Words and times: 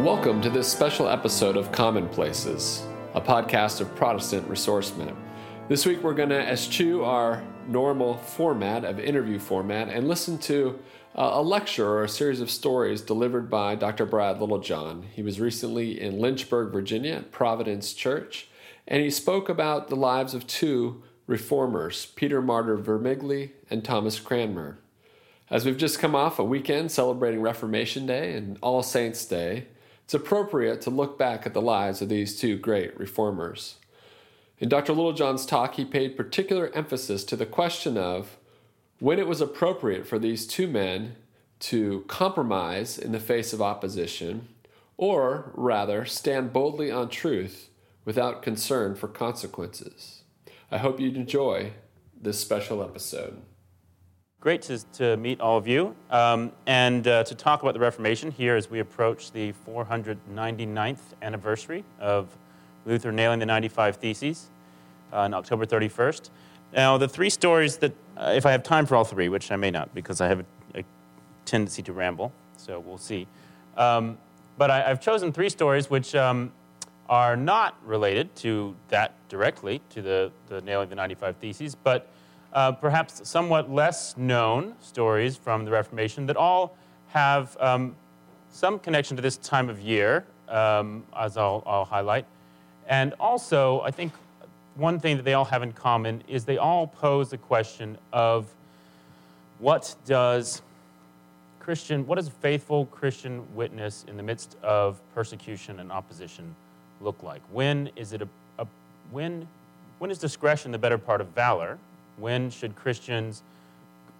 Welcome 0.00 0.42
to 0.42 0.50
this 0.50 0.68
special 0.68 1.08
episode 1.08 1.56
of 1.56 1.72
Commonplaces, 1.72 2.84
a 3.14 3.20
podcast 3.20 3.80
of 3.80 3.96
Protestant 3.96 4.46
Ressourcement. 4.46 5.16
This 5.68 5.86
week 5.86 6.02
we're 6.02 6.12
going 6.12 6.28
to 6.28 6.52
eschew 6.52 7.02
our 7.02 7.42
normal 7.66 8.18
format 8.18 8.84
of 8.84 9.00
interview 9.00 9.38
format 9.38 9.88
and 9.88 10.06
listen 10.06 10.36
to 10.40 10.78
uh, 11.16 11.30
a 11.32 11.42
lecture 11.42 11.88
or 11.88 12.04
a 12.04 12.10
series 12.10 12.42
of 12.42 12.50
stories 12.50 13.00
delivered 13.00 13.48
by 13.48 13.74
Dr. 13.74 14.04
Brad 14.04 14.38
Littlejohn. 14.38 15.06
He 15.14 15.22
was 15.22 15.40
recently 15.40 15.98
in 15.98 16.20
Lynchburg, 16.20 16.72
Virginia 16.72 17.14
at 17.14 17.32
Providence 17.32 17.94
Church, 17.94 18.48
and 18.86 19.02
he 19.02 19.10
spoke 19.10 19.48
about 19.48 19.88
the 19.88 19.96
lives 19.96 20.34
of 20.34 20.46
two 20.46 21.02
reformers, 21.26 22.04
Peter 22.14 22.42
Martyr 22.42 22.76
Vermigli 22.76 23.52
and 23.70 23.82
Thomas 23.82 24.20
Cranmer. 24.20 24.78
As 25.48 25.64
we've 25.64 25.78
just 25.78 25.98
come 25.98 26.14
off 26.14 26.38
a 26.38 26.44
weekend 26.44 26.92
celebrating 26.92 27.40
Reformation 27.40 28.04
Day 28.04 28.34
and 28.34 28.58
All 28.60 28.82
Saints' 28.82 29.24
Day, 29.24 29.68
it's 30.06 30.14
appropriate 30.14 30.80
to 30.82 30.90
look 30.90 31.18
back 31.18 31.46
at 31.46 31.52
the 31.52 31.60
lives 31.60 32.00
of 32.00 32.08
these 32.08 32.38
two 32.38 32.56
great 32.56 32.96
reformers. 32.96 33.74
In 34.60 34.68
Dr. 34.68 34.92
Littlejohn's 34.92 35.44
talk, 35.44 35.74
he 35.74 35.84
paid 35.84 36.16
particular 36.16 36.70
emphasis 36.76 37.24
to 37.24 37.34
the 37.34 37.44
question 37.44 37.98
of 37.98 38.36
when 39.00 39.18
it 39.18 39.26
was 39.26 39.40
appropriate 39.40 40.06
for 40.06 40.20
these 40.20 40.46
two 40.46 40.68
men 40.68 41.16
to 41.58 42.04
compromise 42.06 42.98
in 42.98 43.10
the 43.10 43.18
face 43.18 43.52
of 43.52 43.60
opposition, 43.60 44.46
or 44.96 45.50
rather 45.54 46.04
stand 46.04 46.52
boldly 46.52 46.88
on 46.88 47.08
truth 47.08 47.68
without 48.04 48.42
concern 48.42 48.94
for 48.94 49.08
consequences. 49.08 50.22
I 50.70 50.78
hope 50.78 51.00
you 51.00 51.08
enjoy 51.08 51.72
this 52.16 52.38
special 52.38 52.80
episode. 52.80 53.42
Great 54.40 54.60
to, 54.62 54.78
to 54.92 55.16
meet 55.16 55.40
all 55.40 55.56
of 55.56 55.66
you 55.66 55.96
um, 56.10 56.52
and 56.66 57.08
uh, 57.08 57.24
to 57.24 57.34
talk 57.34 57.62
about 57.62 57.72
the 57.72 57.80
Reformation 57.80 58.30
here 58.30 58.54
as 58.54 58.70
we 58.70 58.80
approach 58.80 59.32
the 59.32 59.52
499th 59.66 60.98
anniversary 61.22 61.82
of 61.98 62.28
Luther 62.84 63.10
nailing 63.10 63.40
the 63.40 63.46
95 63.46 63.96
Theses 63.96 64.50
uh, 65.12 65.20
on 65.20 65.34
October 65.34 65.64
31st. 65.64 66.28
Now, 66.74 66.98
the 66.98 67.08
three 67.08 67.30
stories 67.30 67.78
that, 67.78 67.92
uh, 68.16 68.34
if 68.36 68.44
I 68.44 68.52
have 68.52 68.62
time 68.62 68.84
for 68.84 68.94
all 68.94 69.04
three, 69.04 69.30
which 69.30 69.50
I 69.50 69.56
may 69.56 69.70
not 69.70 69.92
because 69.94 70.20
I 70.20 70.28
have 70.28 70.40
a, 70.40 70.80
a 70.80 70.84
tendency 71.46 71.82
to 71.84 71.94
ramble, 71.94 72.30
so 72.58 72.78
we'll 72.78 72.98
see. 72.98 73.26
Um, 73.76 74.18
but 74.58 74.70
I, 74.70 74.82
have 74.82 75.00
chosen 75.00 75.32
three 75.32 75.48
stories 75.48 75.88
which 75.88 76.14
um, 76.14 76.52
are 77.08 77.36
not 77.36 77.74
related 77.84 78.36
to 78.36 78.76
that 78.88 79.14
directly, 79.30 79.80
to 79.90 80.02
the, 80.02 80.30
the 80.48 80.60
nailing 80.60 80.90
the 80.90 80.94
95 80.94 81.36
Theses, 81.36 81.74
but 81.74 82.10
uh, 82.52 82.72
perhaps 82.72 83.28
somewhat 83.28 83.70
less 83.70 84.16
known 84.16 84.74
stories 84.80 85.36
from 85.36 85.64
the 85.64 85.70
Reformation 85.70 86.26
that 86.26 86.36
all 86.36 86.76
have 87.08 87.56
um, 87.60 87.94
some 88.50 88.78
connection 88.78 89.16
to 89.16 89.22
this 89.22 89.36
time 89.38 89.68
of 89.68 89.80
year, 89.80 90.24
um, 90.48 91.04
as 91.16 91.36
I'll, 91.36 91.62
I'll, 91.66 91.84
highlight. 91.84 92.24
And 92.88 93.14
also, 93.20 93.80
I 93.80 93.90
think 93.90 94.12
one 94.76 95.00
thing 95.00 95.16
that 95.16 95.24
they 95.24 95.34
all 95.34 95.44
have 95.44 95.62
in 95.62 95.72
common 95.72 96.22
is 96.28 96.44
they 96.44 96.58
all 96.58 96.86
pose 96.86 97.30
the 97.30 97.38
question 97.38 97.98
of 98.12 98.46
what 99.58 99.94
does 100.06 100.62
Christian, 101.60 102.06
what 102.06 102.14
does 102.14 102.28
faithful 102.28 102.86
Christian 102.86 103.42
witness 103.54 104.04
in 104.08 104.16
the 104.16 104.22
midst 104.22 104.56
of 104.62 105.00
persecution 105.14 105.80
and 105.80 105.90
opposition 105.90 106.54
look 107.00 107.22
like? 107.22 107.42
When 107.50 107.90
is 107.96 108.12
it 108.12 108.22
a, 108.22 108.28
a 108.58 108.66
when, 109.10 109.48
when 109.98 110.10
is 110.10 110.18
discretion 110.18 110.70
the 110.70 110.78
better 110.78 110.98
part 110.98 111.20
of 111.20 111.28
valor? 111.28 111.78
When 112.18 112.50
should 112.50 112.76
Christians, 112.76 113.42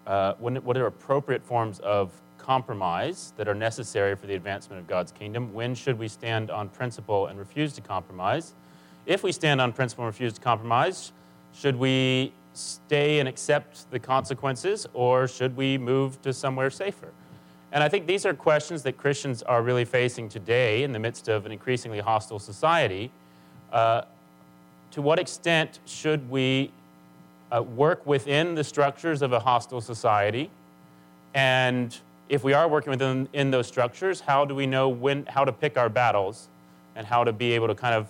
uh, 0.07 0.35
when, 0.39 0.57
what 0.57 0.77
are 0.77 0.87
appropriate 0.87 1.43
forms 1.43 1.79
of 1.81 2.13
compromise 2.39 3.33
that 3.37 3.49
are 3.49 3.55
necessary 3.55 4.15
for 4.15 4.27
the 4.27 4.35
advancement 4.35 4.81
of 4.81 4.87
God's 4.87 5.13
kingdom? 5.13 5.53
When 5.53 5.75
should 5.75 5.99
we 5.99 6.09
stand 6.09 6.51
on 6.51 6.69
principle 6.69 7.27
and 7.27 7.39
refuse 7.39 7.73
to 7.75 7.81
compromise? 7.81 8.55
If 9.05 9.23
we 9.23 9.33
stand 9.33 9.61
on 9.61 9.73
principle 9.73 10.05
and 10.05 10.13
refuse 10.13 10.33
to 10.35 10.41
compromise, 10.41 11.13
should 11.55 11.77
we 11.77 12.33
stay 12.55 13.19
and 13.19 13.29
accept 13.29 13.91
the 13.91 13.99
consequences 13.99 14.87
or 14.95 15.29
should 15.29 15.57
we 15.57 15.79
move 15.79 16.21
to 16.23 16.33
somewhere 16.33 16.71
safer? 16.71 17.09
And 17.73 17.83
I 17.83 17.89
think 17.89 18.07
these 18.07 18.25
are 18.25 18.33
questions 18.33 18.83
that 18.85 18.97
Christians 18.97 19.43
are 19.43 19.63
really 19.63 19.85
facing 19.85 20.29
today 20.29 20.83
in 20.83 20.93
the 20.93 20.99
midst 20.99 21.29
of 21.29 21.47
an 21.47 21.53
increasingly 21.53 22.01
hostile 22.01 22.39
society. 22.39 23.11
Uh, 23.73 24.03
to 24.93 25.03
what 25.03 25.19
extent 25.19 25.81
should 25.85 26.31
we 26.31 26.71
uh, 27.55 27.63
work 27.63 28.05
within 28.07 28.55
the 28.55 28.65
structures 28.65 29.23
of 29.23 29.33
a 29.33 29.41
hostile 29.41 29.81
society? 29.81 30.51
And 31.35 31.97
if 32.29 32.43
we 32.43 32.53
are 32.53 32.69
working 32.69 32.91
within 32.91 33.29
in 33.33 33.51
those 33.51 33.67
structures, 33.67 34.21
how 34.21 34.45
do 34.45 34.55
we 34.55 34.67
know 34.67 34.89
when, 34.89 35.27
how 35.27 35.45
to 35.45 35.53
pick 35.53 35.77
our 35.77 35.89
battles 35.89 36.49
and 36.95 37.07
how 37.07 37.25
to 37.25 37.33
be 37.33 37.53
able 37.53 37.69
to 37.69 37.75
kind 37.75 37.95
of, 37.95 38.09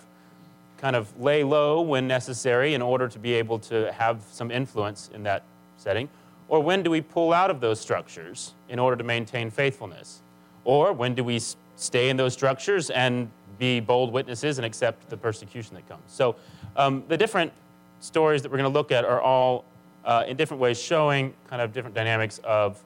kind 0.77 0.95
of 0.95 1.19
lay 1.19 1.43
low 1.43 1.81
when 1.81 2.07
necessary 2.07 2.73
in 2.73 2.81
order 2.81 3.07
to 3.07 3.19
be 3.19 3.33
able 3.33 3.59
to 3.59 3.91
have 3.91 4.21
some 4.31 4.49
influence 4.49 5.09
in 5.13 5.23
that 5.23 5.43
setting? 5.77 6.09
Or 6.49 6.61
when 6.61 6.81
do 6.81 6.89
we 6.89 7.01
pull 7.01 7.33
out 7.33 7.49
of 7.51 7.59
those 7.59 7.79
structures 7.79 8.53
in 8.69 8.79
order 8.79 8.95
to 8.95 9.03
maintain 9.03 9.51
faithfulness? 9.51 10.21
Or 10.63 10.93
when 10.93 11.13
do 11.13 11.23
we 11.23 11.41
stay 11.75 12.09
in 12.09 12.17
those 12.17 12.33
structures 12.33 12.89
and 12.89 13.29
be 13.59 13.79
bold 13.79 14.11
witnesses 14.11 14.57
and 14.57 14.65
accept 14.65 15.09
the 15.09 15.17
persecution 15.17 15.75
that 15.75 15.87
comes? 15.89 16.03
So 16.07 16.35
um, 16.75 17.03
the 17.07 17.17
different 17.17 17.51
stories 17.99 18.41
that 18.41 18.51
we're 18.51 18.57
going 18.57 18.71
to 18.71 18.77
look 18.77 18.91
at 18.91 19.05
are 19.05 19.21
all 19.21 19.65
uh, 20.05 20.23
in 20.27 20.37
different 20.37 20.61
ways 20.61 20.79
showing 20.79 21.33
kind 21.49 21.61
of 21.61 21.73
different 21.73 21.95
dynamics 21.95 22.39
of 22.43 22.81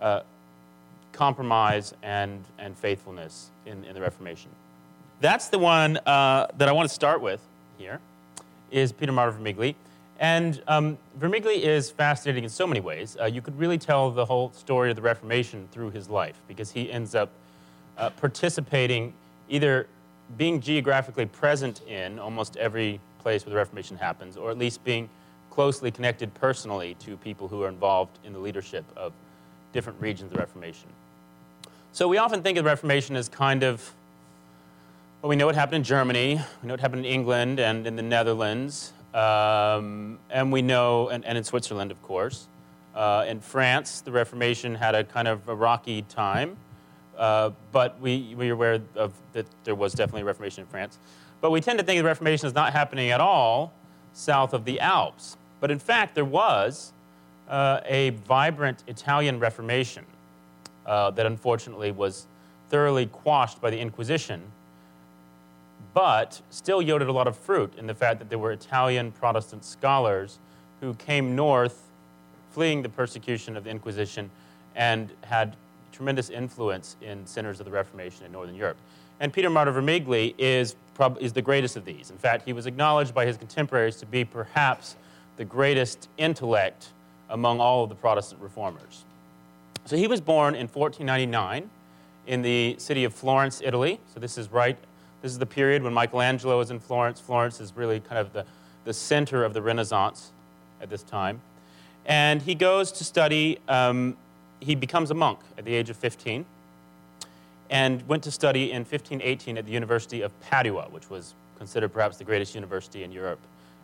uh, 0.00 0.20
compromise 1.12 1.94
and, 2.02 2.44
and 2.58 2.76
faithfulness 2.76 3.50
in, 3.66 3.84
in 3.84 3.94
the 3.94 4.00
Reformation. 4.00 4.50
That's 5.20 5.48
the 5.48 5.58
one 5.58 5.98
uh, 6.06 6.46
that 6.56 6.68
I 6.68 6.72
want 6.72 6.88
to 6.88 6.94
start 6.94 7.20
with 7.20 7.40
here, 7.78 8.00
is 8.70 8.92
Peter 8.92 9.12
Martyr 9.12 9.36
Vermigli. 9.36 9.74
And 10.18 10.62
um, 10.68 10.98
Vermigli 11.18 11.60
is 11.60 11.90
fascinating 11.90 12.44
in 12.44 12.50
so 12.50 12.66
many 12.66 12.80
ways. 12.80 13.16
Uh, 13.20 13.24
you 13.24 13.40
could 13.40 13.58
really 13.58 13.78
tell 13.78 14.10
the 14.10 14.24
whole 14.24 14.52
story 14.52 14.90
of 14.90 14.96
the 14.96 15.02
Reformation 15.02 15.66
through 15.72 15.90
his 15.90 16.10
life 16.10 16.36
because 16.46 16.70
he 16.70 16.90
ends 16.92 17.14
up 17.14 17.30
uh, 17.96 18.10
participating, 18.10 19.14
either 19.48 19.86
being 20.36 20.60
geographically 20.60 21.26
present 21.26 21.82
in 21.88 22.18
almost 22.18 22.56
every 22.58 23.00
place 23.20 23.44
where 23.44 23.50
the 23.50 23.56
Reformation 23.56 23.96
happens, 23.96 24.36
or 24.36 24.50
at 24.50 24.58
least 24.58 24.82
being 24.84 25.08
closely 25.50 25.90
connected 25.90 26.32
personally 26.34 26.94
to 27.00 27.16
people 27.18 27.48
who 27.48 27.62
are 27.62 27.68
involved 27.68 28.18
in 28.24 28.32
the 28.32 28.38
leadership 28.38 28.84
of 28.96 29.12
different 29.72 30.00
regions 30.00 30.30
of 30.30 30.36
the 30.36 30.38
Reformation. 30.38 30.88
So 31.92 32.08
we 32.08 32.18
often 32.18 32.42
think 32.42 32.56
of 32.56 32.64
the 32.64 32.70
Reformation 32.70 33.16
as 33.16 33.28
kind 33.28 33.62
of, 33.62 33.92
well, 35.22 35.28
we 35.28 35.36
know 35.36 35.46
what 35.46 35.56
happened 35.56 35.76
in 35.76 35.84
Germany, 35.84 36.40
we 36.62 36.66
know 36.68 36.74
what 36.74 36.80
happened 36.80 37.04
in 37.04 37.12
England 37.12 37.58
and 37.58 37.86
in 37.86 37.96
the 37.96 38.02
Netherlands, 38.02 38.92
um, 39.12 40.18
and 40.30 40.52
we 40.52 40.62
know, 40.62 41.08
and, 41.08 41.24
and, 41.24 41.36
in 41.36 41.42
Switzerland, 41.42 41.90
of 41.90 42.00
course. 42.02 42.46
Uh, 42.94 43.24
in 43.26 43.40
France, 43.40 44.02
the 44.02 44.12
Reformation 44.12 44.74
had 44.74 44.94
a 44.94 45.02
kind 45.02 45.26
of 45.26 45.48
a 45.48 45.54
rocky 45.54 46.02
time, 46.02 46.56
uh, 47.18 47.50
but 47.72 48.00
we, 48.00 48.34
we 48.36 48.50
are 48.50 48.52
aware 48.52 48.80
of 48.94 49.12
that 49.32 49.46
there 49.64 49.74
was 49.74 49.92
definitely 49.92 50.22
a 50.22 50.26
Reformation 50.26 50.62
in 50.62 50.68
France. 50.68 50.98
But 51.40 51.50
we 51.50 51.60
tend 51.60 51.78
to 51.78 51.84
think 51.84 51.98
the 51.98 52.04
Reformation 52.04 52.46
is 52.46 52.54
not 52.54 52.72
happening 52.72 53.10
at 53.10 53.20
all 53.20 53.72
south 54.12 54.52
of 54.52 54.64
the 54.64 54.80
Alps. 54.80 55.36
But 55.60 55.70
in 55.70 55.78
fact, 55.78 56.14
there 56.14 56.24
was 56.24 56.92
uh, 57.48 57.80
a 57.86 58.10
vibrant 58.10 58.84
Italian 58.86 59.38
Reformation 59.38 60.04
uh, 60.86 61.10
that 61.12 61.26
unfortunately 61.26 61.92
was 61.92 62.26
thoroughly 62.68 63.06
quashed 63.06 63.60
by 63.60 63.70
the 63.70 63.78
Inquisition, 63.78 64.42
but 65.92 66.40
still 66.50 66.80
yielded 66.80 67.08
a 67.08 67.12
lot 67.12 67.26
of 67.26 67.36
fruit 67.36 67.72
in 67.76 67.86
the 67.86 67.94
fact 67.94 68.18
that 68.20 68.28
there 68.28 68.38
were 68.38 68.52
Italian 68.52 69.12
Protestant 69.12 69.64
scholars 69.64 70.38
who 70.80 70.94
came 70.94 71.34
north 71.34 71.88
fleeing 72.52 72.82
the 72.82 72.88
persecution 72.88 73.56
of 73.56 73.64
the 73.64 73.70
Inquisition 73.70 74.30
and 74.76 75.10
had 75.22 75.56
tremendous 75.92 76.30
influence 76.30 76.96
in 77.02 77.26
centers 77.26 77.60
of 77.60 77.66
the 77.66 77.72
Reformation 77.72 78.24
in 78.24 78.32
Northern 78.32 78.54
Europe. 78.54 78.76
And 79.20 79.32
Peter 79.32 79.50
Martyr 79.50 79.72
Vermigli 79.72 80.34
is, 80.38 80.74
prob- 80.94 81.18
is 81.20 81.34
the 81.34 81.42
greatest 81.42 81.76
of 81.76 81.84
these. 81.84 82.10
In 82.10 82.16
fact, 82.16 82.46
he 82.46 82.54
was 82.54 82.66
acknowledged 82.66 83.14
by 83.14 83.26
his 83.26 83.36
contemporaries 83.36 83.96
to 83.96 84.06
be 84.06 84.24
perhaps 84.24 84.96
the 85.36 85.44
greatest 85.44 86.08
intellect 86.16 86.88
among 87.28 87.60
all 87.60 87.84
of 87.84 87.90
the 87.90 87.94
Protestant 87.94 88.40
reformers. 88.40 89.04
So 89.84 89.96
he 89.96 90.06
was 90.06 90.20
born 90.20 90.54
in 90.54 90.66
1499 90.66 91.70
in 92.26 92.42
the 92.42 92.76
city 92.78 93.04
of 93.04 93.14
Florence, 93.14 93.60
Italy. 93.64 94.00
So 94.12 94.20
this 94.20 94.38
is 94.38 94.50
right, 94.50 94.76
this 95.22 95.32
is 95.32 95.38
the 95.38 95.46
period 95.46 95.82
when 95.82 95.92
Michelangelo 95.92 96.58
was 96.58 96.70
in 96.70 96.80
Florence. 96.80 97.20
Florence 97.20 97.60
is 97.60 97.76
really 97.76 98.00
kind 98.00 98.18
of 98.18 98.32
the, 98.32 98.44
the 98.84 98.92
center 98.92 99.44
of 99.44 99.52
the 99.52 99.60
Renaissance 99.60 100.32
at 100.80 100.88
this 100.88 101.02
time. 101.02 101.40
And 102.06 102.40
he 102.40 102.54
goes 102.54 102.90
to 102.92 103.04
study, 103.04 103.58
um, 103.68 104.16
he 104.60 104.74
becomes 104.74 105.10
a 105.10 105.14
monk 105.14 105.40
at 105.58 105.64
the 105.64 105.74
age 105.74 105.90
of 105.90 105.96
15 105.96 106.44
and 107.70 108.06
went 108.08 108.22
to 108.24 108.30
study 108.30 108.72
in 108.72 108.80
1518 108.80 109.56
at 109.56 109.64
the 109.64 109.72
University 109.72 110.22
of 110.22 110.38
Padua, 110.40 110.88
which 110.90 111.08
was 111.08 111.34
considered 111.56 111.92
perhaps 111.92 112.16
the 112.16 112.24
greatest 112.24 112.54
university 112.54 113.04
in 113.04 113.12
Europe 113.12 113.38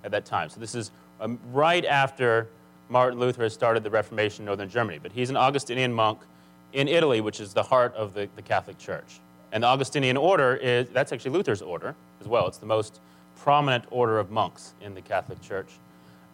at 0.05 0.11
that 0.11 0.25
time. 0.25 0.49
So 0.51 0.61
this 0.61 0.75
is 0.75 0.91
um, 1.21 1.39
right 1.53 1.85
after 1.85 2.49
Martin 2.89 3.19
Luther 3.19 3.45
has 3.45 3.53
started 3.53 3.83
the 3.83 3.91
Reformation 3.91 4.43
in 4.43 4.47
northern 4.47 4.69
Germany. 4.69 4.99
But 5.03 5.13
he's 5.13 5.31
an 5.31 5.37
Augustinian 5.37 5.93
monk 5.93 6.21
in 6.73 6.89
Italy, 6.89 7.21
which 7.21 7.41
is 7.41 7.55
the 7.55 7.63
heart 7.63 7.95
of 7.95 8.13
the, 8.13 8.29
the 8.37 8.43
Catholic 8.43 8.79
Church. 8.79 9.21
And 9.53 9.63
the 9.63 9.69
Augustinian 9.69 10.17
order 10.17 10.57
is, 10.57 10.89
that's 10.91 11.13
actually 11.13 11.31
Luther's 11.33 11.63
order 11.63 11.95
as 12.21 12.27
well. 12.27 12.47
It's 12.49 12.59
the 12.59 12.67
most 12.67 13.01
prominent 13.37 13.85
order 13.91 14.19
of 14.19 14.31
monks 14.31 14.75
in 14.81 14.95
the 14.95 15.01
Catholic 15.01 15.41
Church. 15.41 15.69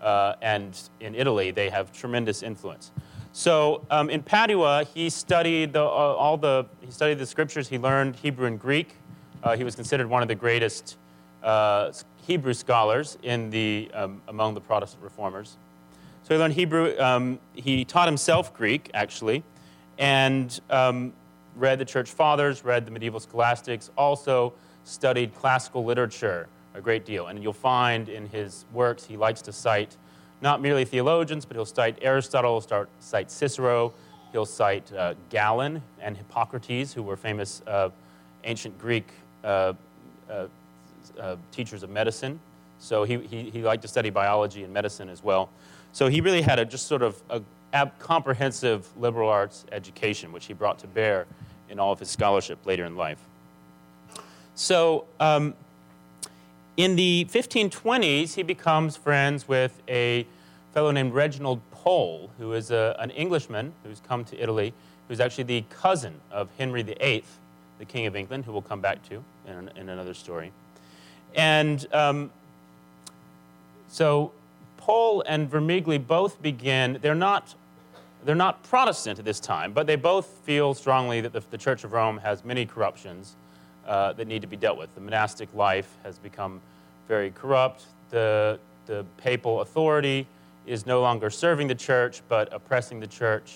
Uh, 0.03 0.35
and 0.43 0.79
in 1.01 1.15
Italy, 1.15 1.51
they 1.51 1.69
have 1.69 1.93
tremendous 1.93 2.43
influence. 2.43 2.91
So 3.33 3.87
um, 3.91 4.11
in 4.11 4.23
Padua, 4.23 4.85
he 4.85 5.09
studied 5.09 5.73
the, 5.73 5.81
uh, 5.81 5.85
all 5.85 6.37
the 6.37 6.67
he 6.81 6.91
studied 6.91 7.19
the 7.19 7.27
scriptures. 7.27 7.69
He 7.69 7.79
learned 7.79 8.17
Hebrew 8.17 8.47
and 8.47 8.61
Greek. 8.61 8.97
Uh, 9.43 9.57
he 9.57 9.65
was 9.65 9.75
considered 9.75 10.07
one 10.07 10.23
of 10.23 10.29
the 10.29 10.35
greatest 10.35 10.99
uh, 11.43 11.93
Hebrew 12.27 12.53
scholars 12.53 13.17
in 13.23 13.51
the 13.51 13.91
um, 13.95 14.21
among 14.29 14.55
the 14.55 14.61
Protestant 14.61 15.03
reformers. 15.03 15.57
So 16.25 16.35
he 16.35 16.41
learned 16.41 16.55
Hebrew. 16.55 16.99
Um, 16.99 17.41
he 17.55 17.85
taught 17.85 18.07
himself 18.07 18.53
Greek 18.55 18.91
actually, 18.93 19.43
and 19.99 20.61
um, 20.69 21.15
read 21.57 21.79
the 21.79 21.87
church 21.87 22.11
fathers, 22.11 22.65
read 22.65 22.85
the 22.85 22.91
medieval 22.91 23.19
scholastics. 23.19 23.91
Also 23.97 24.53
studied 24.85 25.35
classical 25.35 25.85
literature 25.85 26.49
a 26.75 26.81
great 26.81 27.05
deal. 27.05 27.27
And 27.27 27.43
you'll 27.43 27.53
find 27.53 28.09
in 28.09 28.27
his 28.27 28.65
works 28.73 29.05
he 29.05 29.17
likes 29.17 29.43
to 29.43 29.53
cite 29.53 29.97
not 30.43 30.61
merely 30.61 30.85
theologians, 30.85 31.45
but 31.45 31.57
he'll 31.57 31.65
cite 31.65 31.97
Aristotle, 32.03 32.61
he'll 32.61 32.87
cite 32.99 33.31
Cicero, 33.31 33.93
he'll 34.33 34.45
cite 34.45 34.93
uh, 34.93 35.15
Galen 35.31 35.81
and 36.01 36.17
Hippocrates, 36.17 36.93
who 36.93 37.03
were 37.03 37.17
famous 37.17 37.63
uh, 37.67 37.91
ancient 38.45 38.79
Greek 38.79 39.07
uh, 39.45 39.73
uh, 40.29 40.47
uh, 41.19 41.37
teachers 41.53 41.83
of 41.83 41.91
medicine. 41.91 42.41
So 42.81 43.05
he, 43.05 43.19
he, 43.19 43.51
he, 43.51 43.63
liked 43.63 43.83
to 43.83 43.89
study 43.89 44.11
biology 44.11 44.65
and 44.65 44.73
medicine 44.73 45.09
as 45.09 45.23
well. 45.23 45.51
So 45.93 46.09
he 46.09 46.21
really 46.21 46.43
had 46.43 46.59
a 46.59 46.65
just 46.65 46.89
sort 46.89 47.03
of 47.03 47.23
a, 47.31 47.41
a 47.73 47.91
comprehensive 48.01 48.89
liberal 48.99 49.29
arts 49.29 49.65
education, 49.71 50.33
which 50.33 50.47
he 50.47 50.53
brought 50.53 50.81
to 50.81 50.89
bear 50.89 51.27
in 51.69 51.79
all 51.79 51.93
of 51.93 52.01
his 52.01 52.11
scholarship 52.11 52.67
later 52.67 52.85
in 52.85 52.97
life. 52.97 53.19
So 54.57 55.05
um, 55.21 55.55
in 56.77 56.97
the 56.97 57.27
1520s, 57.31 58.35
he 58.35 58.43
becomes 58.43 58.97
friends 58.97 59.47
with 59.47 59.83
a 59.89 60.27
fellow 60.73 60.91
named 60.91 61.13
Reginald 61.13 61.61
Pole, 61.71 62.31
who 62.39 62.55
is 62.55 62.71
a, 62.71 62.97
an 62.99 63.11
Englishman 63.11 63.73
who's 63.85 64.01
come 64.01 64.25
to 64.25 64.41
Italy, 64.41 64.73
who's 65.09 65.21
actually 65.21 65.45
the 65.45 65.65
cousin 65.69 66.15
of 66.31 66.49
Henry 66.57 66.83
VIII, 66.83 67.25
the 67.79 67.85
King 67.85 68.07
of 68.07 68.17
England, 68.17 68.45
who 68.45 68.53
we'll 68.53 68.63
come 68.63 68.81
back 68.81 69.07
to 69.11 69.23
in, 69.47 69.71
in 69.77 69.89
another 69.91 70.15
story. 70.15 70.51
And 71.35 71.87
um, 71.93 72.31
so 73.89 74.33
Pole 74.79 75.23
and 75.27 75.51
Vermigli 75.51 76.05
both 76.05 76.41
begin, 76.41 76.99
they're 77.03 77.15
not, 77.15 77.55
they're 78.25 78.35
not 78.35 78.63
Protestant 78.63 79.19
at 79.19 79.27
this 79.27 79.41
time, 79.41 79.73
but 79.73 79.87
they 79.87 79.97
both 79.97 80.27
feel 80.45 80.73
strongly 80.73 81.21
that 81.21 81.35
the, 81.35 81.43
the 81.51 81.59
Church 81.59 81.85
of 81.85 81.93
Rome 81.93 82.19
has 82.19 82.45
many 82.47 82.65
corruptions 82.65 83.35
uh, 83.87 84.13
that 84.15 84.27
need 84.27 84.43
to 84.43 84.49
be 84.49 84.57
dealt 84.57 84.79
with. 84.79 84.95
The 84.95 85.01
monastic 85.01 85.53
life 85.55 85.97
has 86.05 86.19
become 86.19 86.61
very 87.09 87.31
corrupt. 87.31 87.85
The, 88.11 88.59
the 88.87 89.05
papal 89.17 89.61
authority 89.61 90.27
is 90.67 90.87
no 90.87 91.01
longer 91.01 91.31
serving 91.31 91.69
the 91.69 91.75
church, 91.75 92.23
but 92.29 92.53
oppressing 92.53 93.01
the 93.01 93.07
church. 93.07 93.55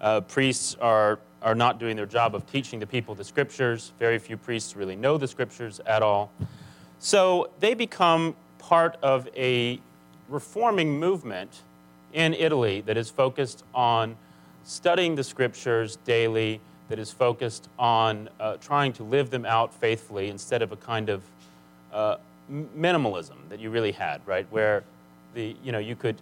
Uh, 0.00 0.20
priests 0.20 0.76
are, 0.80 1.18
are 1.42 1.54
not 1.54 1.78
doing 1.78 1.96
their 1.96 2.06
job 2.06 2.34
of 2.34 2.44
teaching 2.50 2.78
the 2.80 2.86
people 2.86 3.14
the 3.14 3.24
scriptures. 3.24 3.92
Very 3.98 4.18
few 4.18 4.36
priests 4.36 4.76
really 4.76 4.96
know 4.96 5.16
the 5.16 5.28
scriptures 5.28 5.80
at 5.86 6.02
all. 6.02 6.30
So 6.98 7.50
they 7.60 7.74
become 7.74 8.36
part 8.58 8.96
of 9.02 9.28
a 9.36 9.80
reforming 10.28 10.98
movement 10.98 11.62
in 12.12 12.34
Italy 12.34 12.80
that 12.82 12.96
is 12.96 13.10
focused 13.10 13.64
on 13.74 14.16
studying 14.64 15.14
the 15.14 15.24
scriptures 15.24 15.96
daily, 16.04 16.60
that 16.92 16.98
is 16.98 17.10
focused 17.10 17.70
on 17.78 18.28
uh, 18.38 18.58
trying 18.58 18.92
to 18.92 19.02
live 19.02 19.30
them 19.30 19.46
out 19.46 19.72
faithfully 19.72 20.28
instead 20.28 20.60
of 20.60 20.72
a 20.72 20.76
kind 20.76 21.08
of 21.08 21.22
uh, 21.90 22.16
minimalism 22.76 23.36
that 23.48 23.58
you 23.58 23.70
really 23.70 23.92
had, 23.92 24.20
right? 24.26 24.46
Where 24.50 24.84
the, 25.32 25.56
you 25.64 25.72
know, 25.72 25.78
you 25.78 25.96
could, 25.96 26.20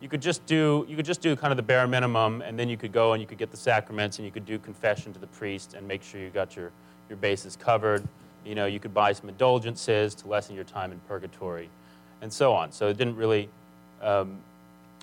you 0.00 0.08
could 0.08 0.20
just 0.20 0.44
do, 0.44 0.84
you 0.88 0.96
could 0.96 1.04
just 1.04 1.20
do 1.20 1.36
kind 1.36 1.52
of 1.52 1.56
the 1.56 1.62
bare 1.62 1.86
minimum, 1.86 2.42
and 2.42 2.58
then 2.58 2.68
you 2.68 2.76
could 2.76 2.90
go 2.90 3.12
and 3.12 3.20
you 3.20 3.28
could 3.28 3.38
get 3.38 3.52
the 3.52 3.56
sacraments, 3.56 4.18
and 4.18 4.26
you 4.26 4.32
could 4.32 4.44
do 4.44 4.58
confession 4.58 5.12
to 5.12 5.20
the 5.20 5.28
priest 5.28 5.74
and 5.74 5.86
make 5.86 6.02
sure 6.02 6.20
you 6.20 6.30
got 6.30 6.56
your, 6.56 6.72
your 7.08 7.18
bases 7.18 7.54
covered. 7.54 8.02
You 8.44 8.56
know, 8.56 8.66
you 8.66 8.80
could 8.80 8.92
buy 8.92 9.12
some 9.12 9.28
indulgences 9.28 10.16
to 10.16 10.26
lessen 10.26 10.56
your 10.56 10.64
time 10.64 10.90
in 10.90 10.98
purgatory, 11.06 11.70
and 12.22 12.32
so 12.32 12.52
on. 12.54 12.72
So 12.72 12.88
it 12.88 12.96
didn't 12.96 13.14
really 13.14 13.48
um, 14.02 14.38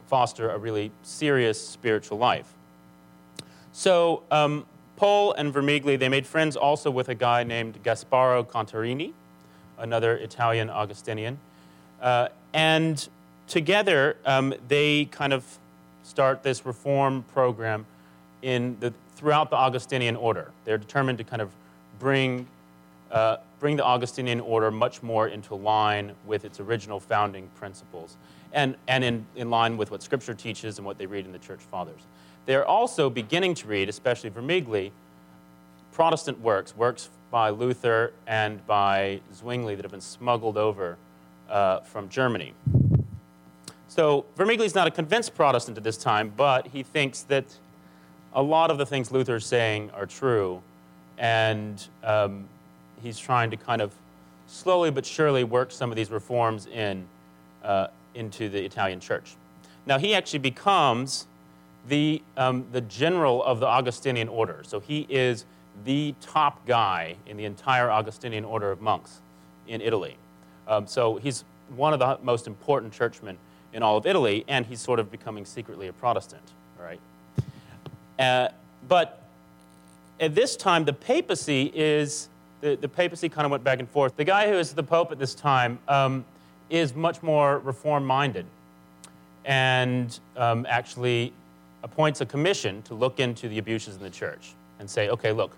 foster 0.08 0.50
a 0.50 0.58
really 0.58 0.92
serious 1.04 1.66
spiritual 1.66 2.18
life. 2.18 2.52
So 3.72 4.24
um, 4.30 4.66
Pole 4.96 5.34
and 5.34 5.54
Vermigli, 5.54 6.00
they 6.00 6.10
made 6.10 6.26
friends 6.26 6.56
also 6.56 6.90
with 6.90 7.10
a 7.10 7.16
guy 7.16 7.44
named 7.44 7.82
Gasparo 7.84 8.46
Contarini, 8.46 9.14
another 9.78 10.16
Italian 10.18 10.70
Augustinian. 10.70 11.38
Uh, 12.02 12.30
and 12.54 13.08
together, 13.48 14.16
um, 14.26 14.54
they 14.68 15.06
kind 15.06 15.34
of 15.34 15.44
start 16.04 16.44
this 16.44 16.66
reform 16.66 17.24
program 17.34 17.86
in 18.42 18.78
the, 18.80 18.94
throughout 19.16 19.50
the 19.50 19.56
Augustinian 19.56 20.16
order. 20.16 20.52
They're 20.64 20.78
determined 20.78 21.18
to 21.18 21.24
kind 21.24 21.42
of 21.42 21.50
bring, 22.00 22.48
uh, 23.12 23.38
bring 23.60 23.76
the 23.76 23.84
Augustinian 23.84 24.40
order 24.40 24.72
much 24.72 25.04
more 25.04 25.28
into 25.28 25.56
line 25.56 26.14
with 26.26 26.46
its 26.46 26.60
original 26.60 27.00
founding 27.00 27.50
principles 27.56 28.18
and, 28.54 28.76
and 28.88 29.04
in, 29.04 29.26
in 29.36 29.50
line 29.50 29.76
with 29.78 29.92
what 29.92 30.02
Scripture 30.02 30.34
teaches 30.34 30.78
and 30.78 30.86
what 30.86 30.98
they 30.98 31.06
read 31.06 31.26
in 31.26 31.32
the 31.32 31.40
Church 31.40 31.60
Fathers. 31.60 32.02
They're 32.46 32.66
also 32.66 33.10
beginning 33.10 33.56
to 33.56 33.68
read, 33.68 33.90
especially 33.90 34.30
Vermigli, 34.30 34.92
Protestant 35.92 36.40
works, 36.42 36.76
works 36.76 37.10
by 37.32 37.50
Luther 37.50 38.14
and 38.28 38.66
by 38.68 39.22
Zwingli 39.34 39.76
that 39.76 39.84
have 39.84 39.92
been 39.92 40.02
smuggled 40.02 40.58
over 40.58 40.98
uh, 41.50 41.80
from 41.82 42.10
Germany. 42.10 42.54
So 43.88 44.26
Vermigli's 44.36 44.76
not 44.76 44.88
a 44.88 44.92
convinced 44.92 45.34
Protestant 45.36 45.78
at 45.78 45.84
this 45.84 45.98
time, 45.98 46.34
but 46.36 46.68
he 46.68 46.84
thinks 46.84 47.22
that 47.24 47.46
a 48.34 48.42
lot 48.42 48.70
of 48.70 48.78
the 48.78 48.86
things 48.86 49.12
Luther 49.12 49.38
is 49.38 49.46
saying 49.46 49.90
are 49.92 50.06
true, 50.06 50.62
and 51.18 51.82
um, 52.04 52.48
he's 53.02 53.18
trying 53.18 53.50
to 53.52 53.58
kind 53.58 53.82
of 53.82 53.94
slowly 54.48 54.92
but 54.92 55.06
surely 55.06 55.44
work 55.44 55.72
some 55.72 55.92
of 55.92 55.96
these 55.96 56.12
reforms 56.12 56.68
in 56.68 57.06
uh, 57.64 57.88
into 58.14 58.50
the 58.50 58.64
Italian 58.64 59.00
church. 59.00 59.36
Now 59.86 59.98
he 59.98 60.14
actually 60.14 60.40
becomes 60.40 61.26
the, 61.88 62.22
um, 62.38 62.66
the 62.72 62.82
general 62.82 63.44
of 63.44 63.60
the 63.60 63.68
Augustinian 63.68 64.28
order. 64.28 64.64
So 64.64 64.80
he 64.80 65.06
is 65.10 65.46
the 65.84 66.16
top 66.22 66.66
guy 66.66 67.16
in 67.28 67.38
the 67.38 67.46
entire 67.46 67.92
Augustinian 67.92 68.46
order 68.46 68.72
of 68.72 68.82
monks 68.82 69.20
in 69.68 69.82
Italy. 69.82 70.18
Um, 70.68 70.88
so 70.88 71.18
he's 71.18 71.44
one 71.76 71.94
of 71.94 72.00
the 72.00 72.18
most 72.24 72.48
important 72.48 72.94
churchmen 72.94 73.38
in 73.74 73.84
all 73.84 73.98
of 73.98 74.06
Italy, 74.06 74.46
and 74.48 74.66
he's 74.66 74.80
sort 74.80 75.00
of 75.00 75.12
becoming 75.12 75.46
secretly 75.46 75.88
a 75.88 75.94
Protestant, 75.94 76.44
right? 76.82 77.00
Uh, 78.18 78.48
but 78.88 79.22
at 80.20 80.34
this 80.34 80.56
time, 80.56 80.86
the 80.86 80.94
papacy 80.94 81.72
is, 81.76 82.30
the, 82.62 82.76
the 82.76 82.88
papacy 82.88 83.28
kind 83.28 83.46
of 83.46 83.52
went 83.52 83.64
back 83.64 83.80
and 83.80 83.90
forth. 83.90 84.16
The 84.16 84.24
guy 84.24 84.48
who 84.48 84.56
is 84.56 84.74
the 84.74 84.84
pope 84.84 85.12
at 85.12 85.20
this 85.20 85.36
time 85.36 85.80
um, 85.88 86.24
is 86.70 86.96
much 86.96 87.22
more 87.22 87.60
reform 87.60 88.06
minded 88.06 88.46
and 89.44 90.18
um, 90.38 90.66
actually 90.68 91.34
appoints 91.86 92.20
a 92.20 92.26
commission 92.26 92.82
to 92.82 92.96
look 92.96 93.20
into 93.20 93.48
the 93.48 93.60
abuses 93.60 93.96
in 93.96 94.02
the 94.02 94.10
church 94.10 94.54
and 94.80 94.90
say, 94.90 95.08
okay, 95.10 95.32
look, 95.32 95.56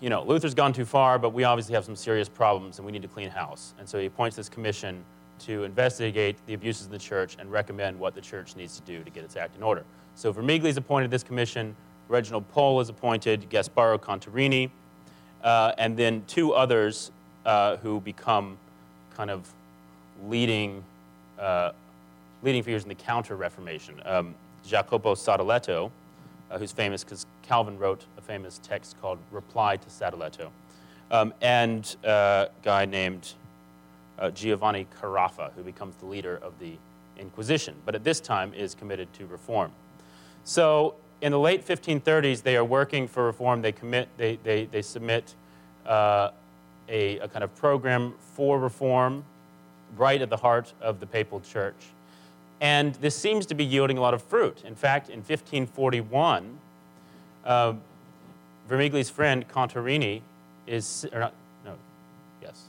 you 0.00 0.08
know, 0.08 0.22
Luther's 0.22 0.54
gone 0.54 0.72
too 0.72 0.84
far, 0.84 1.18
but 1.18 1.30
we 1.30 1.42
obviously 1.42 1.74
have 1.74 1.84
some 1.84 1.96
serious 1.96 2.28
problems 2.28 2.78
and 2.78 2.86
we 2.86 2.92
need 2.92 3.02
to 3.02 3.08
clean 3.08 3.28
house. 3.28 3.74
And 3.78 3.88
so 3.88 3.98
he 3.98 4.06
appoints 4.06 4.36
this 4.36 4.48
commission 4.48 5.04
to 5.40 5.64
investigate 5.64 6.36
the 6.46 6.54
abuses 6.54 6.86
in 6.86 6.92
the 6.92 6.98
church 6.98 7.36
and 7.40 7.50
recommend 7.50 7.98
what 7.98 8.14
the 8.14 8.20
church 8.20 8.54
needs 8.54 8.78
to 8.78 8.82
do 8.86 9.02
to 9.02 9.10
get 9.10 9.24
its 9.24 9.36
act 9.36 9.56
in 9.56 9.64
order. 9.64 9.84
So 10.14 10.32
Vermigli 10.32 10.66
is 10.66 10.76
appointed 10.76 11.10
this 11.10 11.24
commission, 11.24 11.74
Reginald 12.08 12.48
Pole 12.52 12.80
is 12.80 12.88
appointed, 12.88 13.50
Gasparo 13.50 13.98
Contarini, 13.98 14.70
uh, 15.42 15.72
and 15.76 15.96
then 15.96 16.22
two 16.28 16.54
others 16.54 17.10
uh, 17.44 17.76
who 17.78 18.00
become 18.00 18.56
kind 19.16 19.30
of 19.30 19.52
leading, 20.28 20.84
uh, 21.38 21.72
leading 22.42 22.62
figures 22.62 22.84
in 22.84 22.88
the 22.88 22.94
Counter 22.94 23.36
Reformation. 23.36 24.00
Um, 24.04 24.34
Jacopo 24.68 25.14
Sadoleto, 25.14 25.90
uh, 26.50 26.58
who's 26.58 26.72
famous 26.72 27.02
because 27.02 27.26
Calvin 27.42 27.78
wrote 27.78 28.04
a 28.18 28.20
famous 28.20 28.60
text 28.62 29.00
called 29.00 29.18
Reply 29.32 29.78
to 29.78 29.88
Sadoleto, 29.88 30.50
um, 31.10 31.32
and 31.40 31.96
a 32.04 32.48
guy 32.62 32.84
named 32.84 33.32
uh, 34.18 34.30
Giovanni 34.30 34.86
Carafa, 35.00 35.52
who 35.56 35.62
becomes 35.62 35.96
the 35.96 36.06
leader 36.06 36.38
of 36.42 36.52
the 36.58 36.74
Inquisition, 37.18 37.74
but 37.84 37.96
at 37.96 38.04
this 38.04 38.20
time 38.20 38.54
is 38.54 38.76
committed 38.76 39.12
to 39.14 39.26
reform. 39.26 39.72
So 40.44 40.94
in 41.20 41.32
the 41.32 41.38
late 41.38 41.66
1530s, 41.66 42.42
they 42.42 42.56
are 42.56 42.64
working 42.64 43.08
for 43.08 43.24
reform. 43.24 43.60
They, 43.60 43.72
commit, 43.72 44.08
they, 44.16 44.36
they, 44.44 44.66
they 44.66 44.82
submit 44.82 45.34
uh, 45.84 46.30
a, 46.88 47.18
a 47.18 47.28
kind 47.28 47.42
of 47.42 47.54
program 47.56 48.14
for 48.34 48.58
reform 48.58 49.24
right 49.96 50.20
at 50.22 50.30
the 50.30 50.36
heart 50.36 50.72
of 50.80 51.00
the 51.00 51.06
papal 51.06 51.40
church. 51.40 51.74
And 52.60 52.94
this 52.96 53.14
seems 53.16 53.46
to 53.46 53.54
be 53.54 53.64
yielding 53.64 53.98
a 53.98 54.00
lot 54.00 54.14
of 54.14 54.22
fruit. 54.22 54.62
In 54.64 54.74
fact, 54.74 55.08
in 55.08 55.18
1541, 55.18 56.58
uh, 57.44 57.74
Vermigli's 58.68 59.10
friend 59.10 59.46
Contarini 59.48 60.22
is, 60.66 61.06
or 61.12 61.20
not, 61.20 61.34
no, 61.64 61.74
yes, 62.42 62.64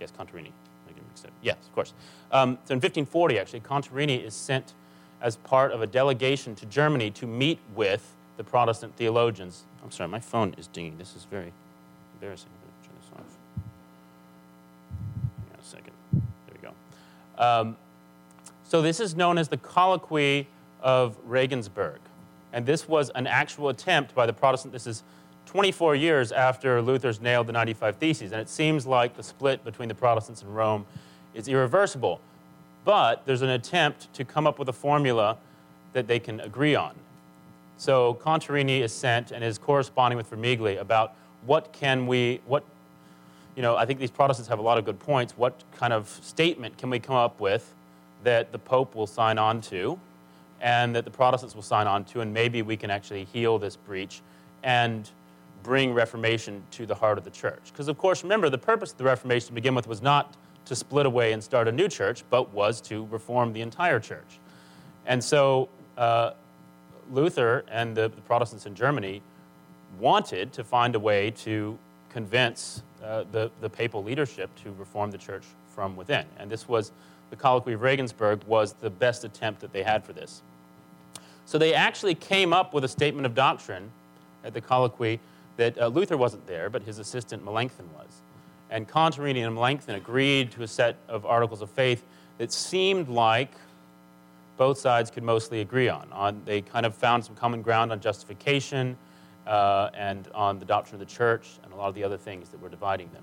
yes, 0.00 0.10
Contarini. 0.10 0.50
I 0.88 0.92
get 0.92 1.06
mixed 1.08 1.26
up. 1.26 1.32
Yes, 1.42 1.56
of 1.66 1.74
course. 1.74 1.92
Um, 2.32 2.58
so 2.64 2.72
in 2.72 2.76
1540, 2.76 3.38
actually, 3.38 3.60
Contarini 3.60 4.22
is 4.22 4.34
sent 4.34 4.74
as 5.22 5.36
part 5.36 5.72
of 5.72 5.82
a 5.82 5.86
delegation 5.86 6.54
to 6.56 6.66
Germany 6.66 7.10
to 7.12 7.26
meet 7.26 7.58
with 7.74 8.14
the 8.36 8.44
Protestant 8.44 8.96
theologians. 8.96 9.62
I'm 9.84 9.90
sorry, 9.90 10.08
my 10.08 10.20
phone 10.20 10.54
is 10.58 10.66
dinging. 10.66 10.96
This 10.98 11.14
is 11.14 11.24
very 11.24 11.52
embarrassing. 12.14 12.48
I'm 12.48 12.88
Turn 12.88 12.94
this 13.00 13.10
off. 13.12 13.36
Hang 15.38 15.54
on 15.54 15.60
a 15.60 15.64
second. 15.64 15.92
There 16.12 16.54
we 16.54 16.68
go. 16.68 17.42
Um, 17.42 17.76
so 18.70 18.80
this 18.80 19.00
is 19.00 19.16
known 19.16 19.36
as 19.36 19.48
the 19.48 19.56
Colloquy 19.56 20.46
of 20.80 21.16
Regensburg. 21.24 21.98
And 22.52 22.64
this 22.64 22.86
was 22.86 23.10
an 23.16 23.26
actual 23.26 23.68
attempt 23.68 24.14
by 24.14 24.26
the 24.26 24.32
Protestant. 24.32 24.72
This 24.72 24.86
is 24.86 25.02
24 25.46 25.96
years 25.96 26.30
after 26.30 26.80
Luther's 26.80 27.20
nailed 27.20 27.48
the 27.48 27.52
95 27.52 27.96
Theses. 27.96 28.30
And 28.30 28.40
it 28.40 28.48
seems 28.48 28.86
like 28.86 29.16
the 29.16 29.24
split 29.24 29.64
between 29.64 29.88
the 29.88 29.94
Protestants 29.96 30.42
and 30.42 30.54
Rome 30.54 30.86
is 31.34 31.48
irreversible. 31.48 32.20
But 32.84 33.26
there's 33.26 33.42
an 33.42 33.48
attempt 33.48 34.14
to 34.14 34.24
come 34.24 34.46
up 34.46 34.60
with 34.60 34.68
a 34.68 34.72
formula 34.72 35.36
that 35.92 36.06
they 36.06 36.20
can 36.20 36.38
agree 36.38 36.76
on. 36.76 36.94
So 37.76 38.14
Contarini 38.22 38.82
is 38.82 38.92
sent 38.92 39.32
and 39.32 39.42
is 39.42 39.58
corresponding 39.58 40.16
with 40.16 40.30
Vermigli 40.30 40.80
about 40.80 41.14
what 41.44 41.72
can 41.72 42.06
we, 42.06 42.40
what, 42.46 42.62
you 43.56 43.62
know, 43.62 43.74
I 43.74 43.84
think 43.84 43.98
these 43.98 44.12
Protestants 44.12 44.48
have 44.48 44.60
a 44.60 44.62
lot 44.62 44.78
of 44.78 44.84
good 44.84 45.00
points. 45.00 45.36
What 45.36 45.60
kind 45.74 45.92
of 45.92 46.08
statement 46.22 46.78
can 46.78 46.88
we 46.88 47.00
come 47.00 47.16
up 47.16 47.40
with 47.40 47.74
that 48.24 48.52
the 48.52 48.58
Pope 48.58 48.94
will 48.94 49.06
sign 49.06 49.38
on 49.38 49.60
to 49.62 49.98
and 50.60 50.94
that 50.94 51.04
the 51.04 51.10
Protestants 51.10 51.54
will 51.54 51.62
sign 51.62 51.86
on 51.86 52.04
to, 52.04 52.20
and 52.20 52.32
maybe 52.34 52.62
we 52.62 52.76
can 52.76 52.90
actually 52.90 53.24
heal 53.24 53.58
this 53.58 53.76
breach 53.76 54.20
and 54.62 55.08
bring 55.62 55.92
Reformation 55.92 56.62
to 56.72 56.86
the 56.86 56.94
heart 56.94 57.18
of 57.18 57.24
the 57.24 57.30
church. 57.30 57.60
Because, 57.72 57.88
of 57.88 57.98
course, 57.98 58.22
remember, 58.22 58.50
the 58.50 58.58
purpose 58.58 58.92
of 58.92 58.98
the 58.98 59.04
Reformation 59.04 59.48
to 59.48 59.52
begin 59.54 59.74
with 59.74 59.86
was 59.86 60.02
not 60.02 60.34
to 60.66 60.76
split 60.76 61.06
away 61.06 61.32
and 61.32 61.42
start 61.42 61.68
a 61.68 61.72
new 61.72 61.88
church, 61.88 62.24
but 62.30 62.52
was 62.52 62.80
to 62.82 63.06
reform 63.06 63.52
the 63.52 63.60
entire 63.60 63.98
church. 63.98 64.38
And 65.06 65.22
so 65.22 65.68
uh, 65.96 66.32
Luther 67.10 67.64
and 67.70 67.96
the, 67.96 68.08
the, 68.08 68.20
Protestants 68.22 68.66
in 68.66 68.74
Germany 68.74 69.22
wanted 69.98 70.52
to 70.52 70.64
find 70.64 70.94
a 70.94 71.00
way 71.00 71.30
to 71.32 71.78
convince 72.10 72.82
uh, 73.02 73.24
the, 73.32 73.50
the 73.60 73.68
papal 73.68 74.02
leadership 74.02 74.50
to 74.62 74.72
reform 74.78 75.10
the 75.10 75.18
church 75.18 75.44
from 75.68 75.96
within. 75.96 76.24
And 76.38 76.50
this 76.50 76.68
was 76.68 76.92
the 77.30 77.36
Colloquy 77.36 77.72
of 77.72 77.82
Regensburg 77.82 78.44
was 78.44 78.74
the 78.74 78.90
best 78.90 79.24
attempt 79.24 79.60
that 79.60 79.72
they 79.72 79.82
had 79.82 80.04
for 80.04 80.12
this. 80.12 80.42
So 81.46 81.58
they 81.58 81.74
actually 81.74 82.14
came 82.14 82.52
up 82.52 82.74
with 82.74 82.84
a 82.84 82.88
statement 82.88 83.26
of 83.26 83.34
doctrine 83.34 83.90
at 84.44 84.54
the 84.54 84.60
colloquy 84.60 85.18
that 85.56 85.76
uh, 85.78 85.88
Luther 85.88 86.16
wasn't 86.16 86.46
there, 86.46 86.70
but 86.70 86.82
his 86.82 86.98
assistant 86.98 87.44
Melanchthon 87.44 87.88
was. 87.96 88.06
And 88.70 88.88
Contarini 88.88 89.44
and 89.44 89.54
Melanchthon 89.54 89.96
agreed 89.96 90.52
to 90.52 90.62
a 90.62 90.68
set 90.68 90.96
of 91.08 91.26
articles 91.26 91.60
of 91.60 91.68
faith 91.70 92.04
that 92.38 92.52
seemed 92.52 93.08
like 93.08 93.50
both 94.56 94.78
sides 94.78 95.10
could 95.10 95.24
mostly 95.24 95.60
agree 95.60 95.88
on. 95.88 96.08
on 96.12 96.40
they 96.44 96.60
kind 96.60 96.86
of 96.86 96.94
found 96.94 97.24
some 97.24 97.34
common 97.34 97.62
ground 97.62 97.90
on 97.90 98.00
justification 98.00 98.96
uh, 99.46 99.90
and 99.94 100.28
on 100.34 100.58
the 100.58 100.64
doctrine 100.64 101.00
of 101.00 101.08
the 101.08 101.12
church 101.12 101.58
and 101.64 101.72
a 101.72 101.76
lot 101.76 101.88
of 101.88 101.94
the 101.94 102.04
other 102.04 102.16
things 102.16 102.50
that 102.50 102.62
were 102.62 102.68
dividing 102.68 103.10
them. 103.12 103.22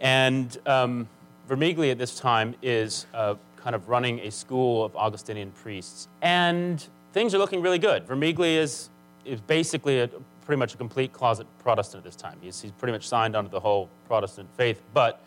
And 0.00 0.56
um, 0.66 1.08
Vermigli 1.48 1.90
at 1.90 1.98
this 1.98 2.18
time 2.18 2.54
is 2.62 3.06
uh, 3.14 3.34
kind 3.56 3.74
of 3.74 3.88
running 3.88 4.20
a 4.20 4.30
school 4.30 4.84
of 4.84 4.94
Augustinian 4.94 5.50
priests. 5.52 6.08
And 6.20 6.84
things 7.12 7.34
are 7.34 7.38
looking 7.38 7.62
really 7.62 7.78
good. 7.78 8.06
Vermigli 8.06 8.56
is, 8.56 8.90
is 9.24 9.40
basically 9.40 10.00
a, 10.00 10.08
pretty 10.44 10.58
much 10.58 10.74
a 10.74 10.76
complete 10.76 11.12
closet 11.12 11.46
Protestant 11.62 12.00
at 12.00 12.04
this 12.04 12.16
time. 12.16 12.38
He's, 12.42 12.60
he's 12.60 12.72
pretty 12.72 12.92
much 12.92 13.08
signed 13.08 13.34
onto 13.34 13.50
the 13.50 13.60
whole 13.60 13.88
Protestant 14.06 14.48
faith, 14.56 14.82
but 14.92 15.20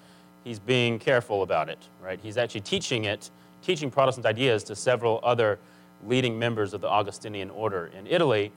he's 0.43 0.59
being 0.59 0.99
careful 0.99 1.43
about 1.43 1.69
it, 1.69 1.79
right? 2.03 2.19
He's 2.21 2.37
actually 2.37 2.61
teaching 2.61 3.05
it, 3.05 3.31
teaching 3.63 3.89
Protestant 3.89 4.25
ideas 4.25 4.63
to 4.65 4.75
several 4.75 5.19
other 5.23 5.59
leading 6.07 6.37
members 6.37 6.73
of 6.73 6.81
the 6.81 6.87
Augustinian 6.87 7.49
order 7.49 7.91
in 7.97 8.07
Italy, 8.07 8.51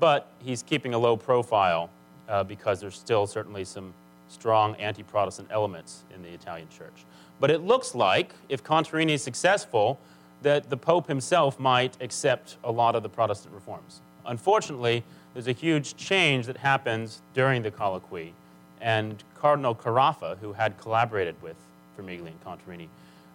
but 0.00 0.30
he's 0.38 0.62
keeping 0.62 0.94
a 0.94 0.98
low 0.98 1.16
profile 1.16 1.90
uh, 2.28 2.42
because 2.42 2.80
there's 2.80 2.96
still 2.96 3.26
certainly 3.26 3.64
some 3.64 3.92
strong 4.32 4.74
anti 4.76 5.02
Protestant 5.02 5.48
elements 5.50 6.04
in 6.14 6.22
the 6.22 6.30
Italian 6.30 6.68
church. 6.68 7.04
But 7.38 7.50
it 7.50 7.62
looks 7.62 7.94
like, 7.94 8.32
if 8.48 8.62
Contarini 8.62 9.10
is 9.10 9.22
successful, 9.22 9.98
that 10.42 10.70
the 10.70 10.76
Pope 10.76 11.06
himself 11.06 11.58
might 11.58 11.96
accept 12.00 12.56
a 12.64 12.72
lot 12.72 12.94
of 12.96 13.02
the 13.02 13.08
Protestant 13.08 13.54
reforms. 13.54 14.00
Unfortunately, 14.26 15.04
there's 15.34 15.48
a 15.48 15.52
huge 15.52 15.96
change 15.96 16.46
that 16.46 16.56
happens 16.56 17.22
during 17.34 17.62
the 17.62 17.70
colloquy, 17.70 18.32
and 18.80 19.22
Cardinal 19.34 19.74
Carafa, 19.74 20.38
who 20.38 20.52
had 20.52 20.78
collaborated 20.78 21.34
with 21.42 21.56
Vermigli 21.98 22.28
and 22.28 22.44
Contarini, 22.44 22.88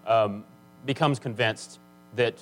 um, 0.06 0.44
becomes 0.86 1.20
convinced 1.20 1.80
that 2.16 2.36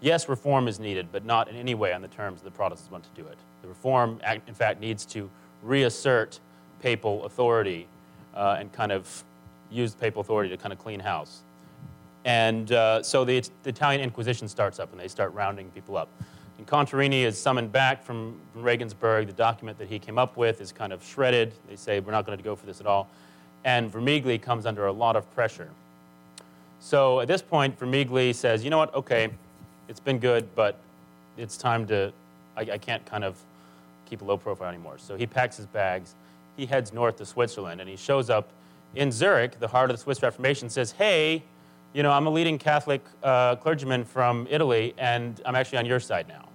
yes, 0.00 0.28
reform 0.28 0.68
is 0.68 0.78
needed, 0.78 1.08
but 1.12 1.24
not 1.24 1.48
in 1.48 1.56
any 1.56 1.74
way 1.74 1.92
on 1.92 2.02
the 2.02 2.08
terms 2.08 2.42
that 2.42 2.44
the 2.44 2.56
Protestants 2.56 2.90
want 2.90 3.04
to 3.04 3.22
do 3.22 3.26
it. 3.28 3.38
The 3.62 3.68
reform, 3.68 4.20
in 4.46 4.54
fact, 4.54 4.80
needs 4.80 5.04
to 5.06 5.30
reassert 5.62 6.40
papal 6.80 7.24
authority 7.24 7.86
uh, 8.34 8.56
and 8.58 8.72
kind 8.72 8.92
of 8.92 9.24
used 9.70 9.98
papal 9.98 10.20
authority 10.20 10.50
to 10.50 10.56
kind 10.56 10.72
of 10.72 10.78
clean 10.78 11.00
house. 11.00 11.42
And 12.24 12.70
uh, 12.70 13.02
so 13.02 13.24
the, 13.24 13.42
the, 13.62 13.70
Italian 13.70 14.00
Inquisition 14.00 14.48
starts 14.48 14.78
up 14.78 14.92
and 14.92 15.00
they 15.00 15.08
start 15.08 15.32
rounding 15.34 15.70
people 15.70 15.96
up. 15.96 16.08
And 16.58 16.66
Contarini 16.66 17.22
is 17.24 17.36
summoned 17.38 17.72
back 17.72 18.04
from, 18.04 18.38
from 18.52 18.62
Regensburg. 18.62 19.26
The 19.26 19.32
document 19.32 19.78
that 19.78 19.88
he 19.88 19.98
came 19.98 20.18
up 20.18 20.36
with 20.36 20.60
is 20.60 20.70
kind 20.70 20.92
of 20.92 21.04
shredded. 21.04 21.52
They 21.68 21.76
say, 21.76 22.00
we're 22.00 22.12
not 22.12 22.24
going 22.24 22.38
to 22.38 22.44
go 22.44 22.54
for 22.54 22.66
this 22.66 22.80
at 22.80 22.86
all. 22.86 23.08
And 23.64 23.92
Vermigli 23.92 24.40
comes 24.40 24.66
under 24.66 24.86
a 24.86 24.92
lot 24.92 25.16
of 25.16 25.32
pressure. 25.34 25.70
So 26.80 27.20
at 27.20 27.28
this 27.28 27.42
point, 27.42 27.78
Vermigli 27.78 28.34
says, 28.34 28.62
you 28.62 28.70
know 28.70 28.78
what, 28.78 28.94
okay, 28.94 29.30
it's 29.88 30.00
been 30.00 30.18
good, 30.18 30.48
but 30.54 30.78
it's 31.36 31.56
time 31.56 31.86
to, 31.86 32.12
I, 32.56 32.62
I 32.62 32.78
can't 32.78 33.04
kind 33.06 33.24
of 33.24 33.38
keep 34.06 34.20
a 34.20 34.24
low 34.24 34.36
profile 34.36 34.68
anymore. 34.68 34.98
So 34.98 35.16
he 35.16 35.26
packs 35.26 35.56
his 35.56 35.66
bags. 35.66 36.14
He 36.56 36.66
heads 36.66 36.92
north 36.92 37.16
to 37.16 37.26
Switzerland 37.26 37.80
and 37.80 37.88
he 37.88 37.96
shows 37.96 38.30
up 38.30 38.50
in 38.94 39.10
Zurich, 39.10 39.58
the 39.58 39.68
heart 39.68 39.90
of 39.90 39.96
the 39.96 40.02
Swiss 40.02 40.22
Reformation, 40.22 40.68
says, 40.68 40.92
hey, 40.92 41.42
you 41.94 42.02
know, 42.02 42.10
I'm 42.10 42.26
a 42.26 42.30
leading 42.30 42.58
Catholic 42.58 43.02
uh, 43.22 43.56
clergyman 43.56 44.04
from 44.04 44.46
Italy, 44.50 44.94
and 44.98 45.40
I'm 45.44 45.54
actually 45.54 45.78
on 45.78 45.86
your 45.86 46.00
side 46.00 46.26
now. 46.28 46.48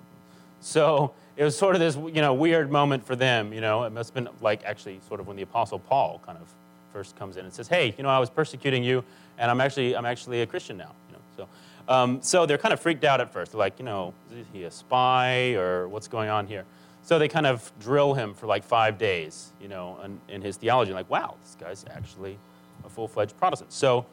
So 0.62 1.14
it 1.36 1.44
was 1.44 1.56
sort 1.58 1.76
of 1.76 1.80
this, 1.80 1.96
you 1.96 2.22
know, 2.22 2.34
weird 2.34 2.72
moment 2.72 3.06
for 3.06 3.16
them. 3.16 3.54
You 3.54 3.62
know, 3.62 3.84
it 3.84 3.92
must 3.92 4.14
have 4.14 4.24
been 4.24 4.34
like 4.42 4.64
actually 4.66 5.00
sort 5.08 5.20
of 5.20 5.28
when 5.28 5.36
the 5.36 5.44
Apostle 5.44 5.80
Paul 5.80 6.22
kind 6.26 6.38
of 6.38 6.48
first 6.92 7.16
comes 7.18 7.38
in 7.38 7.46
and 7.46 7.54
says, 7.54 7.68
hey, 7.68 7.94
you 7.98 8.04
know, 8.04 8.10
I 8.10 8.20
was 8.20 8.30
persecuting 8.30 8.84
you, 8.84 9.04
and 9.38 9.52
I'm 9.52 9.62
actually, 9.62 9.96
I'm 9.96 10.06
actually 10.06 10.42
a 10.42 10.48
Christian 10.48 10.78
now. 10.78 10.92
You 11.10 11.14
know, 11.14 11.22
so, 11.38 11.94
um, 11.94 12.22
so 12.22 12.46
they're 12.46 12.58
kind 12.58 12.74
of 12.74 12.80
freaked 12.80 13.04
out 13.04 13.22
at 13.22 13.32
first. 13.32 13.52
They're 13.52 13.60
like, 13.60 13.78
you 13.78 13.86
know, 13.86 14.14
is 14.36 14.46
he 14.52 14.64
a 14.64 14.72
spy 14.72 15.54
or 15.54 15.88
what's 15.88 16.08
going 16.08 16.30
on 16.30 16.48
here? 16.48 16.66
So 17.08 17.18
they 17.18 17.30
kind 17.30 17.48
of 17.48 17.72
drill 17.80 18.16
him 18.16 18.34
for 18.34 18.48
like 18.48 18.66
five 18.66 18.98
days, 18.98 19.54
you 19.62 19.70
know, 19.70 19.98
in, 20.04 20.20
in 20.28 20.42
his 20.42 20.58
theology. 20.58 20.92
Like, 20.92 21.10
wow, 21.10 21.36
this 21.42 21.56
guy's 21.58 21.86
actually 21.90 22.38
a 22.86 22.90
full-fledged 22.90 23.38
Protestant. 23.38 23.72
So 23.72 24.06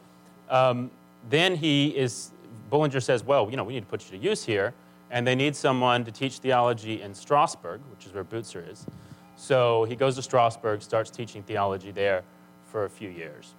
um, 0.49 0.93
then 1.29 1.57
he 1.57 1.89
is, 1.89 2.31
Bullinger 2.71 3.01
says, 3.01 3.25
well, 3.25 3.51
you 3.51 3.57
know, 3.57 3.65
we 3.65 3.73
need 3.73 3.81
to 3.81 3.87
put 3.87 4.05
you 4.05 4.17
to 4.17 4.25
use 4.25 4.45
here, 4.45 4.75
and 5.11 5.27
they 5.27 5.35
need 5.35 5.57
someone 5.57 6.05
to 6.05 6.13
teach 6.13 6.39
theology 6.39 7.03
in 7.03 7.17
Strasbourg, 7.17 7.81
which 7.91 8.07
is 8.07 8.13
where 8.13 8.23
Butzer 8.23 8.65
is. 8.71 8.87
So 9.37 9.83
he 9.87 9.97
goes 9.97 10.15
to 10.15 10.23
Strasbourg, 10.23 10.81
starts 10.81 11.11
teaching 11.11 11.43
theology 11.43 11.91
there 11.91 12.23
for 12.71 12.85
a 12.85 12.91
few 12.91 13.09
years. 13.09 13.55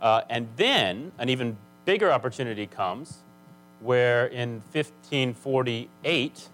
Uh, 0.00 0.22
and 0.30 0.48
then 0.56 1.12
an 1.18 1.28
even 1.28 1.58
bigger 1.84 2.10
opportunity 2.10 2.66
comes 2.66 3.18
where 3.80 4.24
in 4.28 4.62
1548, 4.72 6.48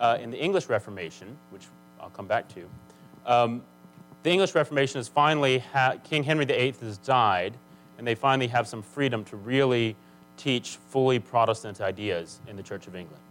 uh, 0.00 0.18
in 0.20 0.30
the 0.30 0.42
English 0.42 0.68
Reformation, 0.68 1.36
which 1.50 1.66
I'll 2.00 2.10
come 2.10 2.26
back 2.26 2.48
to, 2.54 2.68
um, 3.26 3.62
the 4.22 4.30
English 4.30 4.54
Reformation 4.54 5.00
is 5.00 5.08
finally, 5.08 5.58
ha- 5.58 5.94
King 6.02 6.24
Henry 6.24 6.44
VIII 6.44 6.74
has 6.80 6.98
died, 6.98 7.54
and 7.98 8.06
they 8.06 8.14
finally 8.14 8.48
have 8.48 8.66
some 8.66 8.82
freedom 8.82 9.24
to 9.24 9.36
really 9.36 9.96
teach 10.36 10.78
fully 10.88 11.18
Protestant 11.18 11.80
ideas 11.80 12.40
in 12.48 12.56
the 12.56 12.62
Church 12.62 12.86
of 12.86 12.96
England. 12.96 13.22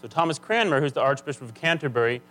So 0.00 0.08
Thomas 0.08 0.38
Cranmer, 0.38 0.80
who's 0.80 0.92
the 0.92 1.00
Archbishop 1.00 1.42
of 1.42 1.54
Canterbury, 1.54 2.22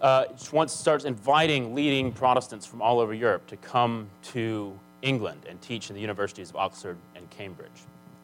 uh, 0.00 0.24
once 0.52 0.72
starts 0.72 1.04
inviting 1.04 1.74
leading 1.74 2.12
Protestants 2.12 2.66
from 2.66 2.82
all 2.82 2.98
over 2.98 3.14
Europe 3.14 3.46
to 3.46 3.56
come 3.56 4.08
to 4.22 4.76
England 5.02 5.40
and 5.48 5.60
teach 5.60 5.90
in 5.90 5.94
the 5.94 6.00
universities 6.00 6.50
of 6.50 6.56
Oxford 6.56 6.96
and 7.14 7.28
Cambridge. 7.30 7.70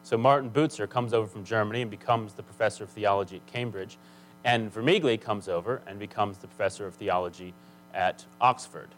So 0.03 0.17
Martin 0.17 0.49
Butzer 0.49 0.87
comes 0.87 1.13
over 1.13 1.27
from 1.27 1.43
Germany 1.43 1.81
and 1.81 1.91
becomes 1.91 2.33
the 2.33 2.43
professor 2.43 2.83
of 2.83 2.89
theology 2.89 3.37
at 3.37 3.45
Cambridge. 3.47 3.97
And 4.43 4.73
Vermigli 4.73 5.19
comes 5.19 5.47
over 5.47 5.81
and 5.85 5.99
becomes 5.99 6.37
the 6.37 6.47
professor 6.47 6.87
of 6.87 6.95
theology 6.95 7.53
at 7.93 8.25
Oxford. 8.39 8.89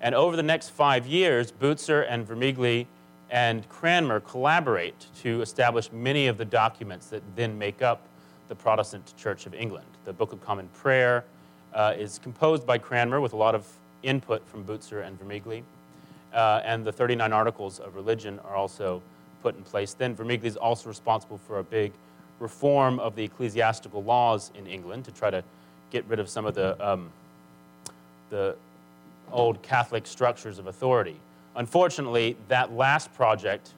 And 0.00 0.14
over 0.14 0.36
the 0.36 0.42
next 0.42 0.70
five 0.70 1.06
years, 1.06 1.50
Butzer 1.50 2.02
and 2.08 2.26
Vermigli 2.26 2.86
and 3.30 3.68
Cranmer 3.68 4.20
collaborate 4.20 5.06
to 5.22 5.42
establish 5.42 5.92
many 5.92 6.26
of 6.26 6.38
the 6.38 6.44
documents 6.44 7.06
that 7.08 7.22
then 7.36 7.58
make 7.58 7.82
up 7.82 8.02
the 8.48 8.54
Protestant 8.54 9.12
Church 9.16 9.46
of 9.46 9.54
England 9.54 9.86
the 10.04 10.12
Book 10.12 10.32
of 10.32 10.44
Common 10.44 10.68
Prayer 10.74 11.24
uh, 11.74 11.94
is 11.96 12.18
composed 12.18 12.66
by 12.66 12.78
Cranmer 12.78 13.20
with 13.20 13.32
a 13.32 13.36
lot 13.36 13.54
of 13.54 13.66
input 14.02 14.46
from 14.48 14.64
Bucer 14.64 15.06
and 15.06 15.20
Vermigli. 15.20 15.62
Uh, 16.32 16.60
and 16.64 16.84
the 16.84 16.92
39 16.92 17.32
articles 17.32 17.78
of 17.80 17.94
religion 17.94 18.40
are 18.44 18.56
also 18.56 19.02
put 19.42 19.56
in 19.56 19.62
place. 19.62 19.94
Then 19.94 20.16
Vermigli 20.16 20.44
is 20.44 20.56
also 20.56 20.88
responsible 20.88 21.38
for 21.38 21.58
a 21.58 21.64
big 21.64 21.92
reform 22.40 22.98
of 22.98 23.14
the 23.14 23.22
ecclesiastical 23.22 24.02
laws 24.02 24.50
in 24.58 24.66
England 24.66 25.04
to 25.04 25.12
try 25.12 25.30
to 25.30 25.44
get 25.90 26.04
rid 26.06 26.18
of 26.18 26.28
some 26.28 26.46
of 26.46 26.54
the, 26.54 26.86
um, 26.86 27.10
the 28.30 28.56
old 29.30 29.62
Catholic 29.62 30.06
structures 30.06 30.58
of 30.58 30.66
authority. 30.66 31.16
Unfortunately, 31.56 32.36
that 32.48 32.72
last 32.72 33.12
project 33.14 33.72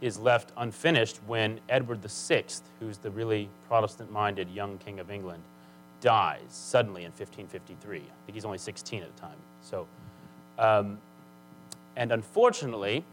is 0.00 0.18
left 0.18 0.52
unfinished 0.58 1.18
when 1.26 1.58
Edward 1.68 2.00
VI, 2.02 2.44
who's 2.80 2.98
the 2.98 3.10
really 3.10 3.48
Protestant 3.68 4.10
minded 4.10 4.50
young 4.50 4.78
king 4.78 4.98
of 4.98 5.10
England, 5.10 5.42
dies 6.00 6.40
suddenly 6.50 7.02
in 7.04 7.10
1553. 7.10 7.98
I 7.98 8.00
think 8.00 8.34
he's 8.34 8.44
only 8.44 8.58
16 8.58 9.02
at 9.02 9.14
the 9.14 9.20
time. 9.20 9.36
So, 9.62 9.86
um, 10.58 10.98
and 11.96 12.12
unfortunately, 12.12 13.04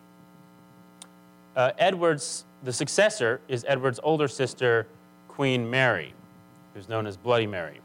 uh, 1.56 1.72
Edward's, 1.77 2.44
the 2.63 2.74
successor 2.74 3.41
is 3.48 3.65
Edward's 3.67 4.00
older 4.03 4.27
sister, 4.27 4.88
Queen 5.27 5.70
Mary, 5.70 6.13
who's 6.74 6.88
known 6.88 7.05
as 7.05 7.17
Bloody 7.17 7.48
Mary, 7.48 7.79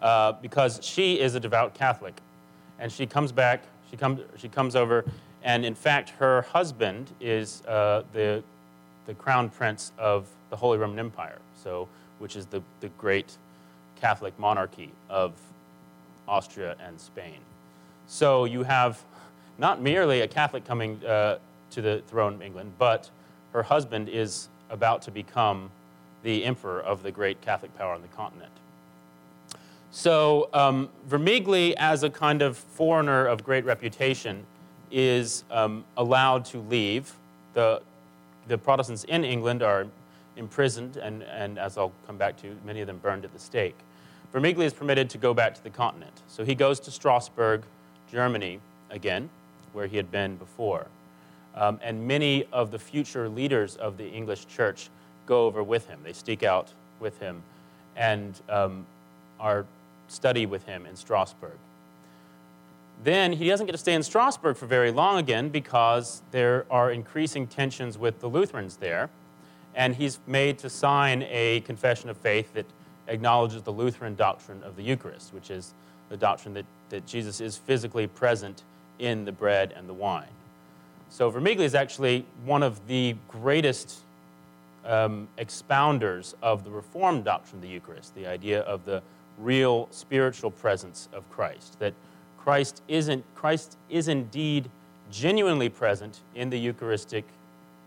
uh, 0.00 0.32
because 0.32 0.80
she 0.82 1.20
is 1.20 1.34
a 1.34 1.40
devout 1.40 1.74
Catholic. 1.74 2.14
And 2.78 2.90
she 2.90 3.06
comes 3.06 3.30
back, 3.30 3.62
she, 3.90 3.96
come, 3.96 4.20
she 4.36 4.48
comes 4.48 4.74
over, 4.74 5.04
and 5.42 5.64
in 5.64 5.74
fact, 5.74 6.10
her 6.10 6.42
husband 6.42 7.10
is 7.20 7.62
uh, 7.66 8.02
the, 8.12 8.42
the 9.06 9.14
crown 9.14 9.50
prince 9.50 9.92
of 9.98 10.26
the 10.50 10.56
Holy 10.56 10.78
Roman 10.78 10.98
Empire, 10.98 11.38
so, 11.62 11.88
which 12.18 12.36
is 12.36 12.46
the, 12.46 12.62
the 12.80 12.88
great 12.98 13.36
Catholic 14.00 14.36
monarchy 14.38 14.90
of 15.08 15.32
Austria 16.26 16.76
and 16.84 16.98
Spain. 17.00 17.38
So 18.06 18.44
you 18.46 18.62
have 18.62 19.02
not 19.58 19.80
merely 19.80 20.22
a 20.22 20.28
Catholic 20.28 20.64
coming 20.64 21.04
uh, 21.04 21.38
to 21.70 21.82
the 21.82 22.02
throne 22.08 22.34
of 22.34 22.42
England, 22.42 22.72
but 22.78 23.10
her 23.52 23.62
husband 23.62 24.08
is 24.08 24.48
about 24.70 25.02
to 25.02 25.10
become 25.10 25.70
the 26.22 26.44
emperor 26.44 26.80
of 26.80 27.02
the 27.02 27.10
great 27.10 27.40
Catholic 27.40 27.76
power 27.76 27.94
on 27.94 28.02
the 28.02 28.08
continent. 28.08 28.52
So 29.90 30.48
um, 30.54 30.88
Vermigli, 31.08 31.74
as 31.76 32.02
a 32.02 32.10
kind 32.10 32.40
of 32.40 32.56
foreigner 32.56 33.26
of 33.26 33.44
great 33.44 33.64
reputation, 33.64 34.46
is 34.90 35.44
um, 35.50 35.84
allowed 35.96 36.44
to 36.46 36.58
leave. 36.58 37.12
The, 37.54 37.82
the 38.48 38.56
Protestants 38.56 39.04
in 39.04 39.24
England 39.24 39.62
are 39.62 39.86
imprisoned, 40.36 40.96
and, 40.96 41.22
and 41.24 41.58
as 41.58 41.76
I'll 41.76 41.92
come 42.06 42.16
back 42.16 42.40
to, 42.40 42.56
many 42.64 42.80
of 42.80 42.86
them 42.86 42.98
burned 42.98 43.24
at 43.24 43.32
the 43.34 43.38
stake. 43.38 43.76
Vermigli 44.32 44.64
is 44.64 44.72
permitted 44.72 45.10
to 45.10 45.18
go 45.18 45.34
back 45.34 45.54
to 45.54 45.62
the 45.62 45.70
continent. 45.70 46.22
So 46.26 46.42
he 46.42 46.54
goes 46.54 46.80
to 46.80 46.90
Strasbourg, 46.90 47.62
Germany, 48.10 48.60
again, 48.90 49.28
where 49.74 49.86
he 49.86 49.98
had 49.98 50.10
been 50.10 50.36
before. 50.36 50.86
Um, 51.54 51.78
and 51.82 52.06
many 52.06 52.46
of 52.52 52.70
the 52.70 52.78
future 52.78 53.28
leaders 53.28 53.76
of 53.76 53.96
the 53.96 54.08
English 54.08 54.46
church 54.46 54.88
go 55.26 55.46
over 55.46 55.62
with 55.62 55.88
him. 55.88 56.00
They 56.02 56.12
stick 56.12 56.42
out 56.42 56.72
with 57.00 57.18
him 57.18 57.42
and 57.96 58.40
um, 58.48 58.86
are 59.38 59.66
study 60.08 60.46
with 60.46 60.64
him 60.64 60.86
in 60.86 60.96
Strasbourg. 60.96 61.58
Then 63.04 63.32
he 63.32 63.48
doesn't 63.48 63.66
get 63.66 63.72
to 63.72 63.78
stay 63.78 63.94
in 63.94 64.02
Strasbourg 64.02 64.56
for 64.56 64.66
very 64.66 64.92
long 64.92 65.18
again 65.18 65.48
because 65.48 66.22
there 66.30 66.66
are 66.70 66.92
increasing 66.92 67.46
tensions 67.46 67.98
with 67.98 68.20
the 68.20 68.28
Lutherans 68.28 68.76
there. 68.76 69.10
And 69.74 69.96
he's 69.96 70.18
made 70.26 70.58
to 70.58 70.70
sign 70.70 71.24
a 71.28 71.60
confession 71.60 72.10
of 72.10 72.16
faith 72.16 72.52
that 72.54 72.66
acknowledges 73.08 73.62
the 73.62 73.72
Lutheran 73.72 74.14
doctrine 74.14 74.62
of 74.62 74.76
the 74.76 74.82
Eucharist, 74.82 75.34
which 75.34 75.50
is 75.50 75.74
the 76.10 76.16
doctrine 76.16 76.54
that, 76.54 76.66
that 76.90 77.06
Jesus 77.06 77.40
is 77.40 77.56
physically 77.56 78.06
present 78.06 78.62
in 78.98 79.24
the 79.24 79.32
bread 79.32 79.72
and 79.76 79.88
the 79.88 79.94
wine. 79.94 80.28
So 81.12 81.30
Vermigli 81.30 81.60
is 81.60 81.74
actually 81.74 82.24
one 82.46 82.62
of 82.62 82.86
the 82.86 83.14
greatest 83.28 83.98
um, 84.82 85.28
expounders 85.36 86.32
of 86.40 86.64
the 86.64 86.70
Reformed 86.70 87.26
doctrine 87.26 87.58
of 87.58 87.62
the 87.62 87.68
Eucharist, 87.68 88.14
the 88.14 88.26
idea 88.26 88.62
of 88.62 88.86
the 88.86 89.02
real 89.38 89.88
spiritual 89.90 90.50
presence 90.50 91.10
of 91.12 91.30
Christ. 91.30 91.78
That 91.80 91.92
Christ 92.38 92.80
isn't 92.88 93.26
Christ 93.34 93.76
is 93.90 94.08
indeed 94.08 94.70
genuinely 95.10 95.68
present 95.68 96.20
in 96.34 96.48
the 96.48 96.58
Eucharistic 96.58 97.26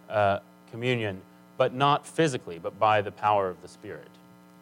uh, 0.07 0.37
communion, 0.69 1.19
but 1.57 1.73
not 1.73 2.05
physically, 2.05 2.59
but 2.59 2.77
by 2.77 3.01
the 3.01 3.11
power 3.11 3.49
of 3.49 3.59
the 3.63 3.67
Spirit. 3.67 4.07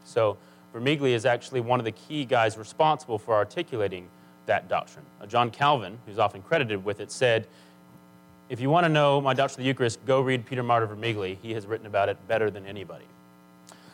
So 0.06 0.38
Vermigli 0.74 1.12
is 1.12 1.26
actually 1.26 1.60
one 1.60 1.80
of 1.80 1.86
the 1.86 1.92
key 1.92 2.24
guys 2.24 2.58
responsible 2.58 3.20
for 3.20 3.34
articulating 3.34 4.08
that 4.46 4.70
doctrine. 4.70 5.06
John 5.28 5.52
Calvin, 5.52 6.00
who's 6.06 6.18
often 6.18 6.42
credited 6.42 6.86
with 6.86 7.02
it, 7.02 7.12
said, 7.12 7.46
"If 8.54 8.60
you 8.60 8.70
want 8.70 8.86
to 8.86 8.90
know 8.90 9.20
my 9.20 9.34
doctrine 9.34 9.62
of 9.62 9.64
the 9.64 9.68
Eucharist, 9.68 10.06
go 10.06 10.22
read 10.22 10.46
Peter 10.46 10.62
Martyr 10.62 10.86
Vermigli. 10.86 11.38
He 11.42 11.54
has 11.54 11.66
written 11.66 11.88
about 11.88 12.08
it 12.08 12.18
better 12.28 12.52
than 12.52 12.68
anybody." 12.68 13.06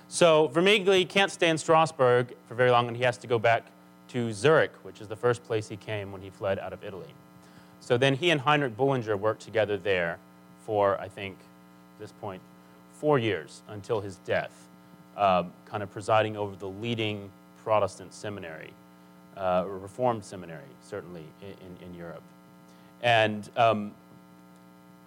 So 0.09 0.49
Vermigli 0.49 1.07
can't 1.07 1.31
stay 1.31 1.47
in 1.47 1.57
Strasbourg 1.57 2.33
for 2.45 2.55
very 2.55 2.69
long, 2.69 2.89
and 2.89 2.97
he 2.97 3.03
has 3.03 3.17
to 3.19 3.27
go 3.27 3.39
back 3.39 3.63
to 4.09 4.33
Zurich, 4.33 4.73
which 4.83 4.99
is 4.99 5.07
the 5.07 5.15
first 5.15 5.45
place 5.45 5.69
he 5.69 5.77
came 5.77 6.11
when 6.11 6.21
he 6.21 6.29
fled 6.29 6.59
out 6.59 6.73
of 6.73 6.83
Italy. 6.83 7.13
So 7.79 7.97
then 7.97 8.15
he 8.15 8.31
and 8.31 8.41
Heinrich 8.41 8.75
Bullinger 8.75 9.15
worked 9.15 9.41
together 9.41 9.77
there 9.77 10.17
for, 10.65 10.99
I 10.99 11.07
think, 11.07 11.37
at 11.95 12.01
this 12.01 12.11
point, 12.19 12.41
four 12.99 13.17
years 13.17 13.61
until 13.69 14.01
his 14.01 14.17
death, 14.25 14.51
um, 15.15 15.53
kind 15.65 15.83
of 15.83 15.89
presiding 15.89 16.35
over 16.35 16.55
the 16.57 16.67
leading 16.67 17.29
Protestant 17.63 18.13
seminary, 18.13 18.73
uh, 19.37 19.63
or 19.65 19.77
Reformed 19.77 20.25
seminary, 20.25 20.71
certainly 20.83 21.23
in, 21.41 21.87
in 21.87 21.95
Europe. 21.95 22.23
And 23.01 23.49
um, 23.55 23.93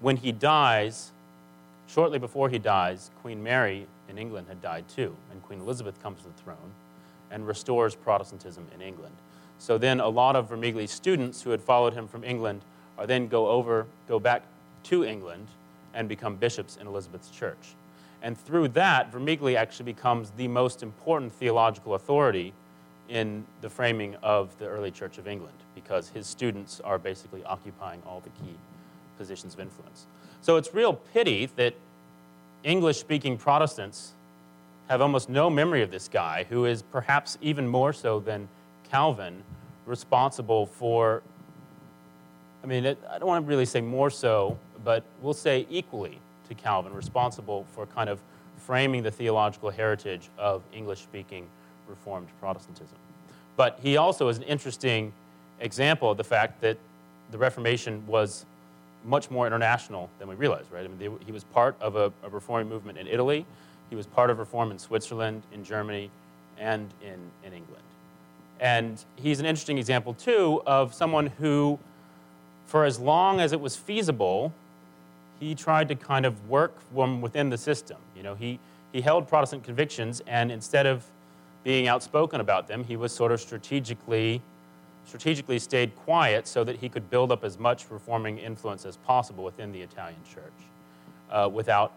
when 0.03 0.17
he 0.17 0.33
dies, 0.33 1.13
shortly 1.87 2.19
before 2.19 2.49
he 2.49 2.59
dies, 2.59 3.11
Queen 3.23 3.43
Mary 3.43 3.87
in 4.09 4.19
England 4.19 4.49
had 4.49 4.61
died 4.61 4.85
too, 4.89 5.17
and 5.31 5.43
Queen 5.45 5.61
Elizabeth 5.61 6.03
comes 6.03 6.19
to 6.23 6.27
the 6.27 6.43
throne 6.43 6.73
and 7.31 7.47
restores 7.47 7.95
Protestantism 7.95 8.67
in 8.75 8.83
England. 8.83 9.15
So 9.59 9.79
then 9.79 10.01
a 10.01 10.09
lot 10.09 10.35
of 10.35 10.51
Vermigli's 10.51 10.91
students 10.91 11.41
who 11.41 11.51
had 11.51 11.63
followed 11.63 11.95
him 11.95 12.09
from 12.09 12.25
England 12.25 12.63
are 12.99 13.07
then 13.07 13.29
go 13.29 13.49
over, 13.49 13.87
go 14.09 14.19
back 14.19 14.43
to 14.85 15.05
England 15.05 15.47
and 15.95 16.09
become 16.09 16.35
bishops 16.37 16.77
in 16.81 16.87
Elizabeth's 16.89 17.31
church. 17.31 17.75
And 18.23 18.37
through 18.37 18.69
that, 18.69 19.13
Vermigli 19.13 19.55
actually 19.55 19.85
becomes 19.85 20.31
the 20.37 20.49
most 20.49 20.83
important 20.83 21.33
theological 21.33 21.95
authority 21.95 22.53
in 23.09 23.45
the 23.61 23.71
framing 23.71 24.17
of 24.23 24.57
the 24.59 24.67
early 24.67 24.91
Church 24.91 25.19
of 25.19 25.29
England 25.29 25.57
because 25.75 26.09
his 26.09 26.27
students 26.27 26.81
are 26.81 26.99
basically 26.99 27.45
occupying 27.45 28.03
all 28.07 28.21
the 28.21 28.31
key 28.45 28.57
positions 29.19 29.55
of 29.55 29.61
influence. 29.61 30.07
So 30.41 30.57
it's 30.57 30.75
real 30.75 30.95
pity 30.95 31.47
that 31.57 31.75
English 32.65 32.99
speaking 32.99 33.37
Protestants 33.37 34.13
have 34.89 35.01
almost 35.01 35.29
no 35.29 35.49
memory 35.49 35.83
of 35.83 35.91
this 35.91 36.09
guy, 36.09 36.45
who 36.49 36.65
is 36.65 36.83
perhaps 36.83 37.39
even 37.41 37.67
more 37.67 37.93
so 37.93 38.21
than 38.21 38.49
Calvin, 38.91 39.43
responsible 39.87 40.67
for, 40.67 41.23
I 42.63 42.67
mean, 42.67 42.87
I 42.87 43.19
don't 43.19 43.29
want 43.29 43.45
to 43.45 43.49
really 43.49 43.65
say 43.65 43.81
more 43.81 44.11
so, 44.11 44.59
but 44.85 45.05
we'll 45.23 45.33
say 45.33 45.67
equally 45.71 46.19
to 46.49 46.55
Calvin, 46.55 46.93
responsible 46.93 47.65
for 47.73 47.87
kind 47.87 48.11
of 48.11 48.21
framing 48.59 49.03
the 49.03 49.11
theological 49.11 49.71
heritage 49.71 50.29
of 50.39 50.63
English 50.73 51.01
speaking 51.01 51.47
Reformed 51.89 52.29
Protestantism. 52.41 52.97
But 53.57 53.79
he 53.83 53.97
also 53.97 54.29
is 54.29 54.39
an 54.39 54.45
interesting 54.45 55.13
example 55.61 56.11
of 56.11 56.17
the 56.17 56.25
fact 56.25 56.61
that 56.61 56.77
the 57.31 57.39
Reformation 57.39 58.07
was 58.07 58.45
much 59.05 59.31
more 59.31 59.47
international 59.47 60.09
than 60.19 60.29
we 60.29 60.35
realize, 60.35 60.65
right? 60.71 60.85
I 60.85 60.89
mean, 60.89 60.99
they, 60.99 61.25
he 61.27 61.33
was 61.33 61.45
part 61.45 61.77
of 61.81 61.97
a, 61.97 62.13
a 62.23 62.29
reform 62.29 62.69
movement 62.69 62.99
in 62.99 63.07
Italy. 63.07 63.45
He 63.91 63.97
was 63.97 64.07
part 64.07 64.31
of 64.31 64.39
reform 64.39 64.71
in 64.71 64.79
Switzerland, 64.79 65.43
in 65.53 65.65
Germany, 65.65 66.11
and 66.59 66.89
in, 67.03 67.19
in 67.45 67.53
England. 67.53 67.83
And 68.61 69.03
he's 69.17 69.41
an 69.41 69.47
interesting 69.47 69.79
example, 69.79 70.15
too, 70.15 70.63
of 70.67 70.95
someone 70.95 71.27
who, 71.27 71.79
for 72.67 72.85
as 72.85 73.01
long 73.01 73.41
as 73.41 73.53
it 73.53 73.61
was 73.61 73.75
feasible, 73.77 74.53
he 75.41 75.55
tried 75.55 75.89
to 75.89 75.97
kind 75.97 76.25
of 76.25 76.49
work 76.49 76.73
from 76.95 77.21
within 77.21 77.51
the 77.51 77.59
system. 77.59 77.99
You 78.17 78.23
know, 78.23 78.35
he, 78.37 78.61
he 78.93 79.01
held 79.01 79.27
Protestant 79.27 79.65
convictions, 79.65 80.23
and 80.29 80.53
instead 80.53 80.87
of 80.87 81.05
being 81.65 81.89
outspoken 81.89 82.41
about 82.41 82.69
them, 82.69 82.85
he 82.85 82.97
was 82.97 83.13
sort 83.13 83.33
of 83.33 83.41
strategically 83.41 84.41
strategically 85.07 85.59
stayed 85.59 85.95
quiet 85.97 86.47
so 86.47 86.65
that 86.65 86.77
he 86.77 86.89
could 86.89 87.11
build 87.11 87.33
up 87.33 87.45
as 87.45 87.59
much 87.59 87.91
reforming 87.91 88.39
influence 88.39 88.87
as 88.87 88.97
possible 88.99 89.45
within 89.45 89.73
the 89.73 89.81
Italian 89.81 90.21
church, 90.33 90.53
uh, 91.31 91.49
without, 91.53 91.93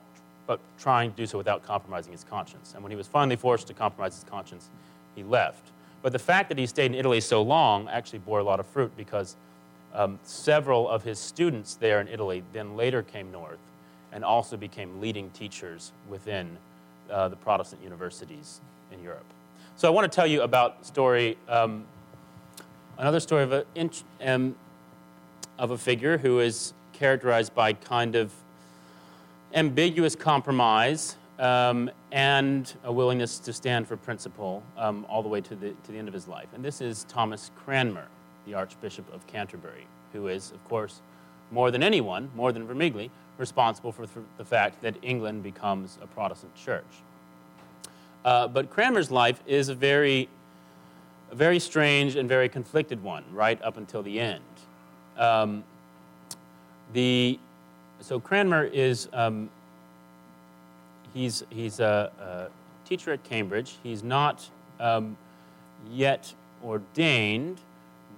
but 0.47 0.59
trying 0.79 1.11
to 1.11 1.17
do 1.17 1.25
so 1.25 1.37
without 1.37 1.63
compromising 1.63 2.11
his 2.11 2.23
conscience. 2.23 2.73
And 2.73 2.83
when 2.83 2.91
he 2.91 2.95
was 2.95 3.07
finally 3.07 3.35
forced 3.35 3.67
to 3.67 3.73
compromise 3.73 4.15
his 4.15 4.23
conscience, 4.23 4.69
he 5.15 5.23
left. 5.23 5.71
But 6.01 6.11
the 6.11 6.19
fact 6.19 6.49
that 6.49 6.57
he 6.57 6.67
stayed 6.67 6.87
in 6.87 6.95
Italy 6.95 7.21
so 7.21 7.41
long 7.41 7.87
actually 7.89 8.19
bore 8.19 8.39
a 8.39 8.43
lot 8.43 8.59
of 8.59 8.65
fruit 8.67 8.95
because 8.95 9.35
um, 9.93 10.19
several 10.23 10.89
of 10.89 11.03
his 11.03 11.17
students 11.17 11.75
there 11.75 12.01
in 12.01 12.07
Italy 12.07 12.43
then 12.53 12.75
later 12.75 13.01
came 13.01 13.31
north 13.31 13.59
and 14.11 14.23
also 14.23 14.57
became 14.57 14.99
leading 14.99 15.29
teachers 15.31 15.91
within 16.09 16.57
uh, 17.09 17.29
the 17.29 17.35
Protestant 17.35 17.81
universities 17.83 18.61
in 18.91 19.01
Europe. 19.01 19.25
So 19.77 19.87
I 19.87 19.91
want 19.91 20.09
to 20.09 20.15
tell 20.15 20.27
you 20.27 20.41
about 20.41 20.85
story, 20.85 21.37
um, 21.49 21.85
another 22.97 23.19
story 23.19 23.43
of 23.43 23.53
a, 23.53 23.65
um, 24.21 24.55
of 25.57 25.71
a 25.71 25.77
figure 25.77 26.17
who 26.17 26.39
is 26.39 26.73
characterized 26.93 27.53
by 27.53 27.73
kind 27.73 28.15
of 28.15 28.31
ambiguous 29.53 30.15
compromise 30.15 31.15
um, 31.39 31.89
and 32.11 32.73
a 32.83 32.91
willingness 32.91 33.39
to 33.39 33.53
stand 33.53 33.87
for 33.87 33.97
principle 33.97 34.63
um, 34.77 35.05
all 35.09 35.21
the 35.21 35.29
way 35.29 35.41
to 35.41 35.55
the, 35.55 35.69
to 35.83 35.91
the 35.91 35.97
end 35.97 36.07
of 36.07 36.13
his 36.13 36.27
life. 36.27 36.47
And 36.53 36.63
this 36.63 36.81
is 36.81 37.05
Thomas 37.09 37.51
Cranmer, 37.65 38.07
the 38.45 38.53
Archbishop 38.53 39.11
of 39.13 39.25
Canterbury, 39.27 39.85
who 40.13 40.27
is, 40.27 40.51
of 40.51 40.63
course, 40.69 41.01
more 41.51 41.71
than 41.71 41.83
anyone, 41.83 42.29
more 42.35 42.51
than 42.51 42.67
Vermigli, 42.67 43.09
responsible 43.37 43.91
for 43.91 44.07
the 44.37 44.45
fact 44.45 44.81
that 44.81 44.95
England 45.01 45.43
becomes 45.43 45.97
a 46.01 46.07
Protestant 46.07 46.55
church. 46.55 46.83
Uh, 48.23 48.47
but 48.47 48.69
Cranmer's 48.69 49.11
life 49.11 49.43
is 49.45 49.69
a 49.69 49.75
very, 49.75 50.29
a 51.31 51.35
very 51.35 51.59
strange 51.59 52.15
and 52.15 52.27
very 52.29 52.49
conflicted 52.49 53.01
one, 53.03 53.23
right 53.33 53.61
up 53.61 53.77
until 53.77 54.03
the 54.03 54.19
end. 54.19 54.43
Um, 55.17 55.63
the, 56.93 57.39
so 57.99 58.19
Cranmer 58.19 58.65
is 58.65 59.09
um, 59.13 59.49
he's, 61.13 61.43
he's 61.49 61.79
a, 61.79 62.11
a, 62.19 62.87
teacher 62.87 63.11
at 63.11 63.23
Cambridge. 63.23 63.77
He's 63.81 64.03
not 64.03 64.47
um, 64.79 65.17
yet 65.89 66.31
ordained, 66.63 67.59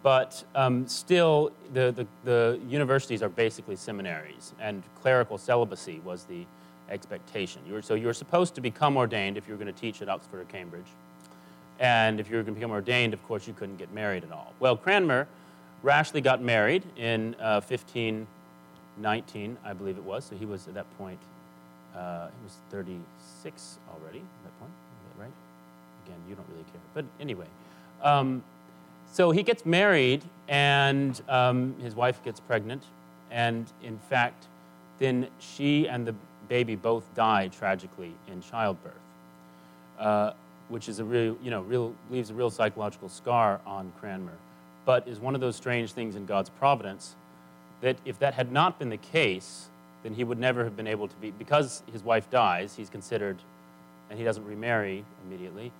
but 0.03 0.43
um, 0.55 0.85
still 0.87 1.51
the, 1.73 1.93
the, 1.93 2.07
the 2.25 2.59
universities 2.67 3.23
are 3.23 3.29
basically 3.29 3.77
seminaries, 3.77 4.53
and 4.59 4.83
clerical 5.01 5.37
celibacy 5.37 6.01
was 6.03 6.25
the 6.25 6.45
expectation. 6.89 7.61
You 7.67 7.75
were, 7.75 7.81
so 7.81 7.93
you 7.93 8.07
were 8.07 8.13
supposed 8.13 8.55
to 8.55 8.61
become 8.61 8.97
ordained 8.97 9.37
if 9.37 9.47
you 9.47 9.53
were 9.53 9.63
going 9.63 9.73
to 9.73 9.79
teach 9.79 10.01
at 10.01 10.09
Oxford 10.09 10.41
or 10.41 10.45
Cambridge. 10.45 10.87
And 11.79 12.19
if 12.19 12.29
you 12.29 12.37
were 12.37 12.43
going 12.43 12.55
to 12.55 12.59
become 12.59 12.71
ordained, 12.71 13.13
of 13.13 13.25
course, 13.27 13.47
you 13.47 13.53
couldn't 13.53 13.77
get 13.77 13.91
married 13.93 14.23
at 14.23 14.31
all. 14.31 14.53
Well, 14.59 14.75
Cranmer 14.75 15.27
rashly 15.83 16.21
got 16.21 16.41
married 16.41 16.83
in 16.95 17.35
uh, 17.35 17.61
1519, 17.61 19.57
I 19.63 19.73
believe 19.73 19.97
it 19.97 20.03
was. 20.03 20.25
So 20.25 20.35
he 20.35 20.45
was 20.45 20.67
at 20.67 20.73
that 20.73 20.97
point, 20.97 21.19
uh, 21.95 22.27
he 22.27 22.43
was 22.43 22.55
36 22.71 23.77
already 23.89 24.19
at 24.19 24.43
that 24.43 24.59
point. 24.59 24.71
That 25.17 25.23
right? 25.23 25.31
Again, 26.05 26.17
you 26.27 26.35
don't 26.35 26.47
really 26.49 26.63
care. 26.63 26.81
But 26.93 27.05
anyway, 27.19 27.45
um, 28.01 28.43
so 29.11 29.31
he 29.31 29.43
gets 29.43 29.65
married, 29.65 30.23
and 30.47 31.19
um, 31.29 31.75
his 31.81 31.95
wife 31.95 32.23
gets 32.23 32.39
pregnant. 32.39 32.83
And 33.31 33.65
in 33.83 33.97
fact, 34.09 34.45
then 34.99 35.27
she 35.39 35.87
and 35.87 36.05
the 36.05 36.15
baby 36.47 36.75
both 36.75 37.03
die 37.15 37.49
tragically 37.49 38.13
in 38.31 38.41
childbirth, 38.41 38.93
uh, 39.99 40.31
which 40.69 40.89
is 40.89 40.99
a 40.99 41.05
real, 41.05 41.37
you 41.41 41.51
know, 41.51 41.61
real, 41.61 41.93
leaves 42.09 42.29
a 42.29 42.33
real 42.33 42.49
psychological 42.49 43.09
scar 43.09 43.59
on 43.65 43.91
Cranmer, 43.99 44.33
but 44.85 45.07
is 45.07 45.19
one 45.19 45.35
of 45.35 45.41
those 45.41 45.55
strange 45.55 45.93
things 45.93 46.15
in 46.15 46.25
God's 46.25 46.49
providence 46.49 47.15
that 47.81 47.97
if 48.05 48.19
that 48.19 48.33
had 48.33 48.51
not 48.51 48.79
been 48.79 48.89
the 48.89 48.97
case, 48.97 49.67
then 50.03 50.13
he 50.13 50.23
would 50.23 50.39
never 50.39 50.63
have 50.63 50.75
been 50.75 50.87
able 50.87 51.07
to 51.07 51.15
be, 51.17 51.31
because 51.31 51.83
his 51.91 52.03
wife 52.03 52.29
dies, 52.29 52.75
he's 52.75 52.89
considered, 52.89 53.37
and 54.09 54.17
he 54.17 54.25
doesn't 54.25 54.45
remarry 54.45 55.03
immediately, 55.25 55.71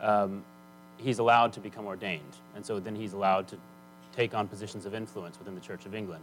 um, 0.00 0.42
he's 0.96 1.18
allowed 1.18 1.52
to 1.52 1.60
become 1.60 1.86
ordained. 1.86 2.22
And 2.54 2.64
so 2.64 2.80
then 2.80 2.94
he's 2.94 3.12
allowed 3.12 3.48
to 3.48 3.56
take 4.14 4.34
on 4.34 4.48
positions 4.48 4.86
of 4.86 4.94
influence 4.94 5.38
within 5.38 5.54
the 5.54 5.60
Church 5.60 5.86
of 5.86 5.94
England. 5.94 6.22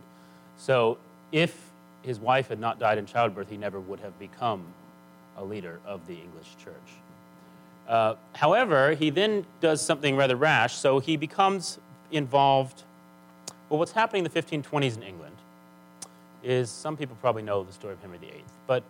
So 0.58 0.98
if 1.32 1.70
his 2.02 2.20
wife 2.20 2.50
had 2.50 2.60
not 2.60 2.80
died 2.80 2.98
in 2.98 3.06
childbirth, 3.06 3.50
he 3.50 3.58
never 3.58 3.80
would 3.80 4.00
have 4.00 4.18
become 4.20 4.64
a 5.38 5.44
leader 5.44 5.80
of 5.86 6.06
the 6.08 6.14
English 6.14 6.56
church. 6.64 6.76
Uh, 7.90 8.16
however, 8.36 8.94
he 8.94 9.10
then 9.10 9.46
does 9.62 9.82
something 9.82 10.16
rather 10.16 10.36
rash, 10.36 10.76
so 10.76 11.00
he 11.00 11.18
becomes 11.18 11.80
involved. 12.12 12.84
Well, 13.68 13.80
what's 13.80 13.92
happening 13.92 14.24
in 14.24 14.32
the 14.32 14.42
1520s 14.42 14.96
in 14.96 15.04
England 15.04 15.36
is 16.44 16.70
some 16.70 16.96
people 16.96 17.18
probably 17.20 17.42
know 17.42 17.64
the 17.64 17.74
story 17.74 17.94
of 17.94 18.02
Henry 18.02 18.20
VIII, 18.20 18.44
but 18.68 18.84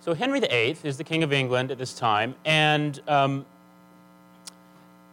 so 0.00 0.14
Henry 0.14 0.40
VIII 0.40 0.76
is 0.84 0.96
the 0.96 1.04
king 1.04 1.22
of 1.24 1.32
England 1.32 1.72
at 1.72 1.78
this 1.78 1.92
time, 1.92 2.36
and 2.44 3.00
um, 3.08 3.44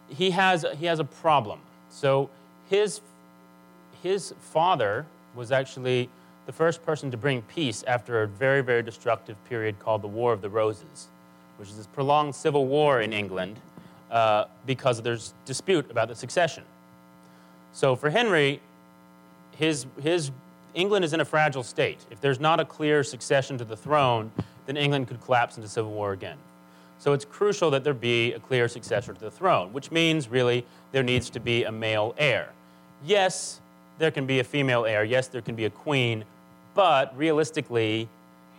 he 0.08 0.30
has 0.30 0.64
he 0.78 0.86
has 0.86 1.00
a 1.00 1.04
problem. 1.04 1.58
So 1.90 2.30
his 2.70 3.00
his 4.02 4.32
father 4.40 5.06
was 5.34 5.52
actually 5.52 6.08
the 6.46 6.52
first 6.52 6.84
person 6.86 7.10
to 7.10 7.16
bring 7.16 7.42
peace 7.42 7.84
after 7.86 8.22
a 8.22 8.26
very, 8.26 8.62
very 8.62 8.82
destructive 8.82 9.36
period 9.48 9.78
called 9.78 10.02
the 10.02 10.08
War 10.08 10.32
of 10.32 10.40
the 10.40 10.48
Roses, 10.48 11.08
which 11.58 11.68
is 11.68 11.76
this 11.76 11.86
prolonged 11.86 12.34
civil 12.34 12.66
war 12.66 13.00
in 13.00 13.12
England 13.12 13.56
uh, 14.10 14.44
because 14.66 15.02
there's 15.02 15.34
dispute 15.44 15.90
about 15.90 16.08
the 16.08 16.14
succession. 16.14 16.64
So 17.72 17.94
for 17.94 18.10
Henry, 18.10 18.60
his, 19.56 19.86
his 20.00 20.30
England 20.74 21.04
is 21.04 21.12
in 21.12 21.20
a 21.20 21.24
fragile 21.24 21.62
state. 21.62 21.98
If 22.10 22.20
there's 22.20 22.40
not 22.40 22.60
a 22.60 22.64
clear 22.64 23.02
succession 23.02 23.58
to 23.58 23.64
the 23.64 23.76
throne, 23.76 24.30
then 24.66 24.76
England 24.76 25.08
could 25.08 25.20
collapse 25.22 25.56
into 25.56 25.68
civil 25.68 25.92
war 25.92 26.12
again. 26.12 26.38
So 26.98 27.12
it's 27.12 27.24
crucial 27.24 27.70
that 27.70 27.84
there 27.84 27.94
be 27.94 28.32
a 28.32 28.40
clear 28.40 28.68
successor 28.68 29.12
to 29.12 29.20
the 29.20 29.30
throne, 29.30 29.72
which 29.72 29.90
means 29.90 30.28
really 30.28 30.64
there 30.92 31.02
needs 31.02 31.30
to 31.30 31.40
be 31.40 31.64
a 31.64 31.72
male 31.72 32.14
heir. 32.18 32.50
Yes, 33.04 33.60
there 33.98 34.10
can 34.10 34.26
be 34.26 34.40
a 34.40 34.44
female 34.44 34.84
heir. 34.84 35.04
Yes, 35.04 35.28
there 35.28 35.42
can 35.42 35.54
be 35.54 35.64
a 35.64 35.70
queen, 35.70 36.24
but 36.74 37.16
realistically, 37.16 38.08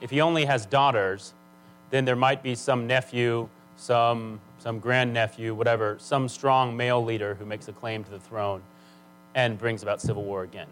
if 0.01 0.09
he 0.09 0.21
only 0.21 0.45
has 0.45 0.65
daughters, 0.65 1.33
then 1.89 2.05
there 2.05 2.15
might 2.15 2.43
be 2.43 2.55
some 2.55 2.87
nephew, 2.87 3.49
some, 3.77 4.39
some 4.59 4.79
grandnephew, 4.79 5.53
whatever, 5.53 5.97
some 5.99 6.29
strong 6.29 6.75
male 6.75 7.03
leader 7.03 7.35
who 7.35 7.45
makes 7.45 7.67
a 7.67 7.73
claim 7.73 8.03
to 8.03 8.11
the 8.11 8.19
throne 8.19 8.61
and 9.35 9.57
brings 9.57 9.83
about 9.83 10.01
civil 10.01 10.23
war 10.23 10.43
again. 10.43 10.67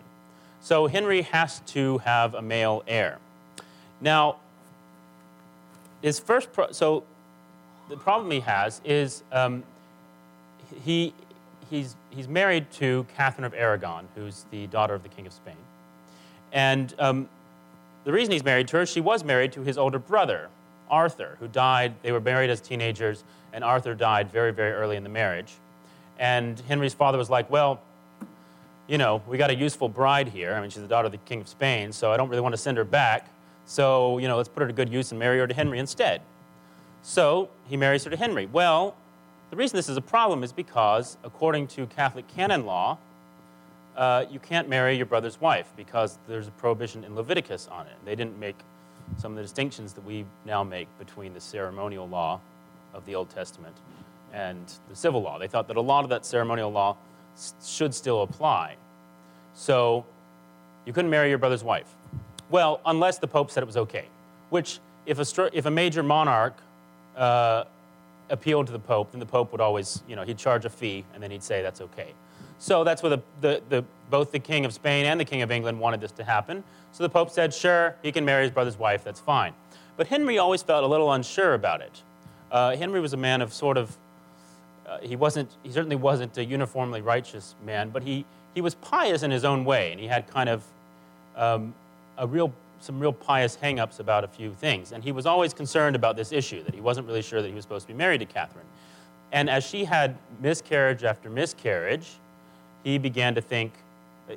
So 0.62 0.88
Henry 0.88 1.22
has 1.24 1.62
to 1.68 2.00
have 2.00 2.34
a 2.34 2.42
male 2.42 2.84
heir. 2.88 3.20
Now, 4.02 4.38
his 6.02 6.20
first, 6.20 6.52
pro- 6.54 6.72
so 6.72 7.04
the 7.90 7.98
problem 7.98 8.30
he 8.32 8.42
has 8.42 8.82
is 8.84 9.24
um, 9.32 9.64
he, 10.84 11.14
he's, 11.70 11.96
he's 12.10 12.28
married 12.28 12.70
to 12.74 13.06
Catherine 13.16 13.46
of 13.46 13.54
Aragon, 13.54 14.08
who's 14.16 14.46
the 14.52 14.68
daughter 14.68 14.94
of 14.94 15.04
the 15.04 15.10
King 15.10 15.26
of 15.26 15.34
Spain. 15.34 15.56
And 16.52 16.94
um, 17.00 17.30
the 18.04 18.12
reason 18.12 18.32
he's 18.32 18.44
married 18.44 18.68
to 18.70 18.78
her, 18.78 18.86
she 18.86 19.02
was 19.02 19.24
married 19.24 19.52
to 19.54 19.62
his 19.62 19.78
older 19.78 20.00
brother, 20.00 20.50
Arthur, 20.90 21.38
who 21.40 21.48
died. 21.48 21.94
They 22.02 22.12
were 22.12 22.22
married 22.22 22.50
as 22.50 22.62
teenagers, 22.62 23.24
and 23.54 23.64
Arthur 23.64 23.94
died 23.94 24.32
very, 24.32 24.52
very 24.52 24.74
early 24.74 24.96
in 24.96 25.04
the 25.04 25.10
marriage. 25.10 25.54
And 26.20 26.60
Henry's 26.62 26.94
father 26.94 27.18
was 27.18 27.30
like, 27.30 27.50
Well, 27.50 27.80
you 28.88 28.98
know, 28.98 29.22
we 29.28 29.38
got 29.38 29.50
a 29.50 29.56
useful 29.56 29.90
bride 29.90 30.30
here. 30.30 30.54
I 30.54 30.62
mean, 30.62 30.70
she's 30.70 30.82
the 30.82 30.88
daughter 30.88 31.08
of 31.08 31.12
the 31.12 31.18
King 31.20 31.42
of 31.42 31.48
Spain, 31.48 31.92
so 31.92 32.12
I 32.12 32.18
don't 32.18 32.30
really 32.30 32.42
want 32.42 32.54
to 32.54 32.58
send 32.58 32.78
her 32.78 32.86
back. 32.86 33.30
So, 33.66 34.18
you 34.18 34.30
know, 34.30 34.38
let's 34.38 34.48
put 34.48 34.62
her 34.62 34.68
to 34.68 34.74
good 34.74 34.90
use 34.90 35.12
and 35.12 35.20
marry 35.20 35.40
her 35.40 35.48
to 35.48 35.54
Henry 35.54 35.78
instead. 35.78 36.22
So 37.04 37.50
he 37.68 37.76
marries 37.76 38.06
her 38.06 38.10
to 38.10 38.18
Henry. 38.18 38.46
Well, 38.46 38.96
the 39.50 39.58
reason 39.58 39.76
this 39.76 39.90
is 39.90 39.98
a 39.98 40.02
problem 40.02 40.44
is 40.44 40.54
because, 40.54 41.18
according 41.24 41.68
to 41.68 41.86
Catholic 41.88 42.28
canon 42.30 42.66
law, 42.66 42.98
uh, 43.98 44.26
you 44.30 44.40
can't 44.40 44.70
marry 44.70 44.96
your 44.96 45.06
brother's 45.06 45.42
wife 45.42 45.68
because 45.76 46.18
there's 46.28 46.48
a 46.48 46.52
prohibition 46.52 47.04
in 47.04 47.16
Leviticus 47.16 47.68
on 47.72 47.88
it. 47.88 47.94
They 48.06 48.16
didn't 48.16 48.40
make 48.40 48.56
some 49.18 49.32
of 49.32 49.36
the 49.38 49.42
distinctions 49.42 49.94
that 49.94 50.06
we 50.06 50.26
now 50.46 50.64
make 50.64 50.88
between 51.00 51.34
the 51.34 51.40
ceremonial 51.42 52.08
law 52.08 52.40
of 52.94 53.06
the 53.06 53.16
Old 53.16 53.30
Testament 53.30 53.76
and 54.34 54.72
the 54.90 54.96
civil 54.96 55.22
law. 55.22 55.40
They 55.40 55.48
thought 55.48 55.68
that 55.70 55.78
a 55.78 55.82
lot 55.82 56.04
of 56.04 56.10
that 56.10 56.26
ceremonial 56.26 56.72
law 56.72 56.98
s- 57.36 57.54
should 57.66 57.94
still 57.96 58.22
apply. 58.24 58.76
So 59.56 60.06
you 60.86 60.94
couldn't 60.94 61.10
marry 61.10 61.30
your 61.30 61.38
brother's 61.38 61.64
wife. 61.64 61.88
Well, 62.50 62.80
unless 62.86 63.18
the 63.18 63.28
Pope 63.28 63.52
said 63.52 63.64
it 63.64 63.66
was 63.68 63.78
okay, 63.78 64.06
which, 64.50 64.80
if 65.06 65.20
a, 65.20 65.26
str- 65.26 65.48
if 65.54 65.66
a 65.66 65.72
major 65.72 66.04
monarch 66.04 66.56
uh, 67.16 67.64
appealed 68.30 68.68
to 68.68 68.72
the 68.74 68.80
Pope, 68.80 69.12
then 69.12 69.20
the 69.20 69.26
Pope 69.26 69.52
would 69.52 69.62
always, 69.62 70.02
you 70.08 70.16
know, 70.16 70.24
he'd 70.24 70.38
charge 70.38 70.66
a 70.66 70.70
fee 70.70 71.04
and 71.14 71.24
then 71.24 71.32
he'd 71.32 71.44
say 71.44 71.62
that's 71.62 71.82
okay. 71.82 72.14
So 72.60 72.84
that's 72.84 73.04
where 73.04 73.10
the, 73.12 73.22
the, 73.42 73.62
the, 73.70 73.86
both 74.10 74.32
the 74.32 74.40
King 74.40 74.66
of 74.66 74.74
Spain 74.74 75.06
and 75.06 75.20
the 75.20 75.26
King 75.26 75.42
of 75.42 75.52
England 75.52 75.80
wanted 75.80 76.02
this 76.02 76.12
to 76.14 76.24
happen. 76.24 76.64
So 76.92 77.04
the 77.04 77.10
Pope 77.10 77.30
said, 77.30 77.54
sure, 77.54 77.96
he 78.02 78.12
can 78.12 78.26
marry 78.26 78.44
his 78.44 78.52
brother's 78.52 78.80
wife, 78.80 79.04
that's 79.04 79.20
fine. 79.20 79.54
But 79.98 80.08
Henry 80.08 80.38
always 80.38 80.64
felt 80.64 80.84
a 80.84 80.88
little 80.88 81.12
unsure 81.12 81.54
about 81.54 81.82
it. 81.82 82.02
Uh, 82.52 82.76
Henry 82.76 83.00
was 83.00 83.14
a 83.14 83.18
man 83.18 83.42
of 83.42 83.54
sort 83.54 83.78
of, 83.78 83.96
uh, 84.88 85.00
he 85.02 85.16
wasn't, 85.16 85.50
he 85.64 85.72
certainly 85.72 85.96
wasn't 85.96 86.38
a 86.38 86.46
uniformly 86.46 87.02
righteous 87.02 87.56
man, 87.66 87.90
but 87.90 88.04
he, 88.04 88.26
he 88.56 88.62
was 88.62 88.76
pious 88.76 89.22
in 89.24 89.32
his 89.32 89.44
own 89.44 89.66
way, 89.66 89.92
and 89.92 90.00
he 90.00 90.08
had 90.08 90.28
kind 90.28 90.50
of 90.50 90.64
um, 91.36 91.74
a 92.18 92.26
real, 92.26 92.52
some 92.80 93.00
real 93.00 93.14
pious 93.14 93.58
hangups 93.58 94.00
about 94.00 94.24
a 94.24 94.28
few 94.28 94.54
things. 94.54 94.92
And 94.92 95.04
he 95.04 95.12
was 95.12 95.26
always 95.26 95.54
concerned 95.54 95.96
about 95.96 96.16
this 96.16 96.32
issue, 96.32 96.64
that 96.64 96.74
he 96.74 96.82
wasn't 96.82 97.06
really 97.06 97.22
sure 97.22 97.42
that 97.42 97.48
he 97.48 97.54
was 97.54 97.64
supposed 97.64 97.88
to 97.88 97.94
be 97.94 97.98
married 97.98 98.20
to 98.20 98.26
Catherine. 98.26 98.66
And 99.32 99.50
as 99.50 99.66
she 99.66 99.84
had 99.86 100.18
miscarriage 100.42 101.04
after 101.04 101.30
miscarriage, 101.30 102.08
he 102.84 102.98
began 102.98 103.36
to 103.36 103.42
think, 103.42 103.74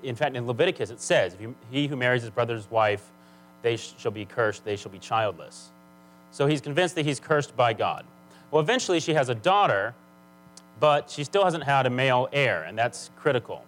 in 0.03 0.15
fact, 0.17 0.37
in 0.37 0.47
Leviticus 0.47 0.91
it 0.91 1.01
says, 1.01 1.37
He 1.71 1.87
who 1.87 1.97
marries 1.97 2.23
his 2.23 2.31
brother's 2.31 2.71
wife, 2.71 3.11
they 3.63 3.77
shall 3.77 4.11
be 4.11 4.25
cursed, 4.25 4.65
they 4.65 4.77
shall 4.77 4.91
be 4.91 4.99
childless. 4.99 5.71
So 6.33 6.47
he's 6.47 6.61
convinced 6.61 6.95
that 6.95 7.05
he's 7.05 7.21
cursed 7.21 7.57
by 7.57 7.73
God. 7.73 8.05
Well, 8.51 8.61
eventually 8.61 9.01
she 9.01 9.15
has 9.15 9.29
a 9.29 9.35
daughter, 9.35 9.95
but 10.79 11.11
she 11.11 11.25
still 11.25 11.45
hasn't 11.45 11.65
had 11.65 11.87
a 11.87 11.91
male 11.91 12.29
heir, 12.33 12.63
and 12.63 12.77
that's 12.79 13.11
critical. 13.17 13.65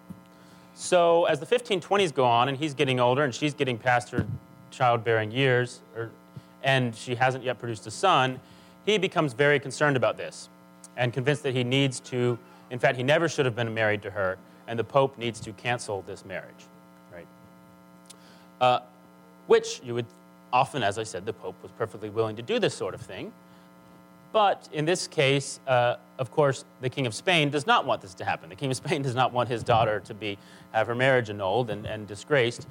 So 0.75 1.25
as 1.25 1.39
the 1.39 1.45
1520s 1.45 2.13
go 2.13 2.25
on, 2.25 2.49
and 2.49 2.57
he's 2.57 2.73
getting 2.73 2.99
older, 2.99 3.23
and 3.23 3.33
she's 3.33 3.53
getting 3.53 3.77
past 3.77 4.09
her 4.09 4.25
childbearing 4.71 5.31
years, 5.31 5.81
or, 5.95 6.09
and 6.63 6.95
she 6.95 7.15
hasn't 7.15 7.43
yet 7.43 7.59
produced 7.59 7.85
a 7.85 7.91
son, 7.91 8.39
he 8.85 8.97
becomes 8.97 9.33
very 9.33 9.59
concerned 9.59 9.95
about 9.95 10.17
this 10.17 10.49
and 10.97 11.13
convinced 11.13 11.43
that 11.43 11.53
he 11.53 11.63
needs 11.63 11.99
to, 11.99 12.37
in 12.69 12.79
fact, 12.79 12.97
he 12.97 13.03
never 13.03 13.29
should 13.29 13.45
have 13.45 13.55
been 13.55 13.73
married 13.73 14.01
to 14.01 14.11
her, 14.11 14.37
and 14.67 14.77
the 14.77 14.83
Pope 14.83 15.17
needs 15.17 15.39
to 15.41 15.53
cancel 15.53 16.01
this 16.03 16.25
marriage. 16.25 16.49
Right? 17.13 17.27
Uh, 18.61 18.79
which 19.47 19.81
you 19.83 19.93
would 19.93 20.05
often, 20.51 20.83
as 20.83 20.97
I 20.97 21.03
said, 21.03 21.25
the 21.25 21.33
Pope 21.33 21.55
was 21.61 21.71
perfectly 21.77 22.09
willing 22.09 22.35
to 22.35 22.41
do 22.41 22.59
this 22.59 22.75
sort 22.75 22.93
of 22.93 23.01
thing. 23.01 23.33
But 24.33 24.67
in 24.73 24.85
this 24.85 25.07
case, 25.07 25.59
uh, 25.67 25.97
of 26.17 26.31
course, 26.31 26.65
the 26.81 26.89
King 26.89 27.05
of 27.05 27.13
Spain 27.13 27.51
does 27.51 27.67
not 27.67 27.85
want 27.85 28.01
this 28.01 28.15
to 28.15 28.25
happen. 28.25 28.49
The 28.49 28.55
King 28.55 28.71
of 28.71 28.77
Spain 28.83 29.03
does 29.03 29.13
not 29.13 29.31
want 29.31 29.47
his 29.47 29.63
daughter 29.63 29.99
to 30.01 30.13
be, 30.13 30.39
have 30.71 30.87
her 30.87 30.95
marriage 30.95 31.29
annulled 31.29 31.69
and, 31.69 31.85
and 31.85 32.07
disgraced. 32.07 32.67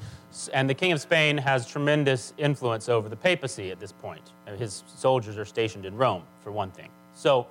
And 0.52 0.68
the 0.68 0.74
King 0.74 0.90
of 0.92 1.00
Spain 1.00 1.38
has 1.38 1.66
tremendous 1.66 2.34
influence 2.36 2.88
over 2.88 3.08
the 3.08 3.16
papacy 3.16 3.70
at 3.70 3.78
this 3.78 3.92
point. 3.92 4.22
His 4.58 4.82
soldiers 4.96 5.38
are 5.38 5.44
stationed 5.44 5.86
in 5.86 5.96
Rome, 5.96 6.24
for 6.42 6.50
one 6.50 6.72
thing. 6.72 6.88
So 7.14 7.46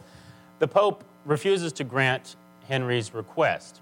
the 0.60 0.68
Pope 0.68 1.06
refuses 1.26 1.72
to 1.74 1.86
grant 1.86 2.36
Henry's 2.68 3.14
request. 3.14 3.80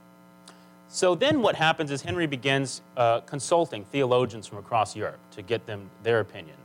So 0.91 1.13
then 1.13 1.43
what 1.43 1.55
happens 1.55 1.91
is 1.91 2.01
Henry 2.01 2.25
begins 2.25 2.81
uh, 2.97 3.19
consulting 3.21 3.85
theologians 3.85 4.47
from 4.47 4.57
across 4.57 4.95
Europe 4.95 5.19
to 5.31 5.43
get 5.43 5.67
them 5.67 5.87
their 6.01 6.19
opinion. 6.19 6.55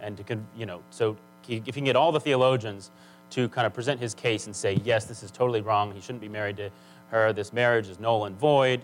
And 0.00 0.16
to, 0.18 0.38
you 0.56 0.66
know, 0.66 0.82
so 0.90 1.16
if 1.48 1.64
he 1.66 1.72
can 1.72 1.84
get 1.84 1.96
all 1.96 2.12
the 2.12 2.20
theologians 2.20 2.92
to 3.30 3.48
kind 3.48 3.66
of 3.66 3.74
present 3.74 3.98
his 3.98 4.14
case 4.14 4.46
and 4.46 4.54
say, 4.54 4.80
yes, 4.84 5.06
this 5.06 5.24
is 5.24 5.32
totally 5.32 5.62
wrong. 5.62 5.92
He 5.92 6.00
shouldn't 6.00 6.20
be 6.20 6.28
married 6.28 6.58
to 6.58 6.70
her. 7.10 7.32
This 7.32 7.52
marriage 7.52 7.88
is 7.88 7.98
null 7.98 8.26
and 8.26 8.38
void. 8.38 8.82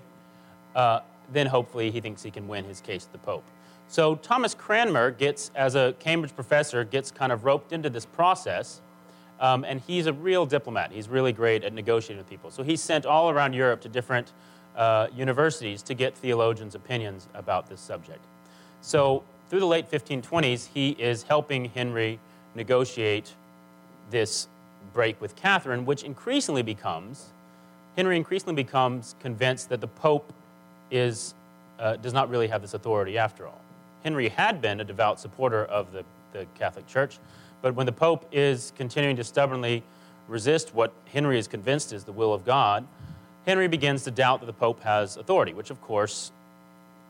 Uh, 0.75 1.01
then 1.33 1.47
hopefully 1.47 1.93
he 1.93 2.01
thinks 2.01 2.23
he 2.23 2.31
can 2.33 2.49
win 2.49 2.65
his 2.65 2.81
case 2.81 3.05
to 3.05 3.13
the 3.13 3.19
Pope. 3.19 3.45
So 3.87 4.17
Thomas 4.17 4.53
Cranmer 4.53 5.13
gets, 5.13 5.53
as 5.55 5.77
a 5.77 5.95
Cambridge 6.01 6.35
professor, 6.35 6.83
gets 6.83 7.13
kind 7.13 7.31
of 7.31 7.45
roped 7.45 7.73
into 7.73 7.89
this 7.89 8.05
process. 8.05 8.81
Um, 9.39 9.65
and 9.65 9.81
he's 9.87 10.07
a 10.07 10.13
real 10.13 10.45
diplomat. 10.45 10.91
He's 10.91 11.09
really 11.09 11.33
great 11.33 11.63
at 11.63 11.73
negotiating 11.73 12.19
with 12.19 12.29
people. 12.29 12.51
So 12.51 12.65
he's 12.65 12.83
sent 12.83 13.07
all 13.07 13.31
around 13.31 13.53
Europe 13.53 13.81
to 13.83 13.89
different 13.89 14.33
uh, 14.79 15.09
universities 15.15 15.83
to 15.83 15.93
get 15.93 16.17
theologians' 16.17 16.75
opinions 16.75 17.27
about 17.35 17.69
this 17.69 17.81
subject. 17.81 18.21
So 18.81 19.25
through 19.51 19.61
the 19.61 19.67
late 19.67 19.91
1520s, 19.91 20.69
he 20.73 20.91
is 20.91 21.25
helping 21.25 21.67
Henry 21.67 22.19
negotiate 22.55 23.35
this 24.11 24.47
break 24.95 25.21
with 25.21 25.37
Catherine, 25.37 25.85
which 25.85 26.05
increasingly 26.05 26.63
becomes, 26.63 27.27
Henry 27.97 28.17
increasingly 28.17 28.55
becomes 28.55 29.17
convinced 29.21 29.69
that 29.69 29.81
the 29.81 29.89
Pope 29.89 30.33
is, 30.91 31.35
uh, 31.81 31.97
does 31.97 32.13
not 32.13 32.31
really 32.31 32.47
have 32.47 32.63
this 32.63 32.73
authority 32.73 33.19
after 33.19 33.47
all. 33.47 33.61
Henry 34.05 34.29
had 34.29 34.63
been 34.63 34.81
a 34.81 34.85
devout 34.85 35.19
supporter 35.19 35.65
of 35.65 35.93
the, 35.93 36.05
the 36.33 36.47
Catholic 36.57 36.87
Church, 36.87 37.19
but 37.63 37.75
when 37.75 37.85
the 37.85 37.93
Pope 37.93 38.27
is 38.31 38.73
continuing 38.77 39.17
to 39.17 39.25
stubbornly 39.25 39.83
resist 40.29 40.73
what 40.73 40.93
Henry 41.07 41.39
is 41.39 41.49
convinced 41.49 41.93
is 41.93 42.05
the 42.05 42.13
will 42.13 42.33
of 42.33 42.45
God, 42.45 42.87
Henry 43.49 43.67
begins 43.67 44.05
to 44.05 44.13
doubt 44.13 44.41
that 44.41 44.47
the 44.47 44.53
Pope 44.53 44.81
has 44.85 45.17
authority, 45.17 45.55
which 45.55 45.71
of 45.71 45.81
course 45.83 46.31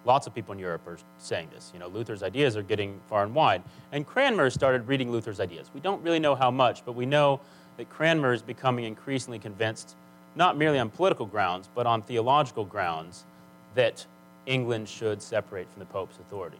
Lots 0.08 0.26
of 0.26 0.34
people 0.34 0.54
in 0.54 0.58
Europe 0.58 0.86
are 0.86 0.96
saying 1.18 1.48
this. 1.52 1.70
You 1.74 1.80
know, 1.80 1.88
Luther's 1.88 2.22
ideas 2.22 2.56
are 2.56 2.62
getting 2.62 2.98
far 3.10 3.24
and 3.24 3.34
wide. 3.34 3.62
And 3.92 4.06
Cranmer 4.06 4.48
started 4.48 4.88
reading 4.88 5.10
Luther's 5.10 5.38
ideas. 5.38 5.70
We 5.74 5.80
don't 5.80 6.02
really 6.02 6.18
know 6.18 6.34
how 6.34 6.50
much, 6.50 6.82
but 6.86 6.92
we 6.92 7.04
know 7.04 7.40
that 7.76 7.90
Cranmer 7.90 8.32
is 8.32 8.40
becoming 8.40 8.86
increasingly 8.86 9.38
convinced, 9.38 9.96
not 10.34 10.56
merely 10.56 10.78
on 10.78 10.88
political 10.88 11.26
grounds, 11.26 11.68
but 11.74 11.86
on 11.86 12.00
theological 12.00 12.64
grounds, 12.64 13.24
that 13.74 14.06
England 14.46 14.88
should 14.88 15.20
separate 15.20 15.68
from 15.72 15.80
the 15.80 15.86
Pope's 15.86 16.18
authority. 16.18 16.56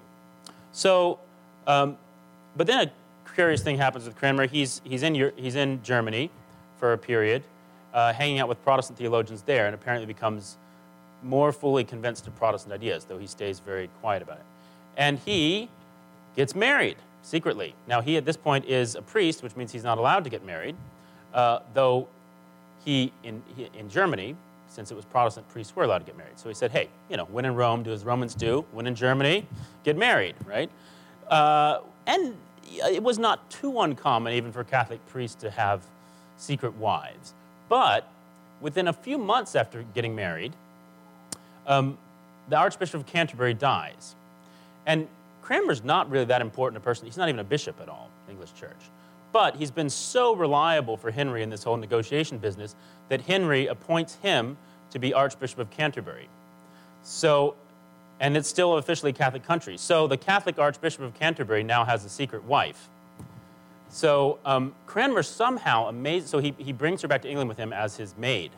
So, 0.73 1.19
um, 1.67 1.97
but 2.55 2.67
then 2.67 2.89
a 2.89 3.35
curious 3.35 3.63
thing 3.63 3.79
happens 3.79 4.05
with 4.05 4.17
Cranmer. 4.17 4.47
He's, 4.47 4.83
he's, 4.85 5.03
in, 5.03 5.15
he's 5.37 5.57
in 5.57 5.83
Germany 5.83 6.31
for 6.79 6.93
a 6.93 6.99
period, 6.99 7.45
uh, 7.99 8.13
hanging 8.13 8.39
out 8.39 8.49
with 8.49 8.63
Protestant 8.63 8.97
theologians 8.97 9.43
there, 9.43 9.67
and 9.67 9.75
apparently 9.75 10.07
becomes 10.07 10.57
more 11.25 11.51
fully 11.53 11.83
convinced 11.83 12.29
of 12.29 12.37
Protestant 12.37 12.73
ideas, 12.73 13.05
though 13.05 13.19
he 13.19 13.27
stays 13.27 13.59
very 13.59 13.89
quiet 14.01 14.23
about 14.23 14.39
it. 14.39 14.45
And 14.97 15.19
he 15.19 15.69
gets 16.37 16.55
married 16.55 16.97
secretly. 17.23 17.75
Now, 17.89 18.01
he 18.01 18.17
at 18.17 18.25
this 18.25 18.37
point 18.37 18.65
is 18.67 18.95
a 18.95 19.03
priest, 19.03 19.43
which 19.43 19.57
means 19.57 19.73
he's 19.73 19.83
not 19.83 19.99
allowed 19.99 20.23
to 20.25 20.31
get 20.31 20.45
married, 20.45 20.77
uh, 21.35 21.59
though 21.75 22.07
he 22.85 23.13
in, 23.25 23.43
he, 23.57 23.69
in 23.77 23.91
Germany, 23.91 24.37
since 24.69 24.93
it 24.93 24.95
was 24.95 25.05
Protestant, 25.05 25.49
priests 25.49 25.75
were 25.75 25.83
allowed 25.83 25.99
to 25.99 26.05
get 26.05 26.17
married. 26.17 26.39
So 26.39 26.49
he 26.49 26.55
said, 26.55 26.71
hey, 26.71 26.89
you 27.11 27.17
know, 27.17 27.25
when 27.25 27.45
in 27.45 27.57
Rome, 27.57 27.83
do 27.83 27.93
as 27.93 28.05
Romans 28.05 28.35
do. 28.35 28.65
When 28.71 28.87
in 28.87 28.95
Germany, 28.95 29.45
get 29.83 29.97
married, 29.97 30.37
right? 30.47 30.71
Uh, 31.29 31.81
and 32.07 32.37
it 32.97 33.03
was 33.03 33.19
not 33.19 33.51
too 33.51 33.81
uncommon, 33.81 34.35
even 34.35 34.53
for 34.53 34.63
Catholic 34.63 35.05
priests, 35.09 35.43
to 35.43 35.51
have 35.51 35.83
secret 36.37 36.77
wives. 36.77 37.35
But 37.69 38.09
within 38.61 38.89
a 38.89 38.93
few 38.93 39.19
months 39.19 39.55
after 39.55 39.85
getting 39.95 40.15
married, 40.15 40.53
um, 41.67 41.99
the 42.49 42.57
Archbishop 42.57 43.01
of 43.01 43.07
Canterbury 43.07 43.55
dies. 43.55 44.15
And 44.87 45.07
Cranmer's 45.43 45.85
not 45.85 46.11
really 46.11 46.25
that 46.27 46.41
important 46.41 46.77
a 46.79 46.81
person. 46.85 47.07
He's 47.07 47.17
not 47.17 47.29
even 47.29 47.39
a 47.39 47.45
bishop 47.45 47.81
at 47.81 47.89
all, 47.89 48.11
English 48.29 48.55
church. 48.55 48.77
But 49.33 49.57
he's 49.57 49.71
been 49.71 49.91
so 49.91 50.35
reliable 50.35 50.97
for 50.97 51.11
Henry 51.11 51.43
in 51.43 51.51
this 51.51 51.63
whole 51.63 51.77
negotiation 51.77 52.39
business 52.39 52.75
that 53.09 53.21
Henry 53.23 53.67
appoints 53.67 54.17
him 54.17 54.57
to 54.91 54.99
be 54.99 55.13
Archbishop 55.13 55.59
of 55.59 55.71
Canterbury. 55.71 56.29
So, 57.03 57.55
and 58.21 58.37
it's 58.37 58.49
still 58.49 58.79
officially 58.79 59.13
Catholic 59.13 59.45
country. 59.45 59.77
So 59.77 60.07
the 60.07 60.17
Catholic 60.17 60.59
Archbishop 60.59 61.03
of 61.03 61.15
Canterbury 61.15 61.63
now 61.63 61.85
has 61.85 62.05
a 62.05 62.09
secret 62.09 62.45
wife. 62.45 62.89
So 63.91 64.39
um, 64.45 64.75
Cranmer 64.87 65.23
somehow 65.23 65.89
amazed, 65.89 66.29
so 66.29 66.39
he, 66.39 66.55
he 66.59 66.73
brings 66.73 67.03
her 67.03 67.09
back 67.09 67.23
to 67.23 67.29
England 67.29 67.49
with 67.49 67.59
him 67.59 67.73
as 67.73 67.97
his 67.97 68.17
maid 68.17 68.51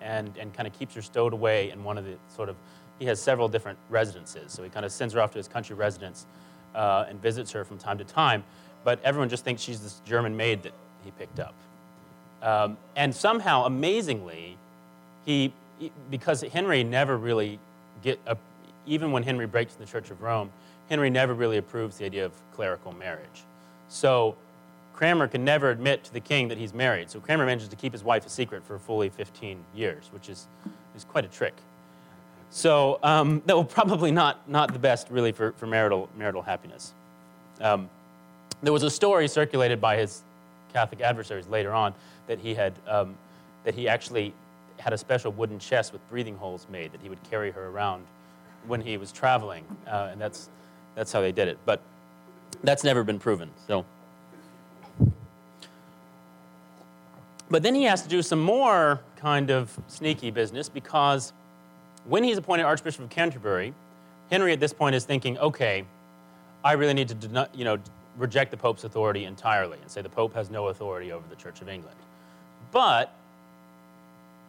and, 0.00 0.36
and 0.36 0.52
kind 0.54 0.66
of 0.66 0.76
keeps 0.76 0.94
her 0.94 1.02
stowed 1.02 1.32
away 1.32 1.70
in 1.70 1.84
one 1.84 1.98
of 1.98 2.04
the 2.04 2.16
sort 2.34 2.48
of, 2.48 2.56
he 2.98 3.06
has 3.06 3.20
several 3.20 3.48
different 3.48 3.78
residences. 3.90 4.52
So 4.52 4.62
he 4.62 4.68
kind 4.68 4.84
of 4.84 4.92
sends 4.92 5.14
her 5.14 5.20
off 5.20 5.30
to 5.32 5.38
his 5.38 5.48
country 5.48 5.76
residence 5.76 6.26
uh, 6.74 7.06
and 7.08 7.20
visits 7.22 7.52
her 7.52 7.64
from 7.64 7.78
time 7.78 7.98
to 7.98 8.04
time. 8.04 8.42
But 8.84 9.00
everyone 9.04 9.28
just 9.28 9.44
thinks 9.44 9.62
she's 9.62 9.80
this 9.80 10.00
German 10.04 10.36
maid 10.36 10.64
that 10.64 10.72
he 11.04 11.12
picked 11.12 11.38
up. 11.38 11.54
Um, 12.42 12.76
and 12.96 13.14
somehow, 13.14 13.64
amazingly, 13.64 14.56
he, 15.24 15.52
because 16.10 16.42
Henry 16.42 16.82
never 16.82 17.16
really 17.16 17.60
get, 18.02 18.18
a, 18.26 18.36
even 18.86 19.12
when 19.12 19.22
Henry 19.22 19.46
breaks 19.46 19.74
the 19.74 19.86
Church 19.86 20.10
of 20.10 20.20
Rome, 20.22 20.50
Henry 20.88 21.08
never 21.08 21.34
really 21.34 21.58
approves 21.58 21.98
the 21.98 22.04
idea 22.04 22.24
of 22.24 22.32
clerical 22.54 22.92
marriage. 22.92 23.44
So 23.88 24.34
Cranmer 24.94 25.26
can 25.26 25.44
never 25.44 25.70
admit 25.70 26.04
to 26.04 26.12
the 26.12 26.20
king 26.20 26.48
that 26.48 26.58
he's 26.58 26.72
married. 26.72 27.10
So 27.10 27.20
Cranmer 27.20 27.46
manages 27.46 27.68
to 27.68 27.76
keep 27.76 27.92
his 27.92 28.04
wife 28.04 28.26
a 28.26 28.28
secret 28.28 28.64
for 28.64 28.78
fully 28.78 29.08
15 29.08 29.58
years, 29.74 30.08
which 30.12 30.28
is, 30.28 30.46
is 30.96 31.04
quite 31.04 31.24
a 31.24 31.28
trick. 31.28 31.54
So 32.50 32.98
um, 33.02 33.42
that 33.46 33.56
will 33.56 33.64
probably 33.64 34.12
not, 34.12 34.48
not 34.48 34.72
the 34.72 34.78
best, 34.78 35.08
really, 35.10 35.32
for, 35.32 35.52
for 35.52 35.66
marital, 35.66 36.08
marital 36.16 36.42
happiness. 36.42 36.92
Um, 37.60 37.88
there 38.62 38.72
was 38.72 38.82
a 38.82 38.90
story 38.90 39.26
circulated 39.26 39.80
by 39.80 39.96
his 39.96 40.22
Catholic 40.72 41.00
adversaries 41.00 41.48
later 41.48 41.72
on 41.72 41.94
that 42.26 42.38
he 42.38 42.54
had 42.54 42.72
um, 42.86 43.14
that 43.64 43.74
he 43.74 43.88
actually 43.88 44.32
had 44.78 44.92
a 44.92 44.98
special 44.98 45.30
wooden 45.32 45.58
chest 45.58 45.92
with 45.92 46.06
breathing 46.08 46.36
holes 46.36 46.66
made 46.70 46.92
that 46.92 47.00
he 47.00 47.08
would 47.08 47.22
carry 47.24 47.50
her 47.50 47.68
around 47.68 48.04
when 48.66 48.80
he 48.80 48.96
was 48.96 49.12
traveling, 49.12 49.64
uh, 49.86 50.08
and 50.10 50.20
that's 50.20 50.48
that's 50.94 51.12
how 51.12 51.20
they 51.20 51.32
did 51.32 51.48
it. 51.48 51.58
But 51.64 51.80
that's 52.62 52.84
never 52.84 53.02
been 53.04 53.18
proven. 53.18 53.50
So. 53.66 53.84
But 57.52 57.62
then 57.62 57.74
he 57.74 57.82
has 57.82 58.00
to 58.00 58.08
do 58.08 58.22
some 58.22 58.40
more 58.40 59.02
kind 59.16 59.50
of 59.50 59.78
sneaky 59.86 60.30
business 60.30 60.70
because 60.70 61.34
when 62.06 62.24
he's 62.24 62.38
appointed 62.38 62.62
Archbishop 62.62 63.02
of 63.02 63.10
Canterbury, 63.10 63.74
Henry 64.30 64.54
at 64.54 64.58
this 64.58 64.72
point 64.72 64.94
is 64.94 65.04
thinking, 65.04 65.36
okay, 65.36 65.84
I 66.64 66.72
really 66.72 66.94
need 66.94 67.08
to 67.08 67.48
you 67.54 67.66
know, 67.66 67.76
reject 68.16 68.52
the 68.52 68.56
Pope's 68.56 68.84
authority 68.84 69.26
entirely 69.26 69.76
and 69.82 69.90
say 69.90 70.00
the 70.00 70.08
Pope 70.08 70.32
has 70.32 70.48
no 70.48 70.68
authority 70.68 71.12
over 71.12 71.28
the 71.28 71.36
Church 71.36 71.60
of 71.60 71.68
England. 71.68 71.96
But 72.70 73.12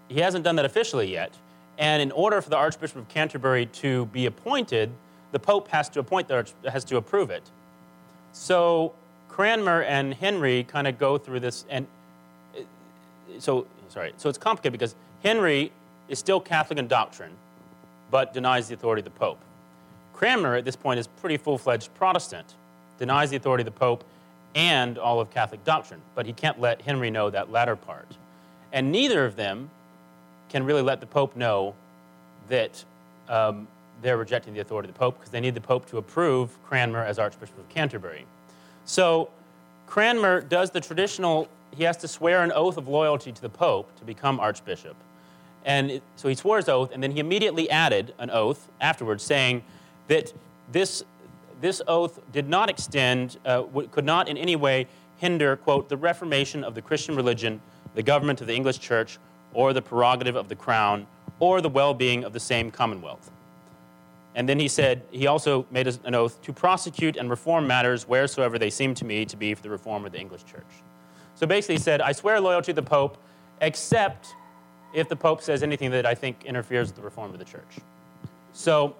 he 0.07 0.21
hasn't 0.21 0.45
done 0.45 0.55
that 0.55 0.65
officially 0.65 1.11
yet. 1.11 1.33
And 1.77 2.01
in 2.01 2.09
order 2.13 2.39
for 2.41 2.49
the 2.49 2.55
Archbishop 2.55 2.95
of 2.95 3.09
Canterbury 3.09 3.65
to 3.65 4.05
be 4.07 4.27
appointed, 4.27 4.89
the 5.33 5.39
Pope 5.39 5.67
has 5.67 5.89
to 5.89 5.99
appoint 5.99 6.29
the 6.29 6.35
Arch- 6.35 6.53
has 6.71 6.85
to 6.85 6.95
approve 6.95 7.31
it. 7.31 7.43
So 8.31 8.93
Cranmer 9.27 9.81
and 9.81 10.13
Henry 10.13 10.63
kind 10.63 10.87
of 10.87 10.97
go 10.97 11.17
through 11.17 11.41
this, 11.41 11.65
and 11.69 11.85
so 13.39 13.65
sorry. 13.89 14.13
So 14.17 14.29
it's 14.29 14.37
complicated 14.37 14.73
because 14.73 14.95
Henry 15.23 15.71
is 16.07 16.19
still 16.19 16.39
Catholic 16.39 16.79
in 16.79 16.87
doctrine, 16.87 17.31
but 18.11 18.33
denies 18.33 18.67
the 18.67 18.75
authority 18.75 18.99
of 19.01 19.05
the 19.05 19.19
Pope. 19.19 19.39
Cranmer 20.13 20.55
at 20.55 20.65
this 20.65 20.75
point 20.75 20.99
is 20.99 21.07
pretty 21.07 21.37
full-fledged 21.37 21.93
Protestant, 21.95 22.53
denies 22.99 23.29
the 23.29 23.37
authority 23.37 23.61
of 23.61 23.65
the 23.65 23.79
Pope 23.79 24.03
and 24.55 24.97
all 24.97 25.19
of 25.19 25.31
Catholic 25.31 25.63
doctrine, 25.63 26.01
but 26.13 26.25
he 26.25 26.33
can't 26.33 26.59
let 26.59 26.81
Henry 26.81 27.09
know 27.09 27.29
that 27.29 27.51
latter 27.51 27.75
part. 27.75 28.07
And 28.71 28.91
neither 28.91 29.25
of 29.25 29.35
them 29.35 29.69
can 30.49 30.65
really 30.65 30.81
let 30.81 30.99
the 30.99 31.07
Pope 31.07 31.35
know 31.35 31.73
that 32.49 32.83
um, 33.29 33.67
they're 34.01 34.17
rejecting 34.17 34.53
the 34.53 34.59
authority 34.59 34.89
of 34.89 34.93
the 34.93 34.99
Pope 34.99 35.17
because 35.17 35.31
they 35.31 35.39
need 35.39 35.55
the 35.55 35.61
Pope 35.61 35.87
to 35.87 35.97
approve 35.97 36.55
Cranmer 36.65 37.03
as 37.03 37.17
Archbishop 37.17 37.57
of 37.57 37.67
Canterbury. 37.69 38.25
So 38.85 39.29
Cranmer 39.87 40.41
does 40.41 40.69
the 40.71 40.81
traditional, 40.81 41.47
he 41.75 41.83
has 41.83 41.97
to 41.97 42.07
swear 42.07 42.43
an 42.43 42.51
oath 42.51 42.77
of 42.77 42.87
loyalty 42.87 43.31
to 43.31 43.41
the 43.41 43.49
Pope 43.49 43.95
to 43.97 44.05
become 44.05 44.39
Archbishop. 44.39 44.95
And 45.65 45.91
it, 45.91 46.03
so 46.15 46.27
he 46.27 46.35
swore 46.35 46.57
his 46.57 46.69
oath, 46.69 46.91
and 46.91 47.01
then 47.01 47.11
he 47.11 47.19
immediately 47.19 47.69
added 47.69 48.13
an 48.19 48.29
oath 48.29 48.67
afterwards 48.81 49.23
saying 49.23 49.63
that 50.07 50.33
this, 50.71 51.03
this 51.61 51.81
oath 51.87 52.19
did 52.31 52.49
not 52.49 52.69
extend, 52.69 53.37
uh, 53.45 53.63
could 53.91 54.05
not 54.05 54.27
in 54.27 54.37
any 54.37 54.55
way 54.55 54.87
hinder, 55.17 55.55
quote, 55.55 55.87
the 55.87 55.97
reformation 55.97 56.63
of 56.63 56.75
the 56.75 56.81
Christian 56.81 57.15
religion, 57.15 57.61
the 57.95 58.03
government 58.03 58.41
of 58.41 58.47
the 58.47 58.53
English 58.53 58.79
church, 58.79 59.19
or 59.53 59.71
the 59.71 59.81
prerogative 59.81 60.35
of 60.35 60.49
the 60.49 60.55
crown, 60.55 61.07
or 61.39 61.61
the 61.61 61.69
well 61.69 61.93
being 61.93 62.23
of 62.23 62.33
the 62.33 62.39
same 62.39 62.71
commonwealth. 62.71 63.31
And 64.35 64.49
then 64.49 64.59
he 64.59 64.67
said, 64.67 65.03
he 65.11 65.27
also 65.27 65.65
made 65.69 65.87
an 65.87 66.15
oath 66.15 66.41
to 66.41 66.53
prosecute 66.53 67.17
and 67.17 67.29
reform 67.29 67.67
matters 67.67 68.07
wheresoever 68.07 68.57
they 68.57 68.69
seem 68.69 68.95
to 68.95 69.05
me 69.05 69.25
to 69.25 69.37
be 69.37 69.53
for 69.53 69.61
the 69.61 69.69
reform 69.69 70.05
of 70.05 70.11
the 70.11 70.19
English 70.19 70.43
church. 70.45 70.63
So 71.35 71.47
basically, 71.47 71.75
he 71.75 71.81
said, 71.81 72.01
I 72.01 72.11
swear 72.11 72.39
loyalty 72.39 72.73
to 72.73 72.75
the 72.75 72.87
Pope, 72.87 73.17
except 73.61 74.35
if 74.93 75.09
the 75.09 75.15
Pope 75.15 75.41
says 75.41 75.63
anything 75.63 75.91
that 75.91 76.05
I 76.05 76.15
think 76.15 76.45
interferes 76.45 76.89
with 76.89 76.95
the 76.97 77.01
reform 77.01 77.33
of 77.33 77.39
the 77.39 77.45
church. 77.45 77.79
So, 78.53 78.95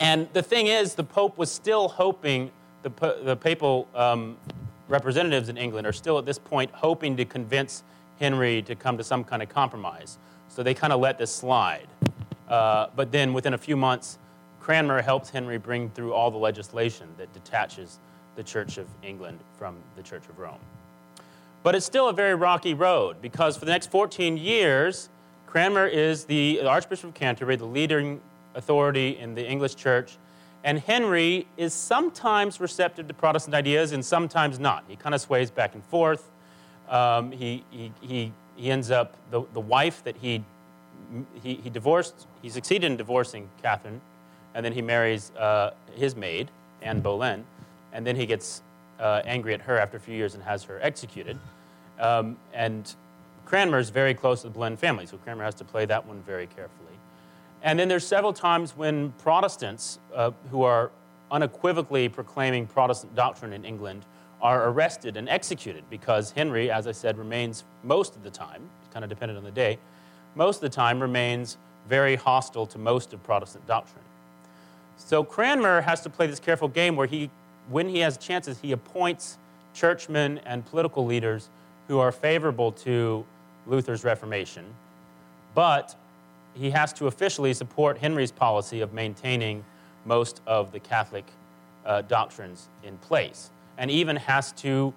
and 0.00 0.28
the 0.32 0.42
thing 0.42 0.66
is, 0.66 0.94
the 0.94 1.04
Pope 1.04 1.38
was 1.38 1.50
still 1.50 1.88
hoping, 1.88 2.50
the, 2.82 2.90
the 3.22 3.36
papal 3.36 3.86
um, 3.94 4.36
representatives 4.88 5.48
in 5.48 5.56
England 5.56 5.86
are 5.86 5.92
still 5.92 6.18
at 6.18 6.26
this 6.26 6.38
point 6.38 6.70
hoping 6.72 7.16
to 7.16 7.24
convince 7.24 7.82
Henry 8.18 8.62
to 8.62 8.74
come 8.74 8.98
to 8.98 9.04
some 9.04 9.22
kind 9.22 9.42
of 9.42 9.48
compromise. 9.48 10.18
So 10.48 10.62
they 10.62 10.74
kind 10.74 10.92
of 10.92 11.00
let 11.00 11.18
this 11.18 11.32
slide. 11.32 11.86
Uh, 12.48 12.88
but 12.96 13.12
then 13.12 13.32
within 13.32 13.54
a 13.54 13.58
few 13.58 13.76
months, 13.76 14.18
Cranmer 14.60 15.00
helps 15.02 15.30
Henry 15.30 15.58
bring 15.58 15.90
through 15.90 16.12
all 16.12 16.30
the 16.30 16.38
legislation 16.38 17.08
that 17.16 17.32
detaches 17.32 17.98
the 18.36 18.42
Church 18.42 18.78
of 18.78 18.86
England 19.02 19.38
from 19.58 19.76
the 19.96 20.02
Church 20.02 20.22
of 20.28 20.38
Rome. 20.38 20.58
But 21.62 21.74
it's 21.74 21.86
still 21.86 22.08
a 22.08 22.12
very 22.12 22.34
rocky 22.34 22.74
road 22.74 23.20
because 23.20 23.56
for 23.56 23.64
the 23.64 23.72
next 23.72 23.90
14 23.90 24.36
years, 24.36 25.08
Cranmer 25.46 25.86
is 25.86 26.24
the 26.24 26.60
Archbishop 26.62 27.10
of 27.10 27.14
Canterbury, 27.14 27.56
the 27.56 27.64
leading 27.64 28.20
authority 28.54 29.18
in 29.18 29.34
the 29.34 29.46
English 29.46 29.74
church, 29.74 30.18
and 30.64 30.78
Henry 30.78 31.46
is 31.56 31.72
sometimes 31.72 32.60
receptive 32.60 33.08
to 33.08 33.14
Protestant 33.14 33.54
ideas 33.54 33.92
and 33.92 34.04
sometimes 34.04 34.58
not. 34.58 34.84
He 34.88 34.96
kind 34.96 35.14
of 35.14 35.20
sways 35.20 35.50
back 35.50 35.74
and 35.74 35.84
forth. 35.84 36.30
Um, 36.88 37.32
he, 37.32 37.64
he, 37.70 37.92
he, 38.00 38.32
he 38.56 38.70
ends 38.70 38.90
up, 38.90 39.14
the, 39.30 39.42
the 39.52 39.60
wife 39.60 40.02
that 40.04 40.16
he, 40.16 40.44
he, 41.42 41.54
he 41.54 41.70
divorced, 41.70 42.26
he 42.42 42.50
succeeded 42.50 42.84
in 42.90 42.96
divorcing 42.96 43.48
Catherine, 43.62 44.00
and 44.54 44.64
then 44.64 44.72
he 44.72 44.82
marries 44.82 45.30
uh, 45.32 45.72
his 45.94 46.16
maid, 46.16 46.50
Anne 46.82 47.00
Boleyn, 47.00 47.44
and 47.92 48.06
then 48.06 48.16
he 48.16 48.26
gets 48.26 48.62
uh, 49.00 49.22
angry 49.24 49.54
at 49.54 49.60
her 49.62 49.78
after 49.78 49.96
a 49.96 50.00
few 50.00 50.14
years 50.14 50.34
and 50.34 50.42
has 50.42 50.64
her 50.64 50.78
executed. 50.82 51.38
Um, 51.98 52.36
and 52.52 52.94
Cranmer 53.44 53.78
is 53.78 53.90
very 53.90 54.14
close 54.14 54.42
to 54.42 54.48
the 54.48 54.54
Boleyn 54.54 54.76
family, 54.76 55.06
so 55.06 55.16
Cranmer 55.18 55.44
has 55.44 55.54
to 55.56 55.64
play 55.64 55.86
that 55.86 56.06
one 56.06 56.22
very 56.22 56.46
carefully. 56.46 56.92
And 57.62 57.78
then 57.78 57.88
there's 57.88 58.06
several 58.06 58.32
times 58.32 58.76
when 58.76 59.12
Protestants 59.12 59.98
uh, 60.14 60.30
who 60.50 60.62
are 60.62 60.90
unequivocally 61.30 62.08
proclaiming 62.08 62.66
Protestant 62.66 63.14
doctrine 63.14 63.52
in 63.52 63.64
England 63.64 64.04
are 64.40 64.68
arrested 64.68 65.16
and 65.16 65.28
executed 65.28 65.82
because 65.90 66.30
Henry, 66.30 66.70
as 66.70 66.86
I 66.86 66.92
said, 66.92 67.18
remains 67.18 67.64
most 67.82 68.14
of 68.14 68.22
the 68.22 68.30
time, 68.30 68.68
it's 68.82 68.92
kind 68.92 69.04
of 69.04 69.08
dependent 69.08 69.36
on 69.36 69.44
the 69.44 69.50
day, 69.50 69.78
most 70.34 70.56
of 70.56 70.62
the 70.62 70.68
time 70.68 71.00
remains 71.00 71.56
very 71.88 72.14
hostile 72.16 72.66
to 72.66 72.78
most 72.78 73.12
of 73.12 73.22
Protestant 73.22 73.66
doctrine. 73.66 74.04
So 74.96 75.24
Cranmer 75.24 75.80
has 75.80 76.00
to 76.02 76.10
play 76.10 76.26
this 76.26 76.40
careful 76.40 76.68
game 76.68 76.94
where 76.96 77.06
he, 77.06 77.30
when 77.70 77.88
he 77.88 77.98
has 78.00 78.16
chances, 78.16 78.58
he 78.60 78.72
appoints 78.72 79.38
churchmen 79.74 80.38
and 80.38 80.64
political 80.66 81.04
leaders 81.04 81.48
who 81.88 81.98
are 81.98 82.12
favorable 82.12 82.72
to 82.72 83.24
Luther's 83.66 84.04
Reformation, 84.04 84.64
but 85.54 85.94
he 86.54 86.70
has 86.70 86.92
to 86.94 87.06
officially 87.06 87.54
support 87.54 87.98
Henry's 87.98 88.32
policy 88.32 88.80
of 88.80 88.92
maintaining 88.92 89.64
most 90.04 90.40
of 90.46 90.72
the 90.72 90.80
Catholic 90.80 91.24
uh, 91.84 92.02
doctrines 92.02 92.68
in 92.82 92.96
place, 92.98 93.50
and 93.76 93.90
even 93.90 94.16
has 94.16 94.52
to 94.52 94.92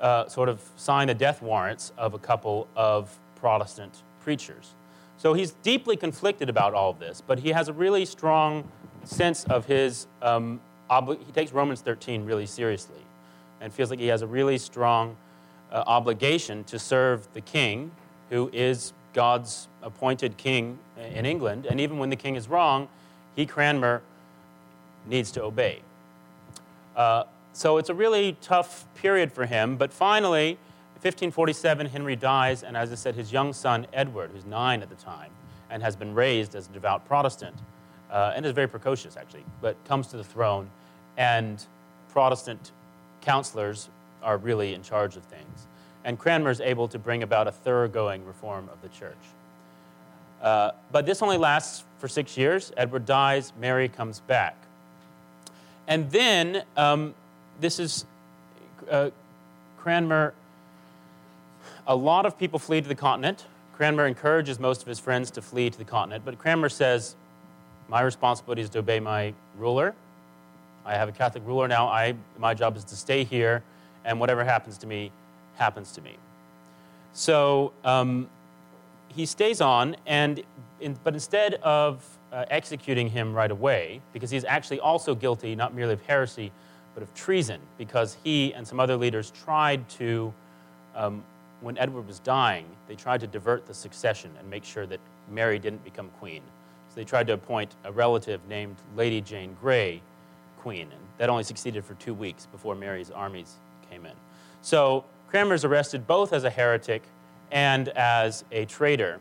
uh, 0.00 0.28
sort 0.28 0.48
of 0.48 0.60
sign 0.76 1.08
the 1.08 1.14
death 1.14 1.42
warrants 1.42 1.92
of 1.98 2.14
a 2.14 2.18
couple 2.18 2.68
of 2.76 3.16
Protestant 3.36 4.02
preachers. 4.22 4.74
So 5.16 5.34
he's 5.34 5.50
deeply 5.62 5.96
conflicted 5.96 6.48
about 6.48 6.74
all 6.74 6.90
of 6.90 6.98
this, 6.98 7.20
but 7.26 7.40
he 7.40 7.50
has 7.50 7.68
a 7.68 7.72
really 7.72 8.04
strong 8.04 8.68
sense 9.04 9.44
of 9.44 9.66
his, 9.66 10.06
um, 10.22 10.60
obli- 10.90 11.24
he 11.24 11.32
takes 11.32 11.52
Romans 11.52 11.80
13 11.80 12.24
really 12.24 12.46
seriously 12.46 13.02
and 13.60 13.72
feels 13.72 13.90
like 13.90 13.98
he 13.98 14.06
has 14.06 14.22
a 14.22 14.26
really 14.26 14.58
strong 14.58 15.16
uh, 15.72 15.82
obligation 15.86 16.64
to 16.64 16.78
serve 16.78 17.28
the 17.34 17.40
king, 17.40 17.90
who 18.30 18.50
is 18.52 18.92
God's 19.12 19.68
appointed 19.82 20.36
king 20.36 20.78
in 20.96 21.26
England. 21.26 21.66
And 21.66 21.80
even 21.80 21.98
when 21.98 22.10
the 22.10 22.16
king 22.16 22.36
is 22.36 22.48
wrong, 22.48 22.88
he, 23.34 23.46
Cranmer, 23.46 24.02
needs 25.06 25.30
to 25.32 25.42
obey. 25.42 25.80
Uh, 26.96 27.24
so 27.52 27.78
it's 27.78 27.88
a 27.88 27.94
really 27.94 28.36
tough 28.40 28.86
period 28.94 29.32
for 29.32 29.46
him. 29.46 29.76
But 29.76 29.92
finally, 29.92 30.58
1547, 31.02 31.86
Henry 31.86 32.16
dies, 32.16 32.62
and 32.62 32.76
as 32.76 32.90
I 32.90 32.96
said, 32.96 33.14
his 33.14 33.32
young 33.32 33.52
son, 33.52 33.86
Edward, 33.92 34.30
who's 34.32 34.44
nine 34.44 34.82
at 34.82 34.88
the 34.88 34.96
time, 34.96 35.30
and 35.70 35.82
has 35.82 35.96
been 35.96 36.14
raised 36.14 36.54
as 36.54 36.68
a 36.68 36.70
devout 36.70 37.06
Protestant, 37.06 37.56
uh, 38.10 38.32
and 38.34 38.44
is 38.46 38.52
very 38.52 38.68
precocious 38.68 39.16
actually, 39.16 39.44
but 39.60 39.76
comes 39.84 40.06
to 40.08 40.16
the 40.16 40.24
throne, 40.24 40.68
and 41.16 41.64
Protestant 42.10 42.72
counselors 43.20 43.88
are 44.22 44.36
really 44.36 44.74
in 44.74 44.82
charge 44.82 45.16
of 45.16 45.22
things 45.24 45.66
and 46.08 46.18
Cranmer 46.18 46.50
is 46.50 46.62
able 46.62 46.88
to 46.88 46.98
bring 46.98 47.22
about 47.22 47.48
a 47.48 47.52
thoroughgoing 47.52 48.24
reform 48.24 48.70
of 48.72 48.80
the 48.80 48.88
church. 48.88 49.12
Uh, 50.40 50.70
but 50.90 51.04
this 51.04 51.20
only 51.20 51.36
lasts 51.36 51.84
for 51.98 52.08
six 52.08 52.34
years. 52.34 52.72
Edward 52.78 53.04
dies, 53.04 53.52
Mary 53.60 53.88
comes 53.88 54.20
back. 54.20 54.56
And 55.86 56.10
then, 56.10 56.62
um, 56.78 57.14
this 57.60 57.78
is 57.78 58.06
uh, 58.90 59.10
Cranmer, 59.78 60.32
a 61.86 61.94
lot 61.94 62.24
of 62.24 62.38
people 62.38 62.58
flee 62.58 62.80
to 62.80 62.88
the 62.88 62.94
continent. 62.94 63.44
Cranmer 63.74 64.06
encourages 64.06 64.58
most 64.58 64.80
of 64.80 64.88
his 64.88 64.98
friends 64.98 65.30
to 65.32 65.42
flee 65.42 65.68
to 65.68 65.76
the 65.76 65.84
continent, 65.84 66.24
but 66.24 66.38
Cranmer 66.38 66.70
says, 66.70 67.16
My 67.88 68.02
responsibility 68.02 68.62
is 68.62 68.70
to 68.70 68.80
obey 68.80 69.00
my 69.00 69.32
ruler. 69.56 69.94
I 70.84 70.94
have 70.94 71.08
a 71.08 71.12
Catholic 71.12 71.46
ruler 71.46 71.68
now. 71.68 71.88
I, 71.88 72.14
my 72.38 72.54
job 72.54 72.76
is 72.76 72.84
to 72.84 72.96
stay 72.96 73.24
here, 73.24 73.62
and 74.04 74.20
whatever 74.20 74.44
happens 74.44 74.78
to 74.78 74.86
me, 74.86 75.10
happens 75.56 75.92
to 75.92 76.00
me. 76.00 76.16
So 77.12 77.72
um, 77.84 78.28
he 79.08 79.26
stays 79.26 79.60
on, 79.60 79.96
and 80.06 80.42
in, 80.80 80.98
but 81.02 81.14
instead 81.14 81.54
of 81.54 82.04
uh, 82.32 82.44
executing 82.50 83.08
him 83.08 83.34
right 83.34 83.50
away, 83.50 84.00
because 84.12 84.30
he's 84.30 84.44
actually 84.44 84.80
also 84.80 85.14
guilty 85.14 85.56
not 85.56 85.74
merely 85.74 85.94
of 85.94 86.02
heresy, 86.02 86.52
but 86.94 87.02
of 87.02 87.12
treason, 87.14 87.60
because 87.78 88.16
he 88.22 88.52
and 88.54 88.66
some 88.66 88.80
other 88.80 88.96
leaders 88.96 89.32
tried 89.44 89.88
to, 89.88 90.32
um, 90.94 91.24
when 91.60 91.78
Edward 91.78 92.06
was 92.06 92.18
dying, 92.18 92.66
they 92.86 92.94
tried 92.94 93.20
to 93.20 93.26
divert 93.26 93.66
the 93.66 93.74
succession 93.74 94.30
and 94.38 94.48
make 94.48 94.64
sure 94.64 94.86
that 94.86 95.00
Mary 95.30 95.58
didn't 95.58 95.82
become 95.84 96.10
queen. 96.18 96.42
So 96.88 96.94
they 96.96 97.04
tried 97.04 97.26
to 97.28 97.34
appoint 97.34 97.74
a 97.84 97.92
relative 97.92 98.40
named 98.48 98.76
Lady 98.96 99.20
Jane 99.20 99.56
Grey 99.60 100.00
queen, 100.60 100.82
and 100.82 101.00
that 101.18 101.28
only 101.28 101.44
succeeded 101.44 101.84
for 101.84 101.94
two 101.94 102.14
weeks 102.14 102.46
before 102.46 102.74
Mary's 102.74 103.10
armies 103.10 103.54
came 103.90 104.06
in. 104.06 104.12
So 104.62 105.04
Cranmer 105.28 105.54
is 105.54 105.64
arrested 105.64 106.06
both 106.06 106.32
as 106.32 106.44
a 106.44 106.50
heretic 106.50 107.02
and 107.50 107.88
as 107.90 108.44
a 108.52 108.64
traitor. 108.64 109.20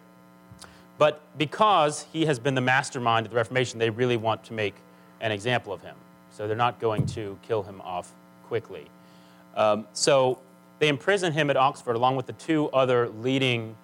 But 0.98 1.22
because 1.38 2.06
he 2.12 2.26
has 2.26 2.40
been 2.40 2.56
the 2.56 2.62
mastermind 2.62 3.26
of 3.26 3.32
the 3.32 3.36
Reformation, 3.36 3.78
they 3.78 3.90
really 3.90 4.18
want 4.18 4.44
to 4.46 4.54
make 4.54 4.76
an 5.22 5.32
example 5.32 5.72
of 5.72 5.82
him. 5.82 5.96
So 6.32 6.48
they're 6.48 6.56
not 6.56 6.80
going 6.80 7.06
to 7.08 7.38
kill 7.44 7.64
him 7.64 7.82
off 7.82 8.12
quickly. 8.48 8.88
Um, 9.56 9.88
so 9.94 10.40
they 10.80 10.88
imprison 10.88 11.34
him 11.34 11.50
at 11.50 11.58
Oxford 11.58 11.96
along 11.96 12.16
with 12.16 12.26
the 12.26 12.34
two 12.34 12.70
other 12.70 13.10
leading, 13.10 13.76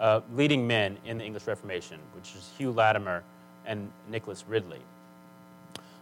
uh, 0.00 0.20
leading 0.34 0.66
men 0.66 0.96
in 1.04 1.18
the 1.18 1.24
English 1.24 1.46
Reformation, 1.46 1.98
which 2.14 2.34
is 2.34 2.50
Hugh 2.58 2.72
Latimer 2.72 3.22
and 3.66 3.90
Nicholas 4.10 4.44
Ridley. 4.48 4.80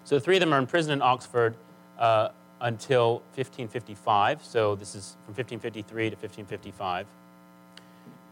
So 0.05 0.19
three 0.19 0.37
of 0.37 0.41
them 0.41 0.55
are 0.55 0.59
imprisoned 0.59 0.95
in 0.95 1.03
Oxford. 1.03 1.55
Uh, 1.99 2.29
until 2.61 3.15
1555. 3.35 4.45
So 4.45 4.75
this 4.75 4.95
is 4.95 5.17
from 5.25 5.35
1553 5.35 6.11
to 6.11 6.17
1555. 6.17 7.07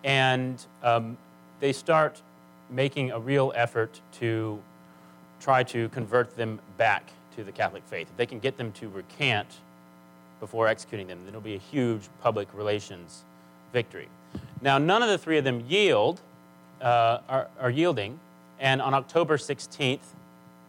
And 0.04 0.64
um, 0.82 1.16
they 1.60 1.72
start 1.72 2.20
making 2.70 3.12
a 3.12 3.18
real 3.18 3.52
effort 3.54 4.00
to 4.18 4.60
try 5.40 5.62
to 5.64 5.88
convert 5.90 6.36
them 6.36 6.60
back 6.76 7.08
to 7.36 7.44
the 7.44 7.52
Catholic 7.52 7.84
faith. 7.84 8.08
If 8.10 8.16
they 8.16 8.26
can 8.26 8.38
get 8.38 8.56
them 8.56 8.72
to 8.72 8.88
recant 8.88 9.48
before 10.40 10.68
executing 10.68 11.06
them, 11.06 11.20
then 11.20 11.28
it'll 11.28 11.40
be 11.40 11.54
a 11.54 11.58
huge 11.58 12.02
public 12.22 12.48
relations 12.54 13.22
victory. 13.72 14.08
Now, 14.60 14.78
none 14.78 15.02
of 15.02 15.08
the 15.08 15.18
three 15.18 15.38
of 15.38 15.44
them 15.44 15.64
yield, 15.68 16.20
uh, 16.80 17.18
are, 17.28 17.48
are 17.60 17.70
yielding. 17.70 18.18
And 18.58 18.80
on 18.80 18.94
October 18.94 19.36
16th, 19.36 20.00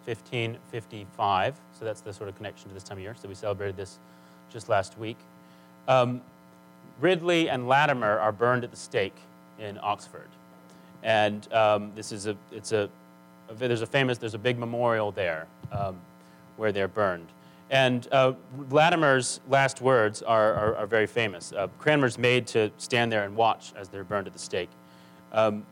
1555, 0.05 1.55
so 1.77 1.85
that's 1.85 2.01
the 2.01 2.13
sort 2.13 2.29
of 2.29 2.35
connection 2.37 2.69
to 2.69 2.73
this 2.73 2.83
time 2.83 2.97
of 2.97 3.03
year, 3.03 3.15
so 3.21 3.27
we 3.27 3.35
celebrated 3.35 3.75
this 3.75 3.97
just 4.51 4.69
last 4.69 4.97
week. 4.97 5.17
Um, 5.87 6.21
Ridley 6.99 7.49
and 7.49 7.67
Latimer 7.67 8.17
are 8.19 8.31
burned 8.31 8.63
at 8.63 8.71
the 8.71 8.77
stake 8.77 9.15
in 9.59 9.77
Oxford. 9.81 10.27
And 11.03 11.51
um, 11.53 11.91
this 11.95 12.11
is 12.11 12.27
a, 12.27 12.35
it's 12.51 12.71
a, 12.71 12.89
a, 13.49 13.53
there's 13.53 13.81
a 13.81 13.87
famous, 13.87 14.17
there's 14.17 14.33
a 14.33 14.39
big 14.39 14.57
memorial 14.57 15.11
there 15.11 15.47
um, 15.71 15.97
where 16.55 16.71
they're 16.71 16.87
burned. 16.87 17.27
And 17.69 18.07
uh, 18.11 18.33
Latimer's 18.69 19.41
last 19.49 19.81
words 19.81 20.21
are, 20.21 20.53
are, 20.53 20.75
are 20.77 20.87
very 20.87 21.07
famous. 21.07 21.51
Uh, 21.51 21.67
Cranmer's 21.79 22.17
made 22.17 22.47
to 22.47 22.71
stand 22.77 23.11
there 23.11 23.25
and 23.25 23.35
watch 23.35 23.73
as 23.75 23.89
they're 23.89 24.05
burned 24.05 24.27
at 24.27 24.33
the 24.33 24.39
stake. 24.39 24.69
Um, 25.33 25.65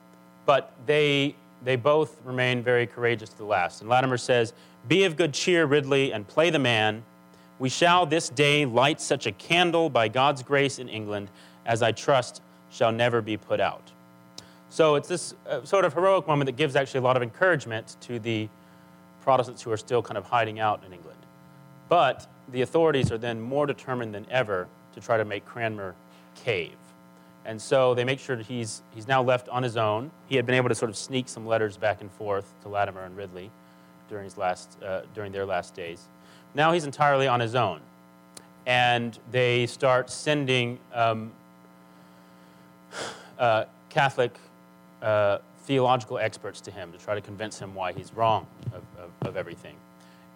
but 0.45 0.73
they, 0.85 1.35
they 1.63 1.77
both 1.77 2.19
remain 2.25 2.61
very 2.61 2.85
courageous 2.85 3.29
to 3.29 3.37
the 3.37 3.45
last. 3.45 3.81
And 3.81 3.89
Latimer 3.89 4.17
says, 4.17 4.53
Be 4.87 5.05
of 5.05 5.15
good 5.15 5.33
cheer, 5.33 5.65
Ridley, 5.65 6.11
and 6.11 6.27
play 6.27 6.49
the 6.49 6.59
man. 6.59 7.03
We 7.59 7.69
shall 7.69 8.05
this 8.05 8.27
day 8.27 8.65
light 8.65 8.99
such 8.99 9.25
a 9.25 9.31
candle 9.31 9.89
by 9.89 10.09
God's 10.09 10.43
grace 10.43 10.79
in 10.79 10.89
England 10.89 11.29
as 11.65 11.81
I 11.81 11.93
trust 11.93 12.41
shall 12.69 12.91
never 12.91 13.21
be 13.21 13.37
put 13.37 13.61
out. 13.61 13.91
So 14.69 14.95
it's 14.95 15.07
this 15.07 15.33
uh, 15.47 15.63
sort 15.63 15.85
of 15.85 15.93
heroic 15.93 16.27
moment 16.27 16.47
that 16.47 16.57
gives 16.57 16.75
actually 16.75 16.99
a 16.99 17.03
lot 17.03 17.15
of 17.15 17.23
encouragement 17.23 17.95
to 18.01 18.19
the 18.19 18.49
Protestants 19.21 19.61
who 19.61 19.71
are 19.71 19.77
still 19.77 20.01
kind 20.01 20.17
of 20.17 20.25
hiding 20.25 20.59
out 20.59 20.83
in 20.85 20.91
England. 20.91 21.17
But 21.89 22.27
the 22.51 22.61
authorities 22.61 23.11
are 23.11 23.17
then 23.17 23.41
more 23.41 23.65
determined 23.65 24.13
than 24.13 24.25
ever 24.29 24.67
to 24.93 25.01
try 25.01 25.17
to 25.17 25.25
make 25.25 25.45
Cranmer 25.45 25.95
cave. 26.35 26.75
And 27.45 27.61
so 27.61 27.93
they 27.93 28.03
make 28.03 28.19
sure 28.19 28.35
that 28.35 28.47
he's, 28.47 28.81
he's 28.93 29.07
now 29.07 29.21
left 29.21 29.47
on 29.49 29.61
his 29.61 29.77
own. 29.77 30.09
He 30.27 30.35
had 30.35 30.45
been 30.45 30.55
able 30.55 30.69
to 30.69 30.75
sort 30.75 30.89
of 30.89 30.97
sneak 30.97 31.29
some 31.29 31.45
letters 31.45 31.77
back 31.77 32.01
and 32.01 32.11
forth 32.11 32.51
to 32.63 32.69
Latimer 32.69 33.03
and 33.03 33.15
Ridley 33.15 33.51
during, 34.09 34.23
his 34.23 34.37
last, 34.37 34.81
uh, 34.83 35.01
during 35.13 35.31
their 35.31 35.45
last 35.45 35.75
days. 35.75 36.07
Now 36.55 36.71
he's 36.71 36.85
entirely 36.85 37.27
on 37.27 37.39
his 37.39 37.53
own. 37.53 37.81
And 38.65 39.17
they 39.31 39.67
start 39.67 40.09
sending 40.09 40.79
um, 40.91 41.31
uh, 43.39 43.65
Catholic 43.89 44.35
uh, 45.03 45.37
theological 45.65 46.17
experts 46.17 46.61
to 46.61 46.71
him 46.71 46.91
to 46.91 46.97
try 46.97 47.13
to 47.13 47.21
convince 47.21 47.59
him 47.59 47.75
why 47.75 47.93
he's 47.93 48.11
wrong 48.13 48.47
of, 48.67 48.83
of, 48.97 49.27
of 49.27 49.37
everything. 49.37 49.75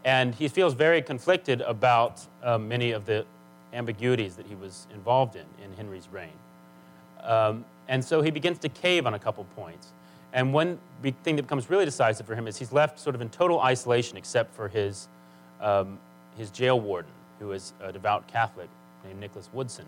And 0.06 0.34
he 0.34 0.48
feels 0.48 0.74
very 0.74 1.02
conflicted 1.02 1.62
about 1.62 2.22
uh, 2.42 2.58
many 2.58 2.92
of 2.92 3.06
the 3.06 3.26
ambiguities 3.74 4.36
that 4.36 4.46
he 4.48 4.56
was 4.56 4.88
involved 4.94 5.36
in 5.36 5.46
in 5.64 5.74
Henry's 5.74 6.08
reign. 6.12 6.34
Um, 7.24 7.66
and 7.88 8.04
so 8.04 8.22
he 8.22 8.32
begins 8.32 8.60
to 8.60 8.70
cave 8.70 9.06
on 9.06 9.14
a 9.14 9.20
couple 9.20 9.44
points. 9.56 9.92
And 10.32 10.54
one 10.54 10.78
big 11.02 11.16
thing 11.18 11.36
that 11.38 11.44
becomes 11.44 11.70
really 11.70 11.86
decisive 11.86 12.26
for 12.26 12.36
him 12.36 12.48
is 12.48 12.58
he's 12.58 12.72
left 12.72 13.00
sort 13.00 13.16
of 13.16 13.22
in 13.22 13.30
total 13.30 13.60
isolation 13.60 14.16
except 14.18 14.54
for 14.56 14.68
his, 14.68 15.08
um, 15.60 15.98
his 16.38 16.52
jail 16.52 16.80
warden, 16.80 17.12
who 17.40 17.52
is 17.52 17.74
a 17.82 17.92
devout 17.92 18.28
Catholic 18.28 18.70
named 19.04 19.20
Nicholas 19.20 19.50
Woodson. 19.54 19.86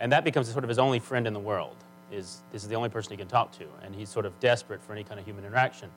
And 0.00 0.10
that 0.12 0.24
becomes 0.24 0.50
sort 0.50 0.64
of 0.64 0.68
his 0.68 0.78
only 0.78 0.98
friend 0.98 1.26
in 1.26 1.32
the 1.32 1.40
world. 1.40 1.76
Is, 2.10 2.40
this 2.52 2.62
is 2.62 2.68
the 2.68 2.74
only 2.74 2.88
person 2.88 3.10
he 3.12 3.18
can 3.18 3.28
talk 3.28 3.52
to, 3.58 3.64
and 3.84 3.94
he's 3.94 4.08
sort 4.08 4.24
of 4.24 4.38
desperate 4.40 4.82
for 4.82 4.92
any 4.92 5.04
kind 5.04 5.20
of 5.20 5.26
human 5.26 5.44
interaction. 5.44 5.90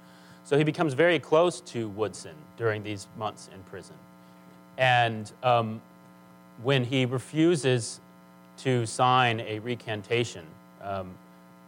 So 0.43 0.57
he 0.57 0.63
becomes 0.63 0.93
very 0.93 1.19
close 1.19 1.61
to 1.61 1.87
Woodson 1.89 2.35
during 2.57 2.83
these 2.83 3.07
months 3.17 3.49
in 3.53 3.61
prison. 3.63 3.95
And 4.77 5.31
um, 5.43 5.81
when 6.63 6.83
he 6.83 7.05
refuses 7.05 7.99
to 8.59 8.85
sign 8.85 9.39
a 9.41 9.59
recantation, 9.59 10.45
um, 10.83 11.11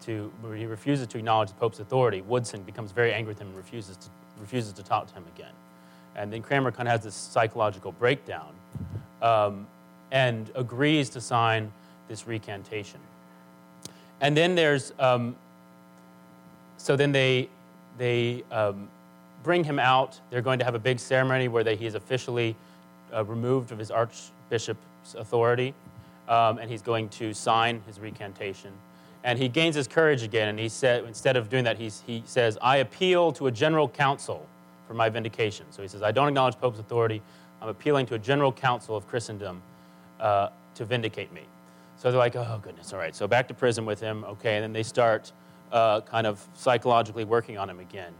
to, 0.05 0.31
when 0.41 0.57
he 0.57 0.65
refuses 0.65 1.07
to 1.07 1.17
acknowledge 1.17 1.49
the 1.49 1.55
Pope's 1.55 1.79
authority, 1.79 2.21
Woodson 2.21 2.61
becomes 2.63 2.91
very 2.91 3.13
angry 3.13 3.31
with 3.31 3.39
him 3.39 3.47
and 3.47 3.57
refuses 3.57 3.95
to, 3.97 4.07
refuses 4.39 4.73
to 4.73 4.83
talk 4.83 5.07
to 5.07 5.13
him 5.13 5.23
again. 5.35 5.53
And 6.15 6.31
then 6.31 6.41
Cranmer 6.41 6.71
kind 6.71 6.87
of 6.87 6.91
has 6.91 7.03
this 7.03 7.15
psychological 7.15 7.91
breakdown 7.93 8.53
um, 9.21 9.65
and 10.11 10.49
agrees 10.55 11.09
to 11.11 11.21
sign 11.21 11.71
this 12.07 12.27
recantation. 12.27 12.99
And 14.21 14.37
then 14.37 14.55
there's, 14.55 14.93
um, 14.99 15.35
so 16.77 16.95
then 16.95 17.11
they, 17.11 17.49
they 17.97 18.43
um, 18.51 18.87
bring 19.43 19.63
him 19.63 19.79
out. 19.79 20.19
They're 20.29 20.41
going 20.41 20.59
to 20.59 20.65
have 20.65 20.75
a 20.75 20.79
big 20.79 20.99
ceremony 20.99 21.47
where 21.47 21.63
they, 21.63 21.75
he 21.75 21.85
is 21.85 21.95
officially 21.95 22.55
uh, 23.13 23.23
removed 23.25 23.71
of 23.71 23.77
his 23.77 23.91
archbishop's 23.91 25.15
authority, 25.15 25.73
um, 26.27 26.57
and 26.57 26.69
he's 26.69 26.81
going 26.81 27.09
to 27.09 27.33
sign 27.33 27.81
his 27.85 27.99
recantation. 27.99 28.71
And 29.23 29.39
he 29.39 29.47
gains 29.47 29.75
his 29.75 29.87
courage 29.87 30.23
again, 30.23 30.49
and 30.49 30.59
he 30.59 30.67
said, 30.67 31.05
instead 31.05 31.37
of 31.37 31.49
doing 31.49 31.63
that, 31.63 31.77
he's, 31.77 32.03
he 32.05 32.23
says, 32.25 32.57
I 32.61 32.77
appeal 32.77 33.31
to 33.33 33.47
a 33.47 33.51
general 33.51 33.87
council 33.87 34.45
for 34.87 34.93
my 34.93 35.09
vindication. 35.09 35.65
So 35.69 35.81
he 35.81 35.87
says, 35.87 36.03
I 36.03 36.11
don't 36.11 36.27
acknowledge 36.27 36.55
Pope's 36.57 36.79
authority. 36.79 37.21
I'm 37.61 37.69
appealing 37.69 38.05
to 38.07 38.15
a 38.15 38.19
general 38.19 38.51
council 38.51 38.97
of 38.97 39.07
Christendom 39.07 39.61
uh, 40.19 40.49
to 40.75 40.85
vindicate 40.85 41.31
me. 41.31 41.43
So 41.97 42.11
they're 42.11 42.19
like, 42.19 42.35
oh, 42.35 42.59
goodness, 42.61 42.91
all 42.91 42.99
right. 42.99 43.15
So 43.15 43.27
back 43.27 43.47
to 43.47 43.53
prison 43.53 43.85
with 43.85 44.01
him, 44.01 44.25
okay, 44.25 44.55
and 44.55 44.63
then 44.63 44.73
they 44.73 44.83
start 44.83 45.31
uh, 45.71 46.01
kind 46.01 46.27
of 46.27 46.45
psychologically 46.55 47.23
working 47.23 47.57
on 47.57 47.69
him 47.69 47.79
again. 47.79 48.13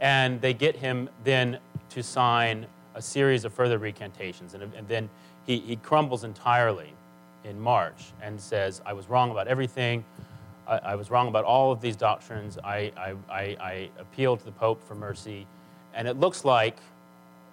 And 0.00 0.40
they 0.40 0.54
get 0.54 0.76
him 0.76 1.08
then 1.24 1.58
to 1.90 2.02
sign 2.02 2.66
a 2.94 3.02
series 3.02 3.44
of 3.44 3.52
further 3.52 3.78
recantations. 3.78 4.54
And, 4.54 4.62
and 4.74 4.86
then 4.88 5.08
he, 5.46 5.58
he 5.58 5.76
crumbles 5.76 6.24
entirely 6.24 6.92
in 7.44 7.60
March 7.60 8.12
and 8.22 8.40
says, 8.40 8.80
I 8.86 8.92
was 8.92 9.08
wrong 9.08 9.30
about 9.30 9.48
everything. 9.48 10.04
I, 10.66 10.78
I 10.78 10.94
was 10.94 11.10
wrong 11.10 11.28
about 11.28 11.44
all 11.44 11.72
of 11.72 11.80
these 11.80 11.96
doctrines. 11.96 12.58
I, 12.64 12.92
I, 12.96 13.14
I, 13.28 13.42
I 13.60 13.90
appeal 13.98 14.36
to 14.36 14.44
the 14.44 14.52
Pope 14.52 14.82
for 14.86 14.94
mercy. 14.94 15.46
And 15.94 16.08
it 16.08 16.18
looks 16.18 16.44
like 16.44 16.76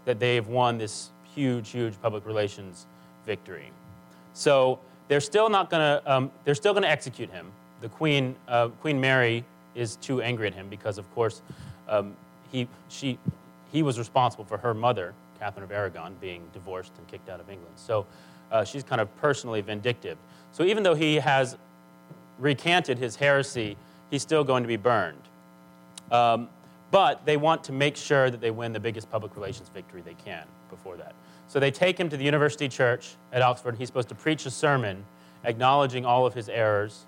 that 0.05 0.19
they've 0.19 0.47
won 0.47 0.77
this 0.77 1.09
huge, 1.35 1.69
huge 1.69 1.99
public 2.01 2.25
relations 2.25 2.87
victory. 3.25 3.71
So 4.33 4.79
they're 5.07 5.21
still 5.21 5.49
not 5.49 5.69
going 5.69 5.81
to, 5.81 6.11
um, 6.11 6.31
they're 6.45 6.55
still 6.55 6.73
going 6.73 6.83
to 6.83 6.89
execute 6.89 7.29
him 7.29 7.51
the 7.81 7.89
Queen, 7.89 8.35
uh, 8.47 8.69
Queen 8.81 8.99
Mary 8.99 9.43
is 9.75 9.95
too 9.97 10.21
angry 10.21 10.47
at 10.47 10.53
him 10.53 10.69
because, 10.69 10.97
of 10.97 11.11
course, 11.13 11.41
um, 11.89 12.15
he, 12.51 12.67
she, 12.89 13.17
he 13.71 13.83
was 13.83 13.97
responsible 13.97 14.45
for 14.45 14.57
her 14.57 14.73
mother, 14.73 15.13
Catherine 15.39 15.63
of 15.63 15.71
Aragon, 15.71 16.15
being 16.21 16.43
divorced 16.53 16.91
and 16.97 17.07
kicked 17.07 17.29
out 17.29 17.39
of 17.39 17.49
England. 17.49 17.73
So 17.75 18.05
uh, 18.51 18.63
she's 18.63 18.83
kind 18.83 19.01
of 19.01 19.13
personally 19.17 19.61
vindictive. 19.61 20.17
So 20.51 20.63
even 20.63 20.83
though 20.83 20.95
he 20.95 21.15
has 21.15 21.57
recanted 22.37 22.97
his 22.97 23.15
heresy, 23.15 23.77
he's 24.09 24.21
still 24.21 24.43
going 24.43 24.63
to 24.63 24.67
be 24.67 24.77
burned. 24.77 25.21
Um, 26.11 26.49
but 26.91 27.25
they 27.25 27.37
want 27.37 27.63
to 27.65 27.71
make 27.71 27.95
sure 27.95 28.29
that 28.29 28.41
they 28.41 28.51
win 28.51 28.73
the 28.73 28.79
biggest 28.79 29.09
public 29.09 29.35
relations 29.35 29.69
victory 29.69 30.01
they 30.01 30.15
can 30.25 30.43
before 30.69 30.97
that. 30.97 31.15
So 31.47 31.59
they 31.59 31.71
take 31.71 31.97
him 31.97 32.09
to 32.09 32.17
the 32.17 32.23
University 32.23 32.67
Church 32.67 33.15
at 33.31 33.41
Oxford. 33.41 33.77
He's 33.77 33.87
supposed 33.87 34.09
to 34.09 34.15
preach 34.15 34.45
a 34.45 34.51
sermon 34.51 35.05
acknowledging 35.43 36.05
all 36.05 36.25
of 36.25 36.33
his 36.33 36.49
errors 36.49 37.05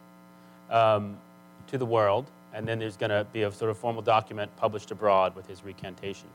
um, 0.69 1.17
to 1.67 1.77
the 1.77 1.85
world, 1.85 2.25
and 2.53 2.67
then 2.67 2.79
there's 2.79 2.97
going 2.97 3.09
to 3.09 3.25
be 3.33 3.43
a 3.43 3.51
sort 3.51 3.71
of 3.71 3.77
formal 3.77 4.01
document 4.01 4.55
published 4.57 4.91
abroad 4.91 5.35
with 5.35 5.47
his 5.47 5.63
recantation. 5.63 6.27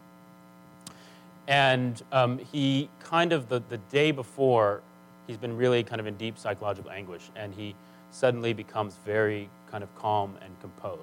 And 1.47 2.03
um, 2.13 2.39
he 2.39 2.89
kind 3.01 3.33
of, 3.33 3.49
the, 3.49 3.63
the 3.69 3.79
day 3.91 4.11
before, 4.11 4.83
he's 5.27 5.39
been 5.39 5.57
really 5.57 5.83
kind 5.83 6.01
of 6.01 6.07
in 6.07 6.17
deep 6.17 6.39
psychological 6.39 6.91
anguish, 6.91 7.31
and 7.37 7.55
he 7.55 7.75
suddenly 8.11 8.53
becomes 8.53 8.97
very 9.05 9.49
kind 9.71 9.83
of 9.83 9.95
calm 9.97 10.37
and 10.43 10.61
composed. 10.61 11.01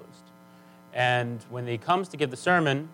And 0.92 1.44
when 1.50 1.66
he 1.66 1.78
comes 1.78 2.08
to 2.08 2.16
give 2.16 2.30
the 2.30 2.36
sermon, 2.36 2.88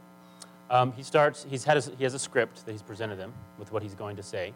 um, 0.71 0.93
he 0.93 1.03
starts, 1.03 1.47
he's 1.49 1.65
had 1.65 1.77
a, 1.77 1.81
he 1.99 2.05
has 2.05 2.15
a 2.15 2.19
script 2.19 2.65
that 2.65 2.73
he's 2.73 2.83
presented 2.83 3.19
him 3.19 3.33
with 3.59 3.71
what 3.73 3.83
he's 3.83 3.95
going 3.95 4.17
to 4.17 4.23
say. 4.23 4.53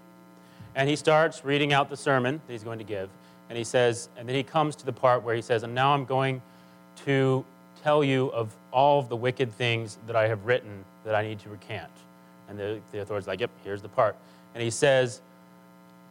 And 0.74 0.88
he 0.88 0.96
starts 0.96 1.44
reading 1.44 1.72
out 1.72 1.90
the 1.90 1.96
sermon 1.96 2.40
that 2.46 2.52
he's 2.52 2.64
going 2.64 2.78
to 2.78 2.84
give. 2.84 3.08
And 3.48 3.56
he 3.56 3.64
says, 3.64 4.08
and 4.16 4.28
then 4.28 4.34
he 4.34 4.42
comes 4.42 4.76
to 4.76 4.86
the 4.86 4.92
part 4.92 5.22
where 5.22 5.34
he 5.34 5.42
says, 5.42 5.62
and 5.62 5.74
now 5.74 5.94
I'm 5.94 6.04
going 6.04 6.42
to 7.04 7.44
tell 7.82 8.02
you 8.02 8.26
of 8.28 8.54
all 8.72 8.98
of 8.98 9.08
the 9.08 9.16
wicked 9.16 9.52
things 9.52 9.98
that 10.06 10.16
I 10.16 10.26
have 10.28 10.44
written 10.46 10.84
that 11.04 11.14
I 11.14 11.22
need 11.22 11.38
to 11.40 11.48
recant. 11.48 11.90
And 12.48 12.58
the, 12.58 12.80
the 12.92 13.00
authority's 13.00 13.28
like, 13.28 13.40
yep, 13.40 13.50
here's 13.64 13.82
the 13.82 13.88
part. 13.88 14.16
And 14.54 14.62
he 14.62 14.70
says, 14.70 15.20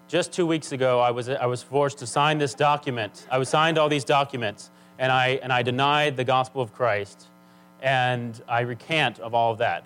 just 0.07 0.31
two 0.31 0.45
weeks 0.45 0.71
ago, 0.71 0.99
I 0.99 1.11
was, 1.11 1.29
I 1.29 1.45
was 1.45 1.63
forced 1.63 1.97
to 1.99 2.07
sign 2.07 2.37
this 2.37 2.53
document. 2.53 3.27
I 3.31 3.37
was 3.37 3.49
signed 3.49 3.77
all 3.77 3.89
these 3.89 4.03
documents, 4.03 4.69
and 4.99 5.11
I, 5.11 5.39
and 5.41 5.51
I 5.51 5.63
denied 5.63 6.15
the 6.15 6.23
gospel 6.23 6.61
of 6.61 6.73
Christ, 6.73 7.27
and 7.81 8.39
I 8.47 8.61
recant 8.61 9.19
of 9.19 9.33
all 9.33 9.51
of 9.51 9.57
that. 9.57 9.85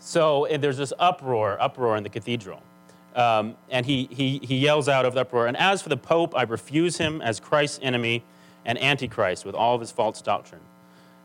So 0.00 0.46
there's 0.50 0.76
this 0.76 0.92
uproar, 0.98 1.56
uproar 1.60 1.96
in 1.96 2.02
the 2.02 2.08
cathedral. 2.08 2.60
Um, 3.14 3.56
and 3.70 3.86
he, 3.86 4.08
he, 4.10 4.40
he 4.42 4.56
yells 4.56 4.88
out 4.88 5.04
of 5.04 5.14
the 5.14 5.20
uproar, 5.20 5.46
and 5.46 5.56
as 5.56 5.80
for 5.80 5.88
the 5.88 5.96
Pope, 5.96 6.34
I 6.36 6.42
refuse 6.42 6.98
him 6.98 7.22
as 7.22 7.38
Christ's 7.38 7.78
enemy 7.80 8.24
and 8.64 8.76
antichrist 8.82 9.44
with 9.44 9.54
all 9.54 9.74
of 9.74 9.80
his 9.80 9.92
false 9.92 10.20
doctrine. 10.20 10.62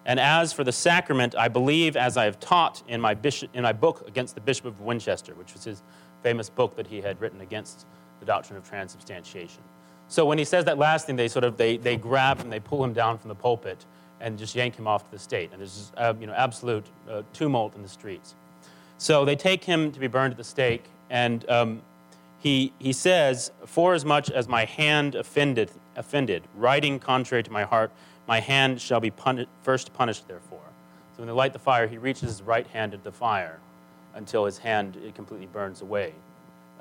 And 0.05 0.19
as 0.19 0.53
for 0.53 0.63
the 0.63 0.71
sacrament, 0.71 1.35
I 1.35 1.47
believe 1.47 1.97
as 1.97 2.15
I 2.15 2.25
have 2.25 2.39
taught 2.39 2.83
in 2.87 3.01
my, 3.01 3.13
bishop, 3.13 3.49
in 3.53 3.63
my 3.63 3.73
book 3.73 4.07
against 4.07 4.35
the 4.35 4.41
Bishop 4.41 4.65
of 4.65 4.81
Winchester, 4.81 5.33
which 5.33 5.53
was 5.53 5.63
his 5.63 5.81
famous 6.23 6.49
book 6.49 6.75
that 6.75 6.87
he 6.87 7.01
had 7.01 7.19
written 7.21 7.41
against 7.41 7.85
the 8.19 8.25
doctrine 8.25 8.57
of 8.57 8.67
transubstantiation. 8.67 9.61
So 10.07 10.25
when 10.25 10.37
he 10.37 10.45
says 10.45 10.65
that 10.65 10.77
last 10.77 11.05
thing, 11.05 11.15
they 11.15 11.27
sort 11.27 11.45
of 11.45 11.57
they, 11.57 11.77
they 11.77 11.95
grab 11.95 12.39
him, 12.39 12.49
they 12.49 12.59
pull 12.59 12.83
him 12.83 12.93
down 12.93 13.17
from 13.17 13.29
the 13.29 13.35
pulpit, 13.35 13.85
and 14.19 14.37
just 14.37 14.55
yank 14.55 14.75
him 14.75 14.87
off 14.87 15.05
to 15.05 15.11
the 15.11 15.19
state. 15.19 15.51
And 15.51 15.61
there's 15.61 15.77
just, 15.77 15.93
uh, 15.95 16.13
you 16.19 16.27
know, 16.27 16.33
absolute 16.33 16.85
uh, 17.09 17.21
tumult 17.33 17.75
in 17.75 17.81
the 17.81 17.89
streets. 17.89 18.35
So 18.97 19.23
they 19.23 19.35
take 19.35 19.63
him 19.63 19.91
to 19.91 19.99
be 19.99 20.07
burned 20.07 20.31
at 20.31 20.37
the 20.37 20.43
stake, 20.43 20.85
and 21.09 21.49
um, 21.49 21.81
he, 22.39 22.71
he 22.79 22.93
says, 22.93 23.51
Forasmuch 23.65 24.29
as 24.29 24.47
my 24.47 24.65
hand 24.65 25.15
offended, 25.15 25.71
offended, 25.95 26.43
writing 26.55 26.99
contrary 26.99 27.43
to 27.43 27.51
my 27.51 27.63
heart, 27.63 27.91
my 28.27 28.39
hand 28.39 28.79
shall 28.79 28.99
be 28.99 29.11
puni- 29.11 29.47
first 29.63 29.93
punished 29.93 30.27
therefore. 30.27 30.59
So 31.15 31.19
when 31.19 31.27
they 31.27 31.33
light 31.33 31.53
the 31.53 31.59
fire, 31.59 31.87
he 31.87 31.97
reaches 31.97 32.29
his 32.29 32.41
right 32.41 32.65
hand 32.67 32.93
into 32.93 33.03
the 33.03 33.11
fire 33.11 33.59
until 34.15 34.45
his 34.45 34.57
hand 34.57 34.95
it 34.97 35.15
completely 35.15 35.47
burns 35.47 35.81
away 35.81 36.13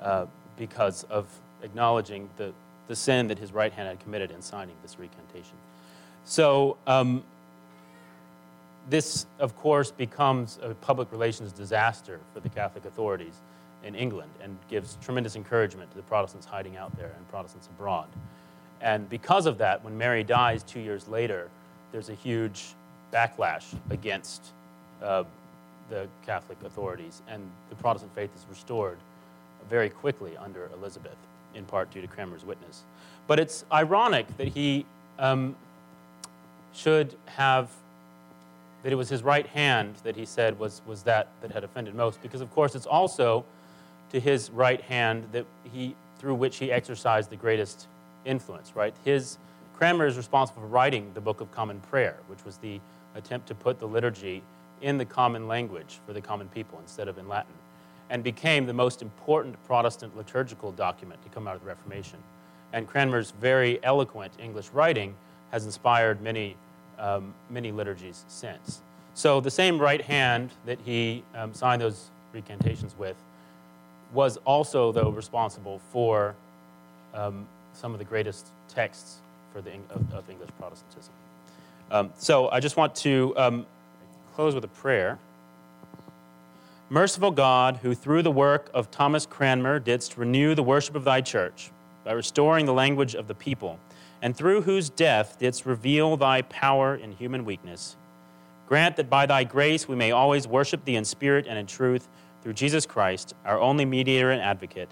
uh, 0.01 0.25
because 0.57 1.03
of 1.05 1.27
acknowledging 1.61 2.29
the, 2.37 2.53
the 2.87 2.95
sin 2.95 3.27
that 3.27 3.37
his 3.37 3.51
right 3.51 3.71
hand 3.73 3.87
had 3.87 3.99
committed 3.99 4.31
in 4.31 4.41
signing 4.41 4.75
this 4.81 4.97
recantation. 4.97 5.57
So 6.23 6.77
um, 6.87 7.23
this, 8.89 9.25
of 9.39 9.57
course, 9.57 9.91
becomes 9.91 10.57
a 10.61 10.73
public 10.75 11.11
relations 11.11 11.51
disaster 11.51 12.19
for 12.33 12.39
the 12.39 12.49
Catholic 12.49 12.85
authorities 12.85 13.41
in 13.83 13.95
England 13.95 14.31
and 14.43 14.57
gives 14.69 14.97
tremendous 15.01 15.35
encouragement 15.35 15.89
to 15.91 15.97
the 15.97 16.03
Protestants 16.03 16.45
hiding 16.45 16.77
out 16.77 16.95
there 16.97 17.11
and 17.15 17.29
Protestants 17.29 17.67
abroad. 17.67 18.07
And 18.81 19.09
because 19.09 19.45
of 19.45 19.57
that, 19.57 19.83
when 19.83 19.97
Mary 19.97 20.23
dies 20.23 20.63
two 20.63 20.79
years 20.79 21.07
later, 21.07 21.49
there's 21.91 22.09
a 22.09 22.13
huge 22.13 22.73
backlash 23.11 23.65
against 23.89 24.51
uh, 25.01 25.23
the 25.89 26.07
Catholic 26.25 26.57
authorities, 26.63 27.21
and 27.27 27.41
the 27.69 27.75
Protestant 27.75 28.13
faith 28.13 28.29
is 28.35 28.45
restored 28.49 28.97
very 29.69 29.89
quickly 29.89 30.37
under 30.37 30.69
Elizabeth, 30.73 31.17
in 31.55 31.65
part 31.65 31.91
due 31.91 32.01
to 32.01 32.07
Cranmer's 32.07 32.45
witness. 32.45 32.83
But 33.27 33.39
it's 33.39 33.65
ironic 33.71 34.37
that 34.37 34.49
he 34.49 34.85
um, 35.17 35.55
should 36.73 37.15
have 37.25 37.69
that 38.83 38.93
it 38.93 38.95
was 38.95 39.09
his 39.09 39.23
right 39.23 39.45
hand 39.47 39.95
that 40.03 40.15
he 40.15 40.25
said 40.25 40.57
was, 40.57 40.81
was 40.87 41.03
that 41.03 41.27
that 41.41 41.51
had 41.51 41.63
offended 41.63 41.95
most, 41.95 42.21
because 42.21 42.39
of 42.39 42.49
course 42.53 42.75
it's 42.75 42.85
also 42.85 43.43
to 44.11 44.19
his 44.19 44.49
right 44.51 44.81
hand 44.81 45.27
that 45.31 45.45
he, 45.71 45.95
through 46.17 46.35
which 46.35 46.57
he 46.57 46.71
exercised 46.71 47.29
the 47.29 47.35
greatest 47.35 47.87
influence, 48.25 48.75
right? 48.75 48.93
His, 49.05 49.37
Cranmer 49.77 50.05
is 50.05 50.17
responsible 50.17 50.61
for 50.61 50.67
writing 50.67 51.11
the 51.13 51.21
Book 51.21 51.41
of 51.41 51.51
Common 51.51 51.79
Prayer, 51.79 52.17
which 52.27 52.43
was 52.43 52.57
the 52.57 52.79
attempt 53.15 53.47
to 53.47 53.55
put 53.55 53.79
the 53.79 53.87
liturgy 53.87 54.43
in 54.81 54.97
the 54.97 55.05
common 55.05 55.47
language 55.47 55.99
for 56.05 56.13
the 56.13 56.21
common 56.21 56.47
people 56.49 56.79
instead 56.79 57.07
of 57.07 57.17
in 57.17 57.27
Latin, 57.27 57.53
and 58.09 58.23
became 58.23 58.65
the 58.65 58.73
most 58.73 59.01
important 59.01 59.55
Protestant 59.65 60.15
liturgical 60.17 60.71
document 60.71 61.21
to 61.23 61.29
come 61.29 61.47
out 61.47 61.55
of 61.55 61.61
the 61.61 61.67
Reformation. 61.67 62.19
And 62.73 62.87
Cranmer's 62.87 63.31
very 63.31 63.83
eloquent 63.83 64.33
English 64.39 64.69
writing 64.69 65.15
has 65.51 65.65
inspired 65.65 66.21
many, 66.21 66.55
um, 66.97 67.33
many 67.49 67.71
liturgies 67.71 68.25
since. 68.27 68.81
So 69.13 69.41
the 69.41 69.51
same 69.51 69.79
right 69.79 70.01
hand 70.01 70.51
that 70.65 70.79
he 70.85 71.23
um, 71.35 71.53
signed 71.53 71.81
those 71.81 72.09
recantations 72.33 72.95
with 72.97 73.15
was 74.13 74.37
also, 74.37 74.91
though, 74.91 75.09
responsible 75.09 75.79
for 75.91 76.35
um, 77.13 77.47
some 77.73 77.93
of 77.93 77.99
the 77.99 78.05
greatest 78.05 78.47
texts 78.67 79.17
for 79.53 79.61
the, 79.61 79.71
of, 79.89 80.13
of 80.13 80.29
English 80.29 80.49
Protestantism. 80.59 81.13
Um, 81.91 82.11
so 82.17 82.49
I 82.49 82.59
just 82.59 82.77
want 82.77 82.95
to 82.95 83.33
um, 83.37 83.65
close 84.35 84.53
with 84.53 84.63
a 84.63 84.69
prayer. 84.69 85.17
Merciful 86.89 87.31
God, 87.31 87.77
who 87.77 87.93
through 87.93 88.23
the 88.23 88.31
work 88.31 88.69
of 88.73 88.89
Thomas 88.89 89.25
Cranmer 89.25 89.79
didst 89.79 90.17
renew 90.17 90.55
the 90.55 90.63
worship 90.63 90.95
of 90.95 91.03
thy 91.03 91.21
church 91.21 91.71
by 92.03 92.13
restoring 92.13 92.65
the 92.65 92.73
language 92.73 93.13
of 93.15 93.27
the 93.27 93.35
people, 93.35 93.79
and 94.21 94.35
through 94.35 94.63
whose 94.63 94.89
death 94.89 95.37
didst 95.39 95.65
reveal 95.65 96.17
thy 96.17 96.41
power 96.41 96.95
in 96.95 97.11
human 97.11 97.45
weakness, 97.45 97.95
grant 98.67 98.95
that 98.95 99.09
by 99.09 99.25
thy 99.25 99.43
grace 99.43 99.87
we 99.87 99.95
may 99.95 100.11
always 100.11 100.47
worship 100.47 100.85
thee 100.85 100.95
in 100.95 101.05
spirit 101.05 101.45
and 101.47 101.57
in 101.57 101.67
truth 101.67 102.07
through 102.41 102.53
Jesus 102.53 102.85
Christ, 102.85 103.33
our 103.45 103.59
only 103.59 103.85
mediator 103.85 104.31
and 104.31 104.41
advocate, 104.41 104.89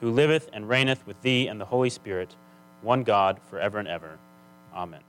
who 0.00 0.10
liveth 0.10 0.48
and 0.52 0.68
reigneth 0.68 1.06
with 1.06 1.20
thee 1.22 1.48
and 1.48 1.60
the 1.60 1.64
Holy 1.64 1.90
Spirit, 1.90 2.34
one 2.82 3.02
God, 3.02 3.40
forever 3.50 3.78
and 3.78 3.88
ever. 3.88 4.18
Amen. 4.74 5.00